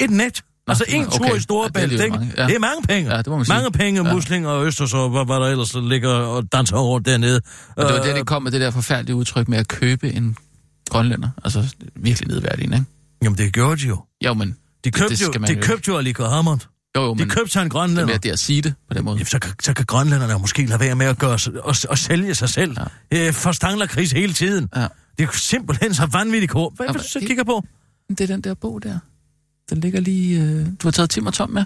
et 0.00 0.10
net? 0.10 0.42
Altså 0.68 0.84
det 0.88 0.94
er- 0.94 0.98
en 0.98 1.10
tur 1.10 1.26
okay. 1.26 1.36
i 1.36 1.40
Storebælt, 1.40 1.92
Ja, 1.92 1.96
det 1.96 2.04
ikke? 2.04 2.16
mange, 2.16 2.32
ja. 2.36 2.46
Det 2.46 2.54
er 2.54 2.58
mange 2.58 2.82
penge. 2.82 3.10
Ja, 3.12 3.18
det 3.18 3.26
må 3.26 3.36
man 3.36 3.44
sige. 3.46 3.54
mange 3.54 3.70
penge, 3.72 4.06
Ja. 4.08 4.14
muslinger 4.14 4.48
og 4.48 4.66
østers 4.66 4.94
og 4.94 5.10
hvad, 5.10 5.24
hvad 5.26 5.36
der 5.36 5.46
ellers 5.46 5.74
ligger 5.74 6.08
og 6.10 6.52
danser 6.52 6.76
rundt 6.76 7.06
dernede. 7.06 7.40
Og 7.76 7.84
det 7.84 7.92
var 7.94 8.00
Øh, 8.00 8.06
det, 8.06 8.16
det 8.16 8.26
kom 8.26 8.42
med 8.42 8.52
det 8.52 8.60
der 8.60 8.70
forfærdelige 8.70 9.16
udtryk 9.16 9.48
med 9.48 9.58
at 9.58 9.68
købe 9.68 10.12
en 10.12 10.36
grønlænder. 10.90 11.28
Altså, 11.44 11.74
virkelig 11.96 12.28
nedværdigende, 12.28 12.76
ikke? 12.76 12.86
Jamen, 13.22 13.38
det 13.38 13.52
gjorde 13.52 13.82
de 13.82 13.86
jo. 13.86 13.98
Jo, 14.24 14.34
men... 14.34 14.56
De 14.84 14.90
købte, 14.90 15.08
det 15.16 15.34
det, 15.34 15.50
jo, 15.50 15.54
de 15.54 15.62
købte 15.62 15.88
jo 15.88 15.98
Aliko 15.98 16.24
Hammond. 16.24 16.60
Jo, 16.96 17.02
jo, 17.02 17.10
De 17.14 17.18
men 17.18 17.28
købte 17.28 17.50
sig 17.52 17.60
en 17.60 17.64
det 17.64 17.72
grønlænder. 17.72 18.06
med 18.06 18.18
det 18.18 18.30
at 18.30 18.38
sige 18.38 18.62
det 18.62 18.74
på 18.88 18.94
den 18.94 19.04
måde. 19.04 19.16
Jamen, 19.16 19.26
så, 19.26 19.38
kan, 19.38 19.52
så 19.62 19.74
kan 19.74 19.84
grønlænderne 19.84 20.38
måske 20.38 20.66
lade 20.66 20.80
være 20.80 20.94
med 20.94 21.06
at 21.06 21.18
gøre, 21.18 21.38
og, 21.62 21.74
og 21.88 21.98
sælge 21.98 22.34
sig 22.34 22.48
selv. 22.48 22.76
Ja. 23.12 23.26
Øh, 23.28 23.32
for 23.32 23.52
stanglerkris 23.52 24.12
hele 24.12 24.32
tiden. 24.32 24.68
Ja. 24.76 24.86
Det 25.18 25.28
er 25.28 25.32
simpelthen 25.32 25.94
så 25.94 26.06
vanvittigt 26.06 26.52
kort. 26.52 26.72
Hvad 26.76 26.86
er 26.86 26.90
Ja, 26.90 26.92
det, 26.92 27.02
du 27.02 27.08
så 27.08 27.18
det- 27.18 27.28
kigger 27.28 27.44
på? 27.44 27.64
Det 28.08 28.20
er 28.20 28.26
den 28.26 28.40
der 28.40 28.54
bog 28.54 28.82
der. 28.82 28.98
Den 29.70 29.80
ligger 29.80 30.00
lige... 30.00 30.40
Øh... 30.42 30.66
Du 30.66 30.86
har 30.86 30.90
taget 30.90 31.10
Tim 31.10 31.26
og 31.26 31.34
Tom 31.34 31.50
med. 31.50 31.64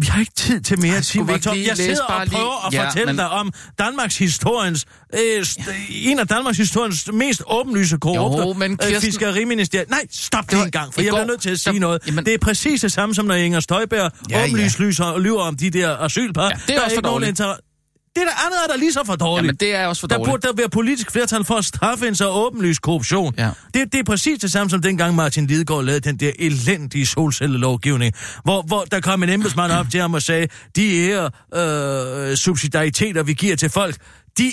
Vi 0.00 0.06
har 0.06 0.20
ikke 0.20 0.32
tid 0.36 0.60
til 0.60 0.78
mere 0.80 0.96
ikke 0.96 1.38
Tom. 1.38 1.54
lige 1.56 1.68
Jeg 1.68 1.76
sidder 1.76 2.06
bare 2.08 2.20
og 2.20 2.26
lige- 2.26 2.34
prøver 2.34 2.66
at 2.66 2.74
Ja, 2.74 2.86
fortælle 2.86 3.06
men- 3.06 3.16
dig 3.16 3.28
om 3.30 3.52
Danmarks 3.78 4.18
historiens, 4.18 4.86
øh, 5.14 5.46
en 5.90 6.18
af 6.18 6.28
Danmarks 6.28 6.58
historiens 6.58 7.08
mest 7.12 7.42
åbenlyse 7.46 7.96
korrupte 7.98 8.38
Jo, 8.48 8.52
men 8.52 8.72
øh, 8.72 8.78
Kirsten- 8.78 9.00
fiskeriministeriet. 9.00 9.90
Nej, 9.90 10.06
stop 10.10 10.50
Det 10.50 10.58
var 10.58 10.64
en 10.64 10.70
gang, 10.70 10.94
for 10.94 11.00
i 11.00 11.04
jeg 11.04 11.10
bliver 11.10 11.20
går, 11.20 11.26
nødt 11.26 11.40
til 11.40 11.50
at 11.50 11.60
sige 11.60 11.78
noget. 11.78 12.00
Jamen- 12.06 12.24
Det 12.24 12.34
er 12.34 12.38
præcis 12.38 12.80
det 12.80 12.92
samme, 12.92 13.14
som 13.14 13.24
når 13.24 13.34
Inger 13.34 13.60
Støjberg 13.60 14.10
Ja, 14.30 14.44
åbenlyst 14.44 14.78
lyser 14.80 15.04
og 15.04 15.20
lyver 15.20 15.42
om 15.42 15.56
de 15.56 15.70
der 15.70 15.96
asylpar. 15.96 16.42
Ja, 16.44 16.48
det 16.48 16.70
er 16.70 16.74
Der 16.74 16.84
også 16.84 16.84
for 16.84 16.90
ikke 16.90 17.02
nogen 17.02 17.22
dårligt. 17.22 17.40
inter- 17.40 17.56
Det 18.16 18.22
der 18.26 18.46
andet 18.46 18.58
er 18.64 18.72
der 18.72 18.76
lige 18.76 18.92
så 18.92 19.02
for 19.06 19.16
dårligt. 19.16 19.46
Jamen, 19.46 19.56
det 19.56 19.74
er 19.74 19.86
også 19.86 20.00
for 20.00 20.06
Der 20.06 20.16
dårligt. 20.16 20.30
burde 20.32 20.46
der 20.48 20.52
være 20.52 20.68
politisk 20.68 21.10
flertal 21.10 21.44
for 21.44 21.54
at 21.54 21.64
straffe 21.64 22.08
en 22.08 22.14
så 22.14 22.28
åbenlys 22.30 22.78
korruption. 22.78 23.34
Ja. 23.38 23.50
Det, 23.74 23.92
det 23.92 23.98
er 24.00 24.04
præcis 24.04 24.38
det 24.38 24.52
samme 24.52 24.70
som 24.70 24.82
dengang 24.82 25.14
Martin 25.14 25.46
Lidegaard 25.46 25.84
lavede 25.84 26.00
den 26.00 26.16
der 26.16 26.32
elendige 26.38 27.06
solcellelovgivning, 27.06 28.14
hvor, 28.44 28.62
hvor 28.62 28.84
der 28.84 29.00
kom 29.00 29.22
en 29.22 29.28
embedsmand 29.28 29.72
op 29.72 29.86
til 29.90 30.00
ham 30.00 30.14
og 30.14 30.22
sagde, 30.22 30.48
de 30.76 30.90
her 30.90 31.30
øh, 32.30 32.36
subsidiariteter, 32.36 33.22
vi 33.22 33.32
giver 33.32 33.56
til 33.56 33.70
folk, 33.70 33.96
de, 34.38 34.52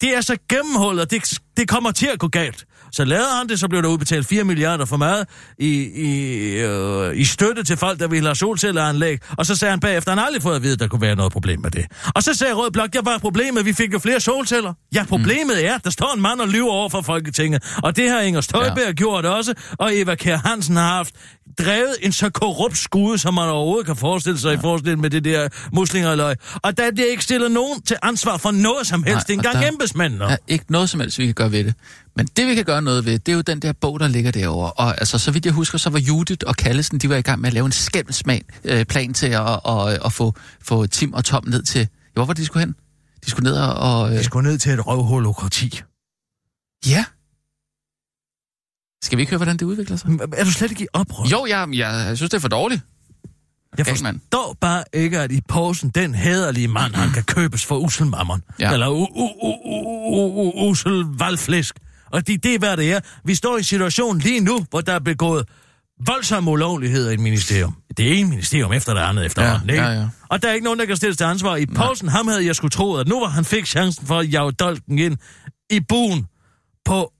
det 0.00 0.16
er 0.16 0.20
så 0.20 0.36
gennemhullet, 0.48 1.10
det, 1.10 1.38
det 1.56 1.68
kommer 1.68 1.90
til 1.90 2.06
at 2.06 2.18
gå 2.18 2.28
galt. 2.28 2.64
Så 2.92 3.04
lavede 3.04 3.28
han 3.38 3.48
det, 3.48 3.60
så 3.60 3.68
blev 3.68 3.82
der 3.82 3.88
udbetalt 3.88 4.26
4 4.26 4.44
milliarder 4.44 4.84
for 4.84 4.96
meget 4.96 5.28
i, 5.58 5.68
i, 5.94 6.50
øh, 6.56 7.16
i 7.16 7.24
støtte 7.24 7.64
til 7.64 7.76
folk, 7.76 8.00
der 8.00 8.08
ville 8.08 8.28
have 8.28 8.34
solcelleanlæg. 8.34 9.18
Og 9.38 9.46
så 9.46 9.56
sagde 9.56 9.70
han 9.70 9.80
bagefter, 9.80 10.10
han 10.10 10.18
aldrig 10.18 10.42
fået 10.42 10.56
at 10.56 10.62
vide, 10.62 10.72
at 10.72 10.80
der 10.80 10.88
kunne 10.88 11.02
være 11.02 11.16
noget 11.16 11.32
problem 11.32 11.60
med 11.60 11.70
det. 11.70 11.86
Og 12.14 12.22
så 12.22 12.34
sagde 12.34 12.54
Rød 12.54 12.70
Blok, 12.70 12.94
ja, 12.94 13.00
var 13.04 13.18
problemet, 13.18 13.64
vi 13.64 13.72
fik 13.72 13.92
jo 13.92 13.98
flere 13.98 14.20
solceller. 14.20 14.74
Ja, 14.94 15.04
problemet 15.08 15.56
mm. 15.56 15.66
er, 15.66 15.78
der 15.78 15.90
står 15.90 16.12
en 16.14 16.22
mand 16.22 16.40
og 16.40 16.48
lyver 16.48 16.70
over 16.70 16.88
for 16.88 17.02
Folketinget. 17.02 17.76
Og 17.82 17.96
det 17.96 18.10
har 18.10 18.20
Inger 18.20 18.40
Støjberg 18.40 18.86
ja. 18.86 18.92
gjort 18.92 19.24
også, 19.24 19.54
og 19.78 19.96
Eva 19.98 20.14
Kjær 20.14 20.36
Hansen 20.36 20.76
har 20.76 20.96
haft 20.96 21.14
drevet 21.58 21.96
en 22.02 22.12
så 22.12 22.30
korrupt 22.30 22.78
skude, 22.78 23.18
som 23.18 23.34
man 23.34 23.48
overhovedet 23.48 23.86
kan 23.86 23.96
forestille 23.96 24.38
sig 24.38 24.48
ja. 24.52 24.58
i 24.58 24.60
forestilling 24.60 25.00
med 25.00 25.10
det 25.10 25.24
der 25.24 25.48
muslingerløg. 25.72 26.36
Og 26.54 26.76
der 26.76 26.90
bliver 26.92 27.10
ikke 27.10 27.22
stillet 27.24 27.50
nogen 27.50 27.82
til 27.82 27.96
ansvar 28.02 28.36
for 28.36 28.50
noget 28.50 28.86
som 28.86 29.02
helst. 29.02 29.26
det 29.26 29.32
er 29.34 29.38
og 29.38 29.44
engang 29.46 29.64
der 29.64 29.68
embedsmændene. 29.72 30.24
er 30.24 30.36
ikke 30.48 30.64
noget 30.68 30.90
som 30.90 31.00
helst, 31.00 31.18
vi 31.18 31.24
kan 31.26 31.34
gøre 31.34 31.52
ved 31.52 31.64
det. 31.64 31.74
Men 32.16 32.26
det, 32.36 32.46
vi 32.46 32.54
kan 32.54 32.64
gøre 32.64 32.82
noget 32.82 33.04
ved, 33.04 33.18
det 33.18 33.32
er 33.32 33.36
jo 33.36 33.40
den 33.40 33.60
der 33.60 33.72
bog, 33.72 34.00
der 34.00 34.08
ligger 34.08 34.30
derovre. 34.30 34.72
Og 34.72 35.00
altså, 35.00 35.18
så 35.18 35.30
vidt 35.30 35.44
jeg 35.46 35.52
husker, 35.54 35.78
så 35.78 35.90
var 35.90 35.98
Judith 35.98 36.44
og 36.46 36.56
Kallesen, 36.56 36.98
de 36.98 37.08
var 37.08 37.16
i 37.16 37.22
gang 37.22 37.40
med 37.40 37.48
at 37.48 37.54
lave 37.54 37.66
en 37.66 37.72
skæmmelsmag 37.72 38.42
øh, 38.64 38.84
plan 38.84 39.14
til 39.14 39.26
at, 39.26 39.40
og, 39.64 39.98
og 40.02 40.12
få, 40.12 40.34
få 40.62 40.86
Tim 40.86 41.12
og 41.12 41.24
Tom 41.24 41.44
ned 41.46 41.62
til... 41.62 41.88
Hvor 42.14 42.24
var 42.24 42.32
det, 42.32 42.40
de 42.40 42.46
skulle 42.46 42.66
hen? 42.66 42.74
De 43.24 43.30
skulle 43.30 43.50
ned 43.50 43.58
og... 43.60 44.12
øh, 44.12 44.18
Vi 44.18 44.24
skulle 44.24 44.48
ned 44.50 44.58
til 44.58 44.72
et 44.72 44.86
røvholokrati. 44.86 45.80
Ja. 46.86 47.04
Skal 49.02 49.16
vi 49.16 49.22
ikke 49.22 49.30
høre, 49.30 49.38
hvordan 49.38 49.56
det 49.56 49.62
udvikler 49.66 49.96
sig? 49.96 50.10
Er 50.36 50.44
du 50.44 50.52
slet 50.52 50.70
ikke 50.70 50.84
i 50.84 50.86
oprør? 50.92 51.24
Jo, 51.32 51.46
jeg, 51.48 51.68
jeg, 51.72 52.04
jeg 52.08 52.16
synes, 52.16 52.30
det 52.30 52.36
er 52.36 52.40
for 52.40 52.48
dårligt. 52.48 52.80
Jeg 53.78 53.86
forstår 53.86 54.56
bare 54.60 54.84
ikke, 54.92 55.20
at 55.20 55.32
i 55.32 55.40
posen, 55.48 55.90
den 55.90 56.14
hæderlige 56.14 56.68
mand, 56.68 56.94
han 56.94 57.10
kan 57.10 57.22
købes 57.22 57.64
for 57.66 57.76
uselmammon. 57.78 58.42
Ja. 58.58 58.72
Eller 58.72 58.88
usel 60.68 61.04
valgflæsk. 61.18 61.74
Og 62.10 62.26
det, 62.26 62.42
det 62.44 62.54
er, 62.54 62.58
hvad 62.58 62.76
det 62.76 62.92
er. 62.92 63.00
Vi 63.24 63.34
står 63.34 63.56
i 63.56 63.58
en 63.58 63.64
situation 63.64 64.18
lige 64.18 64.40
nu, 64.40 64.66
hvor 64.70 64.80
der 64.80 64.92
er 64.92 64.98
begået 64.98 65.48
voldsomme 66.06 66.50
ulovligheder 66.50 67.10
i 67.10 67.14
et 67.14 67.20
ministerium. 67.20 67.76
Det 67.96 68.08
er 68.08 68.14
en 68.14 68.30
ministerium 68.30 68.72
efter 68.72 68.94
det 68.94 69.00
andet 69.00 69.26
efterhånden, 69.26 69.68
Ja, 69.68 69.74
ikke? 69.74 69.84
ja, 69.84 70.00
ja. 70.00 70.08
Og 70.28 70.42
der 70.42 70.48
er 70.48 70.52
ikke 70.52 70.64
nogen, 70.64 70.78
der 70.78 70.84
kan 70.86 70.96
stilles 70.96 71.16
til 71.16 71.24
ansvar. 71.24 71.56
I 71.56 71.66
Poulsen, 71.66 72.08
ham 72.08 72.28
havde 72.28 72.46
jeg 72.46 72.56
skulle 72.56 72.70
tro, 72.70 72.94
at 72.96 73.08
nu 73.08 73.20
var 73.20 73.26
han 73.28 73.44
fik 73.44 73.66
chancen 73.66 74.06
for 74.06 74.18
at 74.18 74.32
jage 74.32 74.52
dolken 74.52 74.98
ind 74.98 75.16
i 75.70 75.80
buen 75.88 76.26
på 76.84 77.12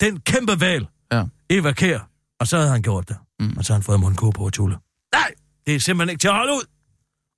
den 0.00 0.20
kæmpe 0.20 0.60
valg. 0.60 0.86
Eva 1.50 1.72
Kær. 1.72 2.10
Og 2.40 2.46
så 2.46 2.56
havde 2.56 2.70
han 2.70 2.82
gjort 2.82 3.08
det. 3.08 3.16
Mm. 3.40 3.56
Og 3.56 3.64
så 3.64 3.72
har 3.72 3.78
han 3.78 3.82
fået 3.82 4.00
mundko 4.00 4.30
på 4.30 4.44
og 4.44 4.52
tulle. 4.52 4.76
Nej, 5.12 5.34
det 5.66 5.74
er 5.74 5.80
simpelthen 5.80 6.10
ikke 6.10 6.20
til 6.20 6.28
at 6.28 6.34
holde 6.34 6.52
ud. 6.52 6.64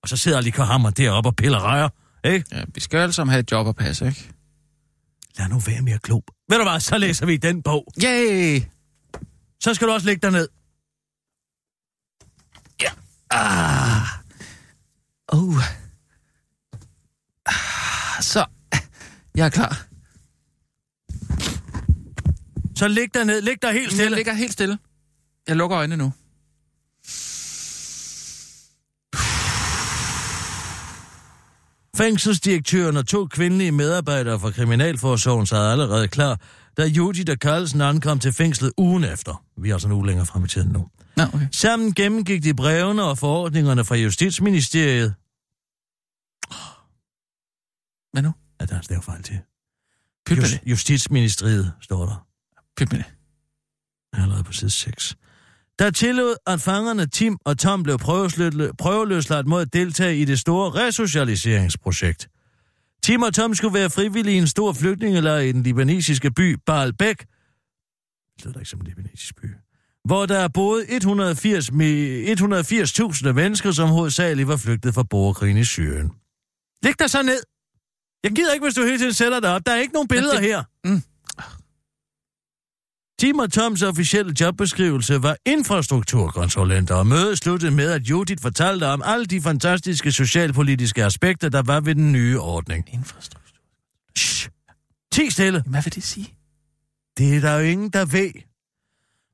Og 0.02 0.08
så 0.08 0.16
sidder 0.16 0.40
Lige 0.40 0.62
Hammer 0.62 0.90
deroppe 0.90 1.28
og 1.28 1.36
piller 1.36 1.60
rejer, 1.60 1.88
ikke? 2.24 2.46
Ja, 2.52 2.64
vi 2.74 2.80
skal 2.80 2.98
alle 2.98 3.12
sammen 3.12 3.30
have 3.30 3.40
et 3.40 3.52
job 3.52 3.68
at 3.68 3.76
passe, 3.76 4.06
ikke? 4.06 4.32
Lad 5.38 5.48
nu 5.48 5.58
være 5.58 5.82
mere 5.82 5.98
klog. 5.98 6.24
Ved 6.48 6.58
du 6.58 6.64
hvad, 6.64 6.80
så 6.80 6.98
læser 6.98 7.26
vi 7.26 7.36
den 7.36 7.62
bog. 7.62 7.84
Yay! 8.04 8.60
Så 9.60 9.74
skal 9.74 9.88
du 9.88 9.92
også 9.92 10.06
lægge 10.06 10.20
dig 10.20 10.30
ned. 10.30 10.48
Ja. 12.82 12.90
Ah. 13.30 14.06
Oh. 15.28 15.56
Ah, 17.46 18.22
så. 18.22 18.46
Jeg 19.34 19.46
er 19.46 19.50
klar. 19.50 19.91
Så 22.77 22.89
læg 22.89 23.14
dig 23.14 23.25
ned. 23.25 23.41
Læg 23.43 23.62
dig 23.62 23.73
helt 23.73 23.85
Jeg 23.85 23.93
stille. 23.93 24.16
ligger 24.16 24.33
helt 24.33 24.53
stille. 24.53 24.79
Jeg 25.49 25.57
lukker 25.57 25.79
øjnene 25.79 25.97
nu. 25.97 26.12
Fængselsdirektøren 31.97 32.97
og 32.97 33.07
to 33.07 33.27
kvindelige 33.27 33.73
medarbejdere 33.73 34.41
fra 34.41 34.51
Kriminalforsorgen 34.51 35.47
sad 35.47 35.70
allerede 35.73 36.09
klar, 36.09 36.41
da 36.77 36.85
Judith 36.87 37.31
og 37.31 37.37
Carlsen 37.37 37.81
ankom 37.81 38.18
til 38.18 38.33
fængslet 38.33 38.73
ugen 38.77 39.05
efter. 39.05 39.45
Vi 39.57 39.70
er 39.70 39.75
altså 39.75 39.89
en 39.89 39.93
uge 39.95 40.07
længere 40.07 40.27
frem 40.27 40.45
i 40.45 40.49
tiden 40.49 40.68
nu. 40.73 40.89
Nå, 41.16 41.23
okay. 41.35 41.47
Sammen 41.53 41.95
gennemgik 41.95 42.43
de 42.43 42.55
brevene 42.55 43.03
og 43.05 43.18
forordningerne 43.18 43.85
fra 43.85 43.97
Justitsministeriet. 43.97 45.14
Hvad 48.12 48.23
nu? 48.23 48.33
Ja, 48.61 48.66
der 48.66 48.73
er 48.75 48.79
en 48.79 48.85
stavefejl 48.85 49.23
til. 49.23 49.39
Just. 50.31 50.55
Justitsministeriet 50.66 51.73
står 51.81 52.07
der. 52.07 52.27
Pyt 52.77 52.93
med 52.93 52.99
det. 52.99 53.07
Allerede 54.23 54.45
på 54.45 54.53
side 54.53 54.70
6. 54.70 55.16
Der 55.79 55.91
tillod, 55.91 56.35
at 56.47 56.61
fangerne 56.61 57.07
Tim 57.07 57.39
og 57.45 57.59
Tom 57.59 57.83
blev 57.83 57.99
prøveløsladt, 58.79 59.47
mod 59.47 59.62
at 59.62 59.73
deltage 59.73 60.16
i 60.16 60.25
det 60.25 60.39
store 60.41 60.70
resocialiseringsprojekt. 60.70 62.29
Tim 63.03 63.23
og 63.23 63.35
Tom 63.35 63.55
skulle 63.55 63.75
være 63.75 63.91
frivillige 63.91 64.35
i 64.35 64.39
en 64.39 64.47
stor 64.47 64.73
flygtningelejr 64.73 65.39
i 65.39 65.53
den 65.53 65.62
libanesiske 65.62 66.31
by 66.31 66.57
Baalbek. 66.66 67.18
Det 68.37 68.45
lyder 68.45 68.59
ikke 68.59 68.70
som 68.70 68.81
en 68.81 68.87
libanesisk 68.87 69.37
by. 69.41 69.47
Hvor 70.05 70.27
der 70.27 70.39
er 70.39 70.49
boet 70.49 70.85
180 70.89 71.70
mi- 71.70 71.75
180.000 73.27 73.33
mennesker, 73.33 73.70
som 73.73 73.89
hovedsageligt 73.89 74.49
var 74.49 74.57
flygtet 74.57 74.95
fra 74.95 75.03
borgerkrigen 75.03 75.57
i 75.57 75.64
Syrien. 75.64 76.12
Læg 76.83 76.99
dig 76.99 77.11
så 77.11 77.23
ned. 77.23 77.43
Jeg 78.25 78.33
gider 78.33 78.53
ikke, 78.53 78.66
hvis 78.66 78.75
du 78.75 78.83
hele 78.85 78.99
tiden 78.99 79.12
sætter 79.12 79.41
dig 79.41 79.55
op. 79.55 79.66
Der 79.66 79.73
er 79.73 79.77
ikke 79.81 79.93
nogen 79.95 80.09
billeder 80.09 80.35
det- 80.41 80.43
her. 80.43 80.62
Mm. 80.85 81.03
Tim 83.23 83.39
og 83.39 83.53
Toms 83.53 83.83
officielle 83.83 84.35
jobbeskrivelse 84.41 85.23
var 85.23 85.37
infrastrukturkonsulenter, 85.47 86.95
og 86.95 87.07
mødet 87.07 87.39
sluttede 87.39 87.70
med, 87.70 87.91
at 87.91 88.03
Judith 88.03 88.43
fortalte 88.43 88.87
om 88.87 89.03
alle 89.05 89.27
de 89.27 89.41
fantastiske 89.41 90.12
socialpolitiske 90.12 91.05
aspekter, 91.05 91.49
der 91.49 91.62
var 91.62 91.81
ved 91.81 91.95
den 91.95 92.12
nye 92.12 92.41
ordning. 92.41 92.89
Infrastruktur. 92.93 93.57
Shh. 94.18 94.49
Ti 95.12 95.31
stille. 95.31 95.62
Hvad 95.66 95.83
vil 95.83 95.95
det 95.95 96.03
sige? 96.03 96.35
Det 97.18 97.37
er 97.37 97.41
der 97.41 97.55
jo 97.55 97.61
ingen, 97.61 97.91
der 97.91 98.05
ved. 98.05 98.33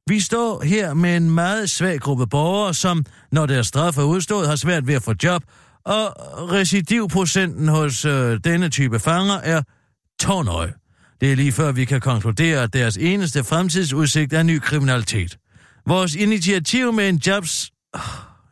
Vi 0.07 0.20
står 0.20 0.62
her 0.62 0.95
med 0.95 1.16
en 1.16 1.30
meget 1.30 1.70
svag 1.70 2.01
gruppe 2.01 2.26
borgere, 2.26 2.74
som, 2.74 3.05
når 3.32 3.47
deres 3.47 3.66
straf 3.66 3.99
er 3.99 4.03
udstået, 4.03 4.49
har 4.49 4.57
svært 4.57 4.86
ved 4.86 4.95
at 4.95 5.03
få 5.03 5.14
job, 5.24 5.43
og 5.84 6.14
recidivprocenten 6.53 7.68
hos 7.68 8.05
øh, 8.05 8.41
denne 8.45 8.68
type 8.68 8.99
fanger 8.99 9.34
er 9.34 9.62
tårnøje. 10.20 10.72
Det 11.20 11.32
er 11.32 11.36
lige 11.36 11.52
før, 11.52 11.72
vi 11.72 11.84
kan 11.84 12.00
konkludere, 12.00 12.62
at 12.62 12.72
deres 12.72 12.96
eneste 12.96 13.44
fremtidsudsigt 13.44 14.32
er 14.32 14.42
ny 14.42 14.58
kriminalitet. 14.58 15.38
Vores 15.86 16.14
initiativ 16.14 16.92
med 16.92 17.08
en 17.08 17.16
jobs 17.26 17.70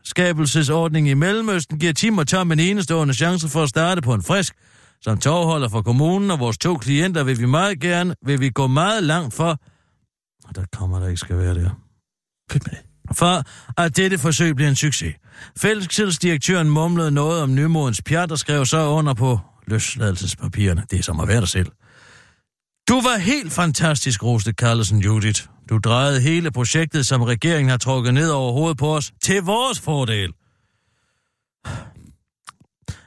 skabelsesordning 0.04 1.08
i 1.08 1.14
Mellemøsten 1.14 1.78
giver 1.78 1.92
Tim 1.92 2.18
og 2.18 2.28
Tom 2.28 2.52
en 2.52 2.60
enestående 2.60 3.14
chance 3.14 3.48
for 3.48 3.62
at 3.62 3.68
starte 3.68 4.02
på 4.02 4.14
en 4.14 4.22
frisk. 4.22 4.54
Som 5.00 5.18
tovholder 5.18 5.68
for 5.68 5.82
kommunen 5.82 6.30
og 6.30 6.38
vores 6.38 6.58
to 6.58 6.76
klienter 6.76 7.24
vil 7.24 7.38
vi 7.38 7.46
meget 7.46 7.80
gerne, 7.80 8.14
vil 8.26 8.40
vi 8.40 8.50
gå 8.50 8.66
meget 8.66 9.02
langt 9.02 9.34
for, 9.34 9.60
og 10.44 10.54
der 10.54 10.64
kommer 10.72 10.98
der 10.98 11.08
ikke 11.08 11.20
skal 11.20 11.38
være 11.38 11.54
der, 11.54 11.70
for 13.12 13.42
at 13.82 13.96
dette 13.96 14.18
forsøg 14.18 14.56
bliver 14.56 14.68
en 14.68 14.76
succes. 14.76 15.14
Fællesdirektøren 15.58 16.70
mumlede 16.70 17.10
noget 17.10 17.42
om 17.42 17.54
nymodens 17.54 18.02
pjat 18.02 18.32
og 18.32 18.38
skrev 18.38 18.66
så 18.66 18.86
under 18.88 19.14
på 19.14 19.40
løsladelsespapirerne. 19.66 20.82
Det 20.90 20.98
er 20.98 21.02
som 21.02 21.20
at 21.20 21.28
være 21.28 21.40
dig 21.40 21.48
selv. 21.48 21.66
Du 22.88 23.00
var 23.00 23.18
helt 23.18 23.52
fantastisk, 23.52 24.22
roste 24.22 24.52
Carlsen 24.52 24.98
Judith. 24.98 25.42
Du 25.68 25.78
drejede 25.78 26.20
hele 26.20 26.50
projektet, 26.50 27.06
som 27.06 27.22
regeringen 27.22 27.70
har 27.70 27.76
trukket 27.76 28.14
ned 28.14 28.30
over 28.30 28.52
hovedet 28.52 28.78
på 28.78 28.96
os, 28.96 29.12
til 29.22 29.42
vores 29.42 29.80
fordel. 29.80 30.32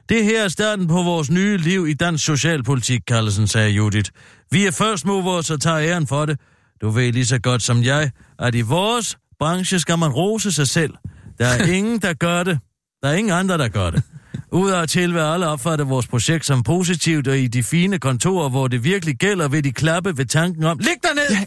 Det 0.09 0.23
her 0.23 0.43
er 0.43 0.47
starten 0.47 0.87
på 0.87 1.03
vores 1.03 1.31
nye 1.31 1.57
liv 1.57 1.87
i 1.87 1.93
dansk 1.93 2.25
socialpolitik, 2.25 3.01
Carlsen, 3.07 3.47
sagde 3.47 3.69
Judith. 3.69 4.11
Vi 4.51 4.65
er 4.65 4.71
first 4.71 5.05
movers 5.05 5.51
og 5.51 5.61
tager 5.61 5.79
æren 5.79 6.07
for 6.07 6.25
det. 6.25 6.39
Du 6.81 6.89
ved 6.89 7.13
lige 7.13 7.25
så 7.25 7.39
godt 7.39 7.61
som 7.61 7.83
jeg, 7.83 8.11
at 8.39 8.55
i 8.55 8.61
vores 8.61 9.17
branche 9.39 9.79
skal 9.79 9.97
man 9.97 10.09
rose 10.09 10.51
sig 10.51 10.67
selv. 10.67 10.93
Der 11.37 11.47
er 11.47 11.65
ingen, 11.77 11.99
der 11.99 12.13
gør 12.13 12.43
det. 12.43 12.59
Der 13.03 13.09
er 13.09 13.13
ingen 13.13 13.33
andre, 13.33 13.57
der 13.57 13.67
gør 13.67 13.89
det. 13.89 14.03
Udadtil 14.51 15.13
vil 15.13 15.19
alle 15.19 15.47
opfatte 15.47 15.83
vores 15.83 16.07
projekt 16.07 16.45
som 16.45 16.63
positivt, 16.63 17.27
og 17.27 17.37
i 17.37 17.47
de 17.47 17.63
fine 17.63 17.99
kontorer, 17.99 18.49
hvor 18.49 18.67
det 18.67 18.83
virkelig 18.83 19.15
gælder, 19.15 19.47
vil 19.47 19.63
de 19.63 19.71
klappe 19.71 20.17
ved 20.17 20.25
tanken 20.25 20.63
om, 20.63 20.77
Læg 20.79 20.95
dig 21.03 21.11
ned! 21.15 21.29
Ja. 21.29 21.45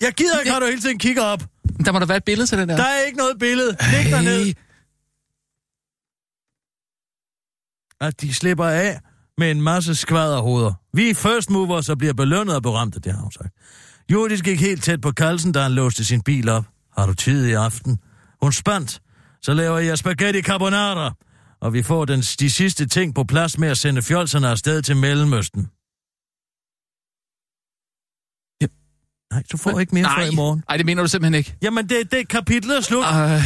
Jeg 0.00 0.12
gider 0.12 0.38
ikke, 0.38 0.50
Ja. 0.50 0.56
at 0.56 0.62
du 0.62 0.66
hele 0.66 0.80
tiden 0.80 0.98
kigger 0.98 1.22
op. 1.22 1.42
Der 1.84 1.92
må 1.92 1.98
der 1.98 2.06
være 2.06 2.16
et 2.16 2.24
billede 2.24 2.46
til 2.46 2.58
den 2.58 2.68
der. 2.68 2.76
Der 2.76 2.84
er 2.84 3.02
ikke 3.06 3.18
noget 3.18 3.38
billede. 3.38 3.76
Læg 3.92 4.04
dig 4.04 4.22
ned. 4.22 4.54
At 8.00 8.20
de 8.20 8.34
slipper 8.34 8.64
af 8.66 9.00
med 9.38 9.50
en 9.50 9.62
masse 9.62 9.94
skvaderhoveder. 9.94 10.72
Vi 10.92 11.10
er 11.10 11.14
first 11.14 11.50
movers 11.50 11.88
og 11.88 11.98
bliver 11.98 12.12
belønnet 12.14 12.56
og 12.56 12.62
berømte, 12.62 13.00
det 13.00 13.12
har 13.12 13.20
hun 13.20 13.32
sagt. 13.32 13.54
Judith 14.12 14.42
gik 14.42 14.60
helt 14.60 14.82
tæt 14.84 15.00
på 15.00 15.12
Carlsen, 15.12 15.52
da 15.52 15.60
han 15.62 15.72
låste 15.72 16.04
sin 16.04 16.22
bil 16.22 16.48
op. 16.48 16.64
Har 16.98 17.06
du 17.06 17.14
tid 17.14 17.46
i 17.46 17.52
aften? 17.52 17.98
Hun 18.42 18.52
spændt. 18.52 19.00
Så 19.42 19.54
laver 19.54 19.78
jeg 19.78 19.98
spaghetti 19.98 20.42
carbonara. 20.42 21.12
Og 21.66 21.72
vi 21.72 21.82
får 21.82 22.04
den, 22.04 22.20
de 22.20 22.50
sidste 22.50 22.86
ting 22.86 23.14
på 23.14 23.24
plads 23.24 23.58
med 23.58 23.68
at 23.68 23.78
sende 23.78 24.02
fjolserne 24.02 24.48
afsted 24.48 24.82
til 24.82 24.96
Mellemøsten. 24.96 25.60
Ja. 28.60 28.66
Nej, 29.32 29.42
du 29.52 29.56
får 29.56 29.80
ikke 29.80 29.94
mere 29.94 30.08
før 30.18 30.32
i 30.32 30.34
morgen. 30.34 30.62
Nej, 30.68 30.76
det 30.76 30.86
mener 30.86 31.02
du 31.02 31.08
simpelthen 31.08 31.34
ikke. 31.34 31.56
Jamen, 31.62 31.88
det, 31.88 32.12
det 32.12 32.28
kapitlet 32.28 32.76
er 32.76 32.80
slut. 32.80 33.04
Ej. 33.04 33.40